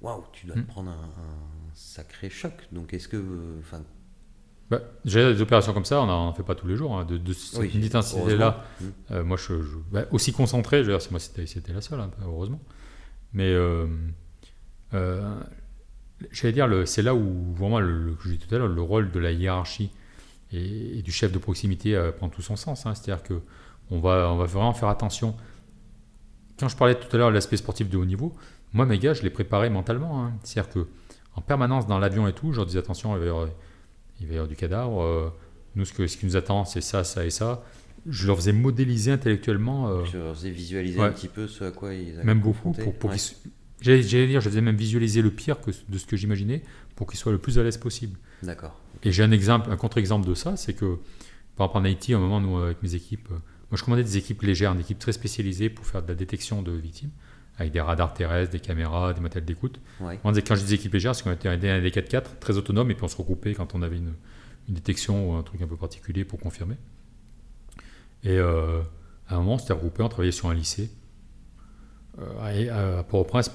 [0.02, 0.64] waouh, tu dois Mm.
[0.64, 2.53] te prendre un, un sacré choc.
[2.72, 3.57] Donc, est-ce que.
[3.60, 3.84] Enfin,
[4.69, 6.98] Bah, j'ai des opérations comme ça, on n'en fait pas tous les jours.
[6.98, 8.64] hein, de, de cette Oui, intensité-là,
[9.11, 11.99] euh, moi, je, je- bah, aussi concentré, je veux dire, moi, c'était c'était la seule,
[11.99, 12.60] hein, heureusement.
[13.34, 13.85] Mais euh,
[14.94, 15.35] euh,
[16.31, 18.81] j'allais dire, c'est là où vraiment, le, le- que je disais tout à l'heure, le
[18.81, 19.91] rôle de la hiérarchie
[20.52, 22.85] et, et du chef de proximité prend tout son sens.
[22.85, 22.95] hein.
[22.95, 23.41] C'est-à-dire que
[23.91, 25.35] on va, on va vraiment faire attention.
[26.60, 28.34] Quand je parlais tout à l'heure de l'aspect sportif de haut niveau,
[28.72, 30.23] moi, mes gars, je les préparais mentalement.
[30.26, 30.34] hein.
[30.44, 30.88] C'est-à-dire que
[31.35, 33.48] en permanence dans l'avion et tout, je leur disais attention, il va y avoir,
[34.19, 35.02] il va y avoir du cadavre.
[35.02, 35.30] euh,
[35.76, 37.64] nous, ce, que, ce qui nous attend, c'est ça, ça et ça.
[38.07, 39.88] Je leur faisais modéliser intellectuellement.
[39.90, 41.06] euh, Je leur faisais visualiser Ouais.
[41.07, 43.18] un petit peu ce à quoi ils allaient même beaucoup pour, pour Ouais.
[43.81, 46.64] J'allais dire, je faisais même visualiser le pire que, de ce que j'imaginais
[46.95, 48.18] pour qu'ils soient le plus à l'aise possible.
[48.41, 48.80] D'accord.
[49.03, 50.98] Et j'ai un exemple, un contre-exemple de ça, c'est que
[51.57, 53.35] par exemple en Haïti, à un moment, nous, avec mes équipes, euh,
[53.72, 56.61] moi je commandais des équipes légères, une équipe très spécialisée pour faire de la détection
[56.61, 57.10] de victimes,
[57.57, 59.80] avec des radars terrestres, des caméras, des matériels d'écoute.
[59.99, 60.19] Ouais.
[60.23, 63.03] Quand je dis équipes légères, c'est qu'on était des, des 4x4 très autonomes et puis
[63.03, 64.13] on se regroupait quand on avait une,
[64.67, 66.75] une détection ou un truc un peu particulier pour confirmer.
[68.23, 68.81] Et euh,
[69.27, 70.89] à un moment, on s'était regroupé, on travaillait sur un lycée.
[72.19, 73.51] Euh, et, euh, à Port-au-Prince,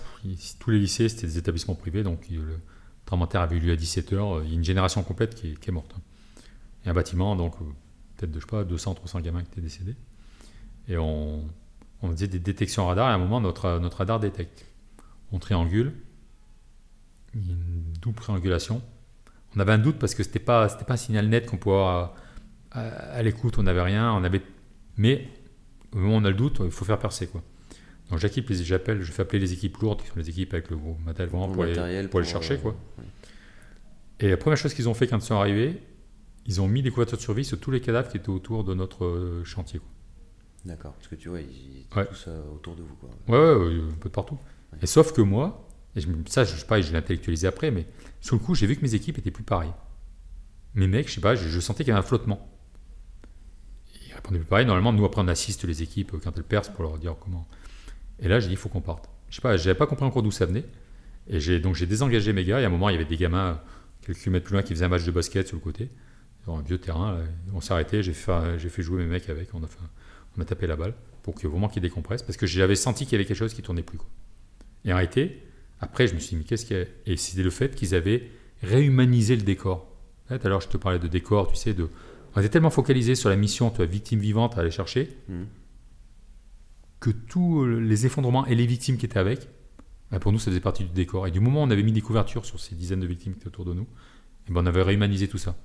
[0.59, 2.59] tous les lycées, c'était des établissements privés, donc il- le
[3.07, 5.70] tremblement avait eu lieu à 17h, il y a une génération complète qui est, qui
[5.70, 5.95] est morte.
[5.97, 6.01] hein.
[6.85, 7.57] Et un bâtiment, donc
[8.16, 9.97] peut-être, de, je sais pas, 200, 300 gamins qui étaient décédés.
[10.89, 11.45] Et on,
[12.03, 14.65] on faisait des détections radar, et à un moment, notre, notre radar détecte.
[15.33, 15.93] On triangule,
[17.35, 18.83] une double triangulation.
[19.57, 21.77] On avait un doute parce que c'était pas c'était pas un signal net qu'on pouvait
[21.77, 22.15] avoir
[22.70, 24.43] à, à- à l'écoute, on n'avait rien, on avait
[24.97, 25.29] mais
[25.93, 27.43] au moment où on a le doute, il faut faire percer quoi.
[28.11, 30.70] Donc j'équipe les j'appelle, je fais appeler les équipes lourdes qui sont les équipes avec
[30.70, 32.77] le gros matériel vraiment Pour les, matériel, pour les chercher euh, quoi.
[34.20, 35.81] Et la première chose qu'ils ont fait quand ils sont arrivés,
[36.47, 38.75] ils ont mis des couvertures de survie sur tous les cadavres qui étaient autour de
[38.75, 39.79] notre euh, chantier.
[39.81, 39.89] quoi.
[40.65, 40.93] D'accord.
[40.95, 42.07] Parce que tu vois, ils Ouais.
[42.07, 42.95] tous euh, autour de vous.
[42.97, 43.09] Quoi.
[43.29, 44.39] Ouais, ouais, ouais, un peu de partout.
[44.83, 45.67] Et sauf que moi,
[45.97, 47.87] et je, me- ça, je sais pas, je l'ai intellectualisé après, mais
[48.21, 49.73] sur le coup, j'ai vu que mes équipes étaient plus pareilles.
[50.75, 52.49] Mes mecs, je sais pas, je, je sentais qu'il y avait un flottement.
[54.07, 54.67] Ils répondaient plus pareil.
[54.67, 57.47] Normalement, nous, après, on assiste les équipes quand elles percent pour leur dire comment.
[58.21, 59.09] Et là, j'ai dit, il faut qu'on parte.
[59.31, 60.65] Je sais pas, j'avais pas compris encore d'où ça venait.
[61.29, 62.61] Et j'ai donc j'ai désengagé mes gars.
[62.61, 63.55] Et à un moment, il y avait des gamins euh,
[64.03, 65.91] quelques kilomètres plus loin qui faisaient un match de basket sur le côté,
[66.43, 67.19] sur un vieux terrain.
[67.19, 67.25] là.
[67.55, 69.55] On s'est arrêté, j'ai fait, j'ai fait jouer mes mecs avec.
[69.55, 69.79] On a, fait,
[70.40, 73.15] a tapé la balle pour que vraiment qu'ils décompressent parce que j'avais senti qu'il y
[73.16, 73.98] avait quelque chose qui tournait plus.
[73.98, 74.09] Quoi.
[74.85, 75.43] Et en réalité,
[75.81, 76.85] après, je me suis dit, mais qu'est-ce qu'il y a?
[77.06, 78.28] Et c'était le fait qu'ils avaient
[78.62, 79.86] réhumanisé le décor.
[80.31, 81.89] Là, tout à l'heure, je te parlais de décor, tu sais, de.
[82.36, 85.47] On était tellement focalisé sur la mission, tu vois, victime vivante à aller chercher, Mhm.
[87.01, 89.48] que tous euh, les effondrements et les victimes qui étaient avec,
[90.10, 91.27] bah, pour nous, ça faisait partie du décor.
[91.27, 93.39] Et du moment où on avait mis des couvertures sur ces dizaines de victimes qui
[93.40, 93.86] étaient autour de nous,
[94.48, 95.56] et ben on avait réhumanisé tout ça.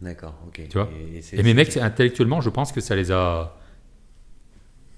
[0.00, 0.62] D'accord, ok.
[0.68, 0.90] Tu vois?
[1.32, 3.56] Et, mes mecs, intellectuellement, je pense que ça les a.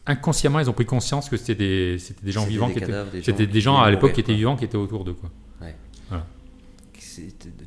[0.06, 3.22] Inconsciemment, ils ont pris conscience que c'était des, c'était des gens vivants des qui étaient.
[3.22, 5.14] C'était des gens à l'époque qui étaient vivants, qui étaient autour d'eux.
[5.14, 5.30] Quoi.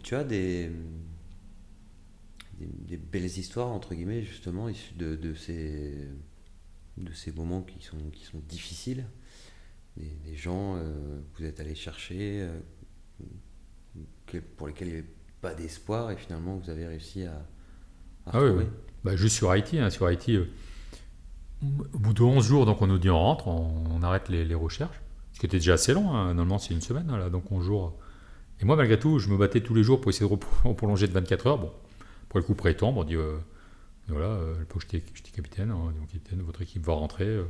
[0.03, 0.69] Tu as des,
[2.59, 5.93] des, des belles histoires, entre guillemets, justement, issues de, de ces,
[6.97, 9.05] de ces moments qui sont, qui sont difficiles.
[9.97, 12.59] Des, des gens euh, que vous êtes allés chercher, euh,
[14.27, 15.07] que- pour lesquels il n'y avait
[15.41, 17.33] pas d'espoir, et finalement vous avez réussi à,
[18.25, 18.63] à Ah oui, oui.
[19.05, 20.45] Bah, juste sur Haïti, hein, sur Haïti, euh,
[21.63, 25.01] Au bout de 11 jours, donc on nous dit on rentre, on, arrête les, recherches.
[25.33, 26.33] Ce qui était déjà assez long, hein.
[26.33, 27.97] normalement c'est une semaine, hein, là, donc 11 jours.
[28.61, 30.35] Et moi, malgré tout, je me battais tous les jours pour essayer de
[30.73, 31.57] prolonger de 24 heures.
[31.57, 31.71] Bon,
[32.29, 33.37] pour le coup, près tombe, on dit euh,
[34.07, 37.45] voilà, euh, j'étais capitaine, hein, capitaine, votre équipe va rentrer euh,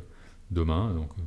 [0.52, 0.94] demain.
[0.94, 1.22] Donc, euh,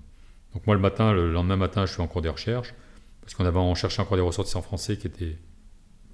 [0.55, 2.75] donc moi, le matin, le lendemain matin, je suis en cours des recherches,
[3.21, 5.37] parce qu'on avait en cherché encore des ressortissants français qui étaient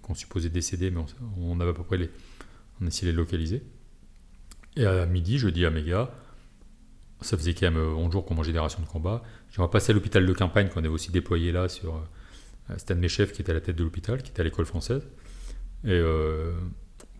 [0.02, 1.00] qu'on supposait décédés, mais
[1.38, 2.10] on, avait à peu près les,
[2.80, 3.62] on essayait de les localiser.
[4.76, 6.10] Et à midi, je dis à mes gars,
[7.24, 9.22] ça faisait quand même 11 jours qu'on mangeait des rations de combat.
[9.50, 12.00] Je vais passer à l'hôpital de campagne qu'on avait aussi déployé là sur
[12.76, 14.44] C'était un de mes chefs qui était à la tête de l'hôpital, qui était à
[14.44, 15.06] l'école française.
[15.84, 16.00] Et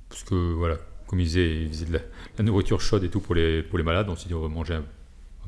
[0.08, 2.00] parce que voilà, comme ils faisaient, de
[2.38, 4.48] la, nourriture chaude et tout pour les, pour les malades, on s'est dit on va
[4.48, 4.84] manger un,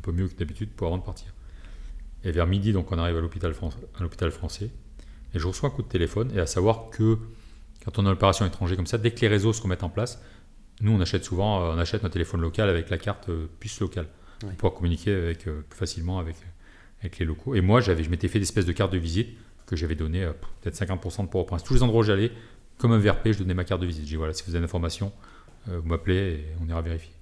[0.02, 1.32] peu mieux que d'habitude pour avant de partir.
[2.24, 4.70] Et vers midi, donc on arrive à l'hôpital, français,
[5.34, 7.18] et je reçois un coup de téléphone, et à savoir que
[7.84, 9.88] quand on a une opération étrangère comme ça, dès que les réseaux se remettent en
[9.88, 10.20] place,
[10.80, 13.80] nous on achète souvent, euh, on achète notre téléphone local avec la carte euh, puce
[13.80, 14.08] locale,
[14.40, 16.36] pour pouvoir communiquer euh, plus facilement avec,
[17.18, 17.54] les locaux.
[17.54, 19.28] Et moi, j'avais, je m'étais fait des espèces de carte de visite
[19.66, 20.28] que j'avais donné
[20.60, 21.62] peut-être 50% de Port-au-Prince.
[21.62, 22.32] Tous les endroits où j'allais,
[22.78, 24.02] comme un VRP, je donnais ma carte de visite.
[24.02, 25.12] J'ai dit voilà, si vous avez des informations,
[25.68, 27.12] euh, vous m'appelez et on ira vérifier.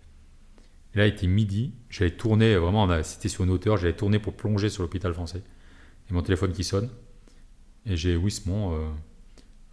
[0.95, 4.69] Là, il était midi, j'allais tourner, vraiment, c'était sur une hauteur, j'allais tourner pour plonger
[4.69, 5.43] sur l'hôpital français.
[6.09, 6.89] Et mon téléphone qui sonne,
[7.85, 8.75] et j'ai Wismont,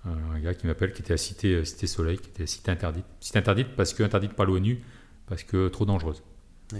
[0.07, 2.47] euh, un gars qui m'appelle, qui était à Cité, euh, Cité Soleil, qui était à
[2.47, 3.05] Cité Interdite.
[3.19, 4.81] Cité Interdite parce que interdite par l'ONU,
[5.27, 6.23] parce que trop dangereuse.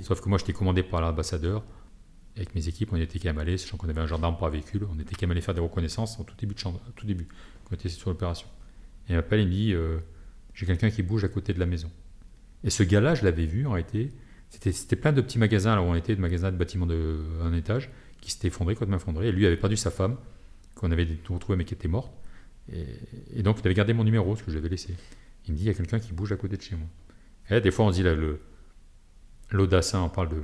[0.03, 1.63] Sauf que moi, j'étais commandé par l'ambassadeur.
[2.38, 4.88] Avec mes équipes, on était quand même allés, sachant qu'on avait un gendarme par véhicule,
[4.89, 6.61] on était quand même allés faire des reconnaissances au tout début, de
[6.95, 7.27] tout début
[7.65, 8.47] quand on était sur l'opération.
[9.09, 9.76] Et il m'appelle, il me dit
[10.53, 11.91] j'ai quelqu'un qui bouge à côté de la maison.
[12.63, 14.11] Et ce gars-là, je l'avais vu en réalité.
[14.49, 17.53] C'était plein de petits magasins là où on était, de magasins de bâtiments de un
[17.53, 17.89] étage,
[18.19, 19.27] qui s'étaient effondrés, complètement effondrés.
[19.27, 20.18] Et lui avait perdu sa femme,
[20.76, 22.13] qu'on avait retrouvé mais qui était morte.
[22.72, 24.95] Et, donc il avait gardé mon numéro, ce que j'avais laissé.
[25.47, 26.88] Il me dit il y a quelqu'un qui bouge à côté de chez moi.
[27.49, 28.13] Et des fois on se dit là,
[29.57, 30.41] l'audace, on parle de.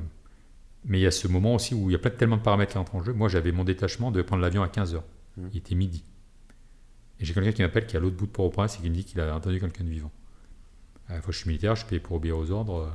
[0.86, 2.72] Mais il y a ce moment aussi où il y a plein, tellement de paramètres
[2.72, 3.14] qui entrent en jeu.
[3.14, 5.02] Moi j'avais mon détachement de prendre l'avion à 15h.
[5.38, 5.48] Mmh.
[5.52, 6.04] Il était midi.
[7.20, 8.96] Et j'ai quelqu'un qui m'appelle qui est à l'autre bout de Port-au-Prince et qui me
[8.96, 10.12] dit qu'il a entendu quelqu'un de vivant.
[11.10, 12.78] À la fois, je suis militaire, je payé pour obéir aux ordres.
[12.78, 12.90] Euh,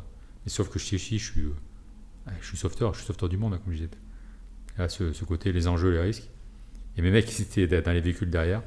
[0.45, 3.29] mais sauf que je suis ici, je suis, euh, je suis sauveteur, je suis sauveteur
[3.29, 3.91] du monde, hein, comme je disais.
[4.79, 6.29] Là, ce, ce, côté, les enjeux, les risques.
[6.97, 8.63] Et mes mecs, ils étaient dans les véhicules derrière.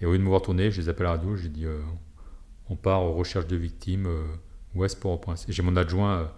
[0.00, 1.64] Et au lieu de me voir tourner, je les appelle à la radio, je dis
[1.64, 1.80] euh,
[2.68, 4.08] on part aux recherches de victimes,
[4.74, 5.46] ouest Port-au-Prince.
[5.48, 6.32] Et j'ai mon adjoint,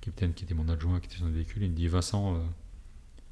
[0.00, 2.40] capitaine qui était mon adjoint, qui était dans le véhicule, il me dit Vincent,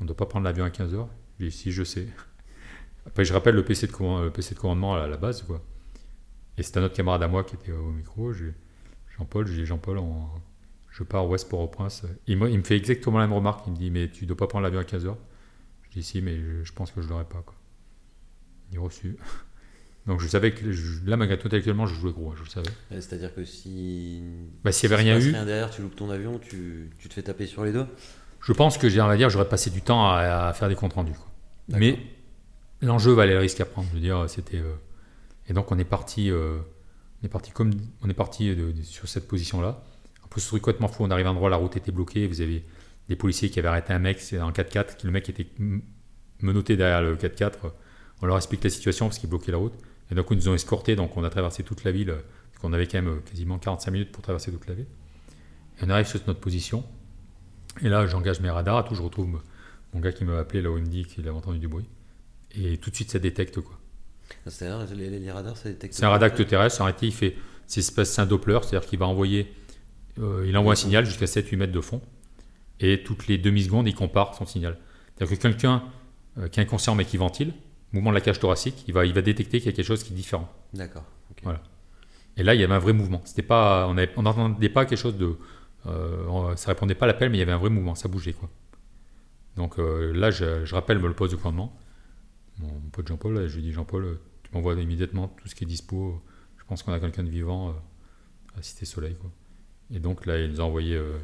[0.00, 1.06] on ne doit pas prendre l'avion à 15h.
[1.38, 2.08] Je dis si, je sais.
[3.06, 5.62] Après, je rappelle le PC de, commandement à la base, quoi.
[6.58, 8.32] Et c'est un autre camarade à moi qui était au micro.
[8.32, 10.00] Jean-Paul, je dis Jean-Paul,
[10.90, 12.04] je pars ouest Port-au-Prince.
[12.26, 13.66] Il, il, me fait exactement la même remarque.
[13.66, 15.14] Il me dit Mais tu ne dois pas prendre l'avion à 15h
[15.82, 17.42] Je dis Si, mais je, pense que je ne l'aurai pas.
[17.42, 17.54] Quoi.
[18.72, 19.16] Il reçu.
[20.06, 20.64] Donc je savais que
[21.04, 22.70] là, malgré tout, intellectuellement, je jouais gros, je le savais.
[22.90, 24.22] C'est-à-dire que si.
[24.62, 25.30] Bah, s'il n'y avait rien eu.
[25.30, 27.88] rien derrière, tu loupes ton avion, tu, tu, te fais taper sur les doigts
[28.40, 30.92] Je pense que, on va dire, j'aurais passé du temps à, à faire des comptes
[30.92, 31.16] rendus.
[31.68, 31.98] Mais
[32.82, 33.88] l'enjeu valait le risque à prendre.
[33.90, 34.58] Je veux dire, c'était.
[34.58, 34.74] Euh,
[35.48, 36.58] et donc, on est parti, euh,
[37.22, 37.72] on est parti comme,
[38.02, 39.82] on est parti sur cette position-là.
[40.24, 41.02] Un peu ce truc complètement fou.
[41.02, 42.28] On arrive à un endroit, la route était bloquée.
[42.28, 42.64] Vous avez
[43.08, 45.48] des policiers qui avaient arrêté un mec en 4x4, qui le mec était
[46.40, 47.72] menotté derrière le 4x4.
[48.22, 49.74] On leur explique la situation parce qu'il bloquait la route.
[50.10, 50.96] Et donc, ils nous ont escortés.
[50.96, 52.14] Donc, on a traversé toute la ville.
[52.60, 54.86] Qu'on avait quand même quasiment 45 minutes pour traverser toute la ville.
[55.80, 56.84] Et on arrive sur notre position.
[57.82, 58.84] Et là, j'engage mes radars.
[58.84, 59.40] tout, je retrouve
[59.92, 61.88] mon gars qui m'a appelé là où il me dit qu'il avait entendu du bruit.
[62.54, 63.78] Et tout de suite, ça détecte quoi.
[64.46, 65.94] C'est-à-dire, les, radars, ça détecte.
[65.94, 66.80] C'est un radar terrestre.
[66.80, 67.36] En réalité, il fait.
[67.66, 69.52] C'est un Doppler, c'est-à-dire qu'il va envoyer.
[70.18, 72.00] Euh, il envoie un signal jusqu'à 7-8 mètres de fond.
[72.80, 74.78] Et toutes les demi-secondes, il compare son signal.
[75.16, 75.82] C'est-à-dire que quelqu'un
[76.38, 77.54] euh, qui est inconscient mais qui ventile,
[77.92, 80.02] mouvement de la cage thoracique, il va, il va détecter qu'il y a quelque chose
[80.02, 80.48] qui est différent.
[80.72, 81.04] D'accord.
[81.42, 81.62] Voilà.
[82.36, 83.22] Et là, il y avait un vrai mouvement.
[83.24, 85.36] C'était pas, on n'entendait pas quelque chose de.
[85.86, 88.32] Euh, ça répondait pas à l'appel, mais il y avait un vrai mouvement, ça bougeait.
[88.32, 88.50] quoi.
[89.56, 91.74] Donc là, je, je rappelle le poste de commandement
[92.58, 96.22] mon pote Jean-Paul, je lui dis Jean-Paul, tu m'envoies immédiatement tout ce qui est dispo.
[96.56, 97.72] Je pense qu'on a quelqu'un de vivant euh,
[98.58, 99.16] à Cité Soleil.
[99.16, 99.30] Quoi.
[99.92, 101.18] Et donc là, il nous a envoyé euh,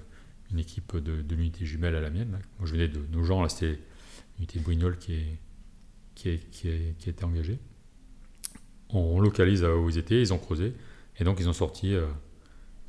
[0.50, 2.30] une équipe de, l'unité jumelle à la mienne.
[2.30, 3.80] Moi, je venais de nos gens, là, c'était
[4.36, 5.38] l'unité de Brignoles qui, est,
[6.22, 7.58] qui, est, qui, est, qui était engagée.
[8.90, 10.74] On, localise où ils étaient, ils ont creusé.
[11.18, 12.06] Et donc, ils ont sorti, euh,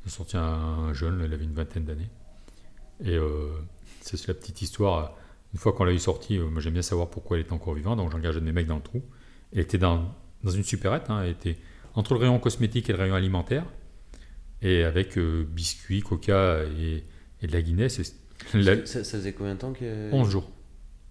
[0.04, 2.10] ils ont sorti un, jeune, il avait une vingtaine d'années.
[3.04, 3.18] Et
[4.02, 5.16] c'est la petite histoire
[5.54, 7.74] une fois qu'on l'a eu sorti, euh, moi j'aime bien savoir pourquoi elle était encore
[7.74, 9.02] vivante, donc j'engage un de mes mecs dans le trou.
[9.52, 10.12] Elle était dans,
[10.42, 11.56] dans une supérette, hein, elle était
[11.94, 13.64] entre le rayon cosmétique et le rayon alimentaire,
[14.62, 17.04] et avec euh, biscuits, coca et,
[17.40, 18.02] et, de la Guinness.
[18.50, 20.12] Ça, ça, faisait combien de temps que...
[20.12, 20.50] 11 jours.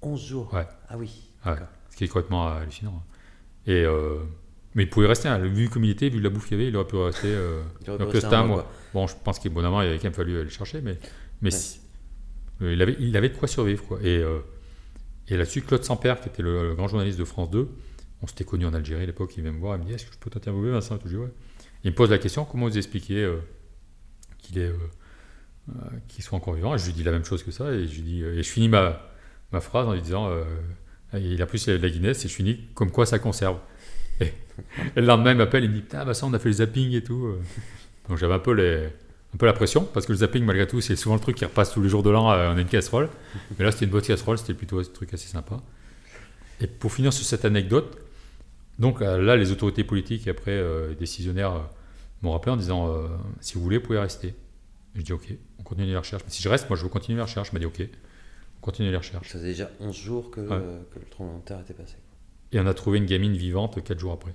[0.01, 0.67] 11 jours Ouais.
[0.89, 1.29] Ah oui.
[1.93, 3.03] Ce qui est complètement hallucinant.
[3.67, 4.17] Et, euh,
[4.73, 6.69] mais il pouvait rester, hein, vu comme il était, vu la bouffe qu'il y avait,
[6.69, 7.27] il aurait pu rester,
[7.83, 8.67] il aurait pu rester un mois.
[8.95, 10.97] Bon, je pense qu'il bon, il avait quand même fallu aller le chercher, mais,
[11.43, 11.51] mais
[12.61, 13.85] il, avait, il avait de quoi survivre.
[13.85, 13.99] Quoi.
[14.01, 14.23] Et,
[15.27, 17.69] et là-dessus, Claude Sampère, qui était le, grand journaliste de France 2,
[18.23, 20.07] on s'était connu en Algérie à l'époque, il vient me voir, il me dit Est-ce
[20.07, 20.97] que je peux t'interviewer, Vincent?
[21.03, 21.31] Je dis Ouais.
[21.83, 23.31] Il me pose la question Comment vous expliquez
[24.39, 24.71] qu'il est.
[26.07, 26.73] qu'il soit encore vivant?
[26.73, 28.49] Et je lui dis la même chose que ça et je, lui dis, et je
[28.49, 29.11] finis ma,
[29.51, 30.31] ma phrase en lui disant
[31.19, 33.57] il a plus la Guinness et je finis comme quoi ça conserve.
[34.21, 34.33] Et,
[34.95, 36.93] le lendemain, il m'appelle, il me dit Ah, bah ça, on a fait le zapping
[36.93, 37.35] et tout.
[38.09, 38.53] Donc j'avais un peu,
[39.41, 41.81] la pression, parce que le zapping, malgré tout, c'est souvent le truc qui repasse tous
[41.81, 43.09] les jours de l'an, euh, on a une casserole.
[43.57, 45.61] Mais là, c'était une bonne casserole, c'était plutôt un truc assez sympa.
[46.59, 47.97] Et pour finir sur cette anecdote,
[48.79, 51.69] donc euh, là, les autorités politiques et après euh, décisionnaires
[52.21, 52.93] m'ont rappelé en disant
[53.39, 54.35] Si vous voulez, vous pouvez rester.
[54.95, 55.27] je dis Ok,
[55.59, 56.23] on continue les recherches.
[56.25, 57.49] Mais si je reste, moi, je veux continuer les recherches.
[57.49, 57.81] Je m'a dit Ok,
[58.63, 59.27] on continue les recherches.
[59.27, 61.95] Ça faisait déjà 11 jours que, que le tremblement de terre était passé.
[62.53, 64.33] Et on a trouvé une gamine vivante 4 jours après.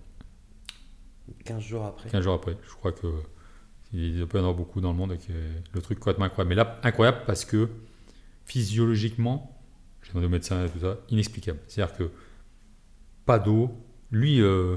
[1.44, 2.56] 15 jours après 15 jours après.
[2.62, 3.06] Je crois que
[3.94, 5.16] il peut y en avoir beaucoup dans le monde.
[5.72, 6.50] Le truc complètement incroyable.
[6.50, 7.70] Mais là, incroyable parce que
[8.44, 9.58] physiologiquement,
[10.02, 11.60] j'ai demandé au médecin et tout ça, inexplicable.
[11.66, 12.10] C'est-à-dire que
[13.24, 13.70] pas d'eau.
[14.10, 14.76] Lui, euh,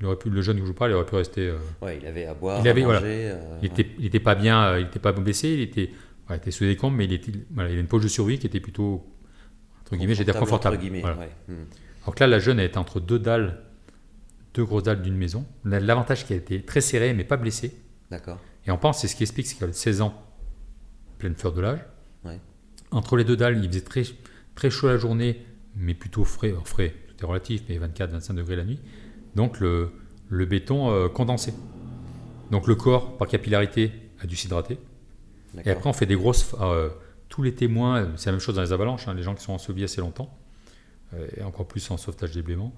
[0.00, 1.48] il aurait pu, le jeune que je vous parle, il aurait pu rester.
[1.48, 4.20] Euh, ouais, il avait à boire, il avait, à manger, euh, il, était, il était
[4.20, 5.90] pas bien, il était pas blessé, il était,
[6.30, 8.38] il était sous des comptes, mais il, était, voilà, il a une poche de survie
[8.38, 9.06] qui était plutôt,
[9.82, 10.78] entre guillemets, j'étais confortable.
[11.00, 11.28] Voilà.
[11.48, 11.64] Hmm.
[12.06, 13.60] Donc là, la jeune, elle était entre deux dalles,
[14.54, 15.46] deux grosses dalles d'une maison.
[15.64, 17.74] L'avantage qu'elle était très serrée, mais pas blessée.
[18.10, 18.40] D'accord.
[18.66, 20.14] Et on pense, c'est ce qui explique, c'est qu'elle a 16 ans,
[21.18, 21.80] pleine fleur de l'âge.
[22.90, 24.02] Entre les deux dalles, il faisait très,
[24.54, 25.44] très chaud la journée,
[25.74, 26.54] mais plutôt frais.
[26.64, 28.78] frais, tout est relatif, mais 24-25 degrés la nuit.
[29.34, 29.90] Donc le,
[30.28, 31.54] le béton euh, condensé.
[32.52, 33.90] Donc le corps, par capillarité,
[34.20, 34.78] a dû s'hydrater.
[35.64, 36.54] Et après, on fait des grosses.
[36.60, 36.90] Euh,
[37.28, 39.52] tous les témoins, c'est la même chose dans les avalanches, hein, les gens qui sont
[39.52, 40.36] ensevelis assez longtemps,
[41.14, 42.74] euh, et encore plus en sauvetage des bléments,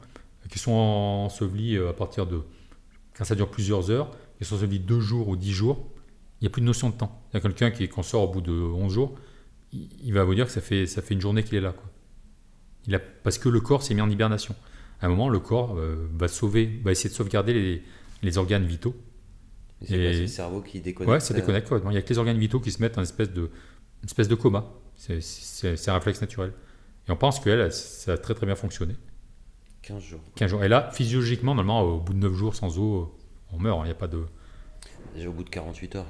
[0.51, 2.43] qui sont ensevelis à partir de.
[3.17, 5.91] Quand ça dure plusieurs heures, ils sont ensevelis deux jours ou dix jours,
[6.41, 7.23] il n'y a plus de notion de temps.
[7.33, 9.15] Il y a quelqu'un qui, qu'on sort au bout de 11 jours,
[9.73, 11.75] il, va vous dire que ça fait, ça fait une journée qu'il est là.
[13.23, 14.55] Parce que le corps s'est mis en hibernation.
[15.01, 17.83] À un moment, le corps euh, va, sauver, va essayer de sauvegarder les,
[18.23, 18.95] les organes vitaux.
[19.85, 21.69] C'est le cerveau qui déconnecte Ouais, ça déconnecte.
[21.71, 24.29] Il n'y a que les organes vitaux qui se mettent en espèce de, une espèce
[24.29, 24.65] de coma.
[24.97, 26.53] C'est un réflexe naturel.
[27.09, 28.97] Et on pense qu'elle, ça a très très bien fonctionné.
[29.83, 30.21] 15 jours.
[30.35, 30.65] 15 jours.
[30.65, 33.17] Et là, physiologiquement, normalement, au bout de 9 jours sans eau,
[33.53, 33.81] on meurt.
[33.83, 34.25] Il n'y a pas de.
[35.15, 36.07] Déjà au bout de 48 heures.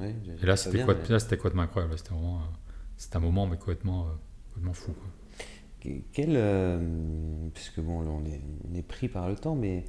[0.00, 0.14] Ouais.
[0.42, 1.98] Et là, c'était quoi, c'était complètement incroyable?
[1.98, 2.36] C'était vraiment.
[2.36, 2.56] Euh,
[2.96, 4.10] c'était un moment, mais complètement, euh,
[4.48, 4.92] complètement fou.
[4.92, 5.92] Quoi.
[6.12, 6.30] Quel.
[6.34, 9.84] Euh, puisque bon, là, on est, on est, pris par le temps, mais.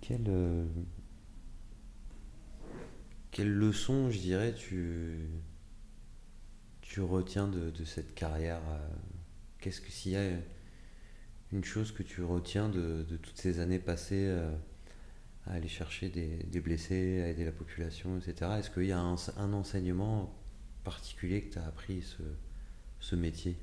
[0.00, 0.28] Quelle.
[3.34, 5.28] Quelle leçon, je dirais, tu
[6.80, 8.78] tu retiens de, cette carrière euh,
[9.58, 10.30] Qu'est-ce que s'il y a
[11.50, 14.54] une chose que tu retiens de, toutes ces années passées euh,
[15.46, 18.52] à aller chercher des, blessés, à aider la population, etc.
[18.58, 20.32] Est-ce qu'il y a un, enseignement
[20.84, 22.22] particulier que tu as appris ce,
[23.00, 23.58] ce métier?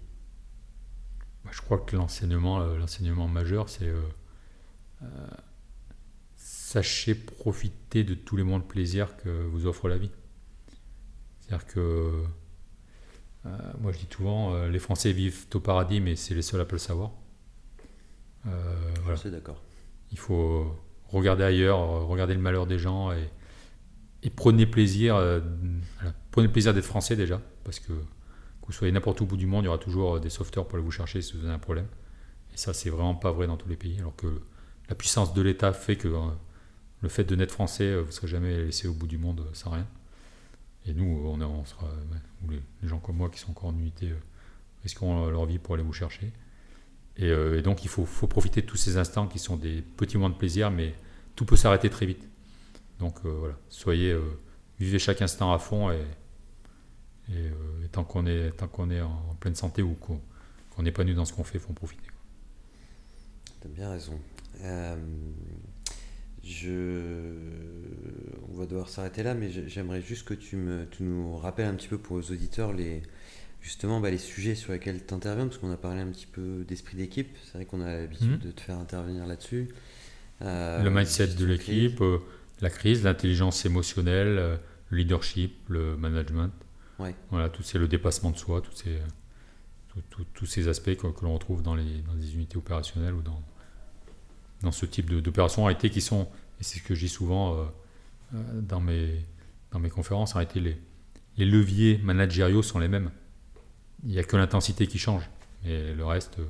[1.45, 3.89] Bah, Je crois que l'enseignement, euh, l'enseignement majeur, c'est
[6.72, 10.11] sachez profiter de tous les moments de plaisir que vous offre la vie.
[11.41, 12.23] C'est-à-dire que
[13.45, 13.49] euh,
[13.80, 16.65] moi, je dis souvent, euh, les Français vivent au paradis, mais c'est les seuls à
[16.65, 17.11] pas le savoir.
[18.48, 19.18] Euh, voilà.
[19.18, 19.61] C'est d'accord.
[20.11, 20.73] Il faut
[21.10, 23.30] regarder ailleurs, regarder le malheur des gens et,
[24.23, 25.19] et prenez plaisir,
[26.31, 27.91] prenez plaisir d'être français déjà, parce que
[28.61, 30.68] que vous soyez n'importe où au bout du monde, il y aura toujours des sauveteurs
[30.68, 31.88] pour aller vous chercher si vous avez un problème.
[32.53, 34.41] Et ça, c'est vraiment pas vrai dans tous les pays, alors que
[34.88, 36.07] la puissance de l'État fait que
[37.02, 39.72] le fait de naître français, vous ne serez jamais laissé au bout du monde sans
[39.72, 39.88] rien.
[40.86, 41.88] Et nous, on, on sera,
[42.49, 44.19] les, gens comme moi qui sont encore en unité euh,
[44.84, 46.32] risqueront leur vie pour aller vous chercher.
[47.18, 50.30] Et, euh, donc, il faut, profiter de tous ces instants qui sont des petits moments
[50.30, 50.95] de plaisir, mais
[51.36, 52.28] tout peut s'arrêter très vite.
[52.99, 54.15] Donc euh, voilà, soyez,
[54.80, 56.02] vivez chaque instant à fond et,
[57.91, 60.22] tant qu'on est, tant qu'on est en, pleine santé ou qu'on
[60.84, 62.07] n'est pas nu dans ce qu'on fait, il faut en profiter.
[63.65, 64.19] Bien raison.
[66.44, 67.34] Je...
[68.52, 71.88] On va devoir s'arrêter là, mais j'aimerais juste que tu, me, nous rappelles un petit
[71.88, 73.04] peu pour les auditeurs les,
[73.62, 76.66] justement bah, les sujets sur lesquels tu interviens, parce qu'on a parlé un petit peu
[76.68, 77.36] d'esprit d'équipe.
[77.44, 78.40] C'est vrai qu'on a l'habitude mhm.
[78.40, 79.70] de te faire intervenir là-dessus.
[80.42, 82.20] Euh, le mindset de l'équipe, euh,
[82.62, 84.58] la crise, l'intelligence émotionnelle, euh,
[84.90, 86.52] le leadership, le management.
[87.32, 89.00] Voilà, tout c'est le dépassement de soi, tous ces,
[90.36, 93.42] tous ces aspects que, que l'on retrouve dans les, dans les unités opérationnelles ou dans,
[94.64, 96.28] dans ce type d'opérations en réalité qui sont,
[96.60, 97.64] et c'est ce que dis souvent euh,
[98.36, 99.26] euh, dans, mes,
[99.72, 100.78] dans mes conférences, en réalité les,
[101.38, 103.12] les leviers managériaux sont les mêmes.
[104.04, 105.30] Il n'y a que l'intensité qui change.
[105.66, 106.46] Et le reste, euh,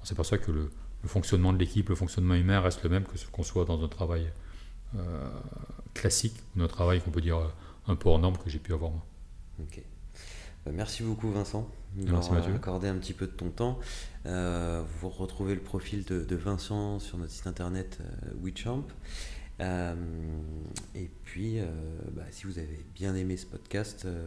[0.00, 0.70] on s'aperçoit que le,
[1.02, 3.82] le, fonctionnement de l'équipe, le fonctionnement humain reste le même que ce qu'on soit dans
[3.82, 4.28] un travail
[5.94, 7.38] classique ou un travail qu'on peut dire
[7.86, 9.02] un peu hors norme que j'ai pu avoir moi.
[10.70, 11.66] Merci beaucoup Vincent
[11.96, 12.54] Merci, d'avoir Mathieu.
[12.54, 13.78] accordé un petit peu de ton temps.
[14.26, 18.84] Euh, vous retrouvez le profil de, de Vincent sur notre site internet euh, WeChamp.
[19.60, 19.94] Euh,
[20.94, 21.64] et puis, euh,
[22.12, 24.26] bah, si vous avez bien aimé ce podcast, euh,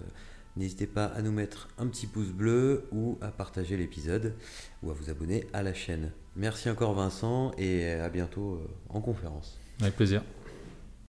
[0.55, 4.33] n'hésitez pas à nous mettre un petit pouce bleu ou à partager l'épisode
[4.83, 6.11] ou à vous abonner à la chaîne.
[6.35, 9.57] Merci encore Vincent et à bientôt euh, en conférence.
[9.81, 10.21] Avec plaisir.